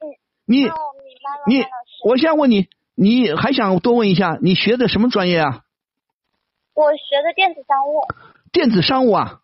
[0.00, 0.06] 嗯，
[0.46, 0.70] 你
[1.46, 1.64] 你。
[2.02, 5.64] 我先问你，你还想多问一下，你学的什么专业啊？
[6.72, 8.00] 我学的电子商务。
[8.52, 9.40] 电子商务啊？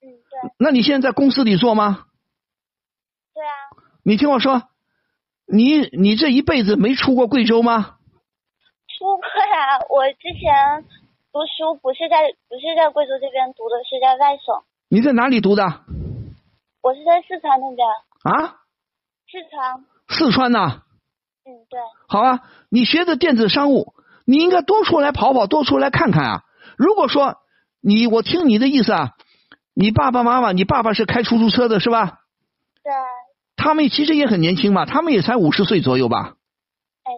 [0.00, 2.06] 嗯，对，那你现在在公司里做吗？
[3.34, 3.52] 对啊，
[4.02, 4.62] 你听我说，
[5.50, 7.96] 你你这一辈子没出过贵州吗？
[8.98, 9.80] 出过呀。
[9.88, 10.84] 我之前
[11.32, 12.16] 读书不是在
[12.48, 14.62] 不是在贵州这边读的，是在外省。
[14.90, 15.64] 你在哪里读的
[16.82, 17.88] 我是在四川那边，
[18.24, 18.56] 啊？
[19.30, 19.84] 四川。
[20.08, 20.82] 四川呐、
[21.44, 23.94] 嗯，对，好啊，你学的电子商务，
[24.24, 26.42] 你应该多出来跑跑，多出来看看啊。
[26.78, 27.36] 如果说
[27.80, 29.12] 你，我听你的意思啊，
[29.74, 32.20] 你爸爸妈妈，你爸爸是开出租车的是吧？
[32.82, 32.92] 对，
[33.58, 36.36] 他们其实也很年轻嘛，他们也才五十岁左右吧，
[37.04, 37.12] 哎，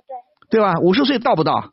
[0.51, 0.81] 对，对吧？
[0.81, 1.71] 五十岁到不到？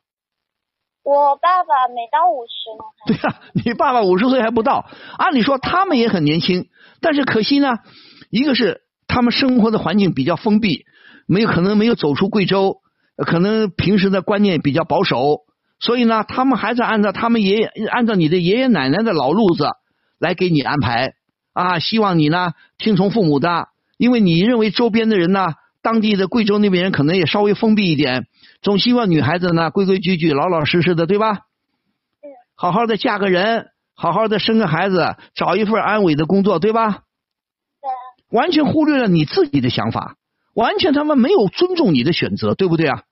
[1.03, 2.83] 我爸爸没到五十呢。
[3.07, 4.85] 对呀、你爸爸五十岁还不到，
[5.17, 6.67] 按理说他们也很年轻，
[6.99, 7.79] 但是可惜呢，
[8.29, 10.85] 一个是他们生活的环境比较封闭，
[11.25, 12.81] 没有可能没有走出贵州，
[13.15, 15.45] 呃可能平时的观念比较保守，
[15.79, 19.69] 所以呢，他们还是按照他们爷爷按照你的爷爷奶奶的老路子
[20.19, 21.13] 来给你安排
[21.53, 25.47] 啊，希望你呢听从父母的，因为你认为周边的人呢，
[25.81, 28.27] 当地的贵州那边人可能也稍微封闭一点，
[28.61, 31.31] 总希望女孩子呢规规矩矩、老老实实的，对吧？
[31.31, 37.03] 嗯，好好的嫁个人，好好的生个孩子，找一份安稳的工作，对吧？
[37.81, 37.89] 对，
[38.37, 40.15] 完全忽略了你自己的想法，
[40.53, 43.03] 完全他们没有尊重你的选择，对不对啊？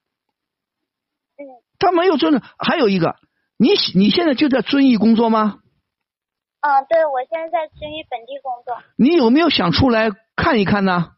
[1.37, 1.41] 嗯，
[1.79, 2.41] 他没有尊重。
[2.57, 3.15] 还有一个，
[3.57, 5.59] 你你现在就在遵义工作吗？
[6.59, 8.83] 啊，对，我现在在遵义本地工作。
[8.97, 11.11] 你有没有想出来看一看呢？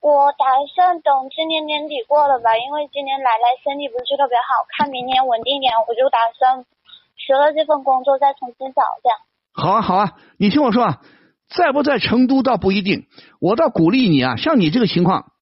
[0.00, 9.18] 我打算等今年年底过了吧，因为今年奶奶身体不是特别好，看明年稳定一点，我就打算辞了这份工作再重新找这样。
[9.52, 11.00] 好啊，好啊，你听我说啊，
[11.48, 13.08] 在不在成都倒不一定，
[13.40, 14.36] 我倒鼓励你啊。
[14.36, 15.32] 像你这个情况，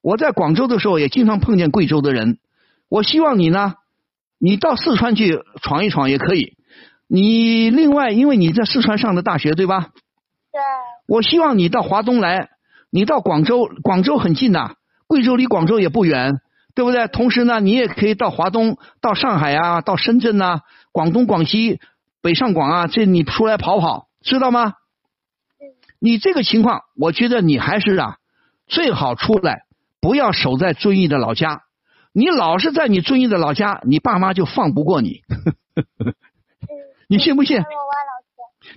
[0.00, 2.38] 我在广州的时候也经常碰见贵州的人。
[2.88, 3.74] 我希望你呢，
[4.38, 6.56] 你到四川去闯一闯也可以。
[7.08, 9.88] 你另外，因为你在四川上的大学对吧？
[10.52, 10.60] 对，
[11.10, 12.50] 我希望你到华东来，
[12.88, 14.76] 你到广州，广州很近呐、
[15.08, 16.40] 贵州离广州也不远，
[16.76, 17.08] 对不对？
[17.08, 20.60] 同时呢，你也可以到华东、到上海啊、到深圳呐、
[20.92, 21.80] 广东、广西、
[22.22, 24.74] 北上广啊，这你出来跑跑，知道吗？
[25.98, 28.18] 你这个情况，我觉得你还是啊，
[28.68, 29.64] 最好出来，
[30.00, 31.62] 不要守在遵义的老家。
[32.12, 35.22] 你老是在你遵义的老家，你爸妈就放不过你。
[35.98, 36.14] 嗯，
[37.10, 37.60] 你信不信。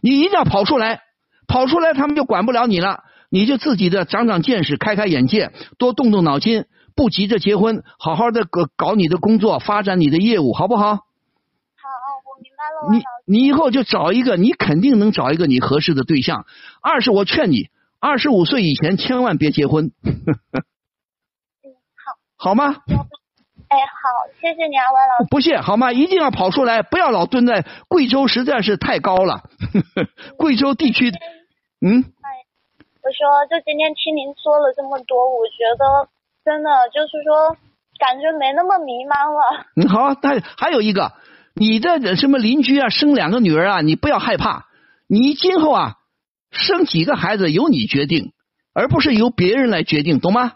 [0.01, 1.01] 你一定要跑出来，
[1.47, 3.03] 跑出来他们就管不了你了。
[3.29, 6.65] 你就自己的长长见识，开开眼界，多动动脑筋，
[6.95, 10.93] 不急着结婚，好好的搞搞你的工作，发展你的业务，好不好？
[10.93, 13.03] 好，我明白了，你。
[13.25, 16.45] 你以后就找一个，你肯定能找一个你合适的对象。
[16.81, 20.13] 二是我劝你，二十五岁以前千万别结婚， 嗯，
[22.37, 22.75] 好，好吗？
[23.73, 25.27] 哎，好，谢谢你啊，万老师。
[25.31, 25.91] 不谢，好吗？
[25.91, 29.41] 一定要跑出来，不要老蹲在贵州，实在是太高了。
[30.37, 31.09] 贵州地区，
[31.81, 32.29] 嗯，哎
[33.01, 36.07] 我说，就今天听您说了这么多，我觉得
[36.45, 37.57] 真的就是说，
[37.97, 39.65] 感觉没那么迷茫了。
[39.75, 41.13] 嗯，好，那还有一个，
[41.55, 44.67] 你的什么邻居啊，生两个女儿啊，你不要害怕，
[45.07, 45.95] 你今后啊，
[46.51, 48.33] 生几个孩子由你决定，
[48.73, 50.51] 而不是由别人来决定，懂吗？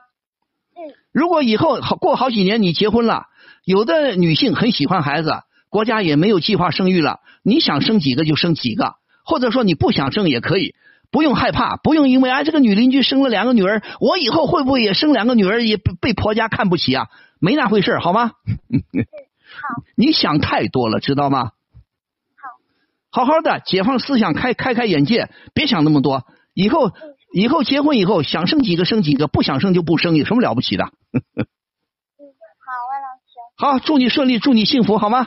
[1.18, 3.26] 嗯，如果以后好过好几年你结婚了，
[3.66, 5.34] 有的女性很喜欢孩子，
[5.70, 8.94] 国家也没有计划生育了，你想生几个就生几个，
[9.26, 10.76] 或者说你不想生也可以。
[11.10, 17.08] 不用害怕，不用因为哎这个女邻居生了两个女儿，我以后会不会也生两个女儿，也被被婆家看不起啊？
[17.40, 18.28] 没那回事儿好吗？
[18.28, 18.34] 好，
[19.96, 21.52] 你想太多了，知道吗？
[23.10, 26.26] 好，好好的解放思想，开开开眼界，别想那么多。
[26.54, 26.92] 以后
[27.34, 30.92] 以后结婚以后，想生几个生几个，不想生就不生，有什么了不起的？
[31.18, 32.22] 嗯，
[32.64, 33.80] 好，万老师。
[33.80, 35.20] 好，祝你顺利，祝你幸福，好吗？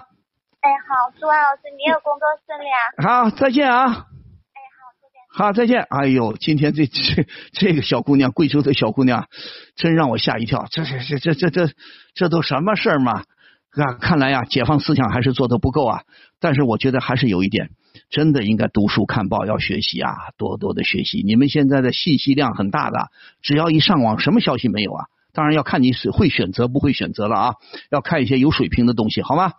[0.61, 3.25] 哎，好，祝万老师你也工作顺利啊。
[3.25, 3.87] 好，再见啊！
[3.87, 5.21] 哎，好，再见。
[5.33, 5.83] 好，再见。
[5.89, 9.27] 哎呦，今天这这这个小姑娘，贵州的小姑娘，
[9.75, 10.67] 真让我吓一跳。
[10.71, 11.73] 这这这这这这
[12.15, 13.23] 这都什么事儿嘛？
[13.71, 16.03] 啊，看来呀，解放思想还是做的不够啊。
[16.41, 17.71] 但是我觉得还是有一点，
[18.11, 21.23] 真的应该读书看报，要学习啊，多多的学习。
[21.25, 23.09] 你们现在的信息量很大的，
[23.41, 25.07] 只要一上网，什么消息没有啊？
[25.32, 27.55] 当然要看你是会选择不会选择了啊，
[27.90, 29.52] 要看一些有水平的东西，好吗？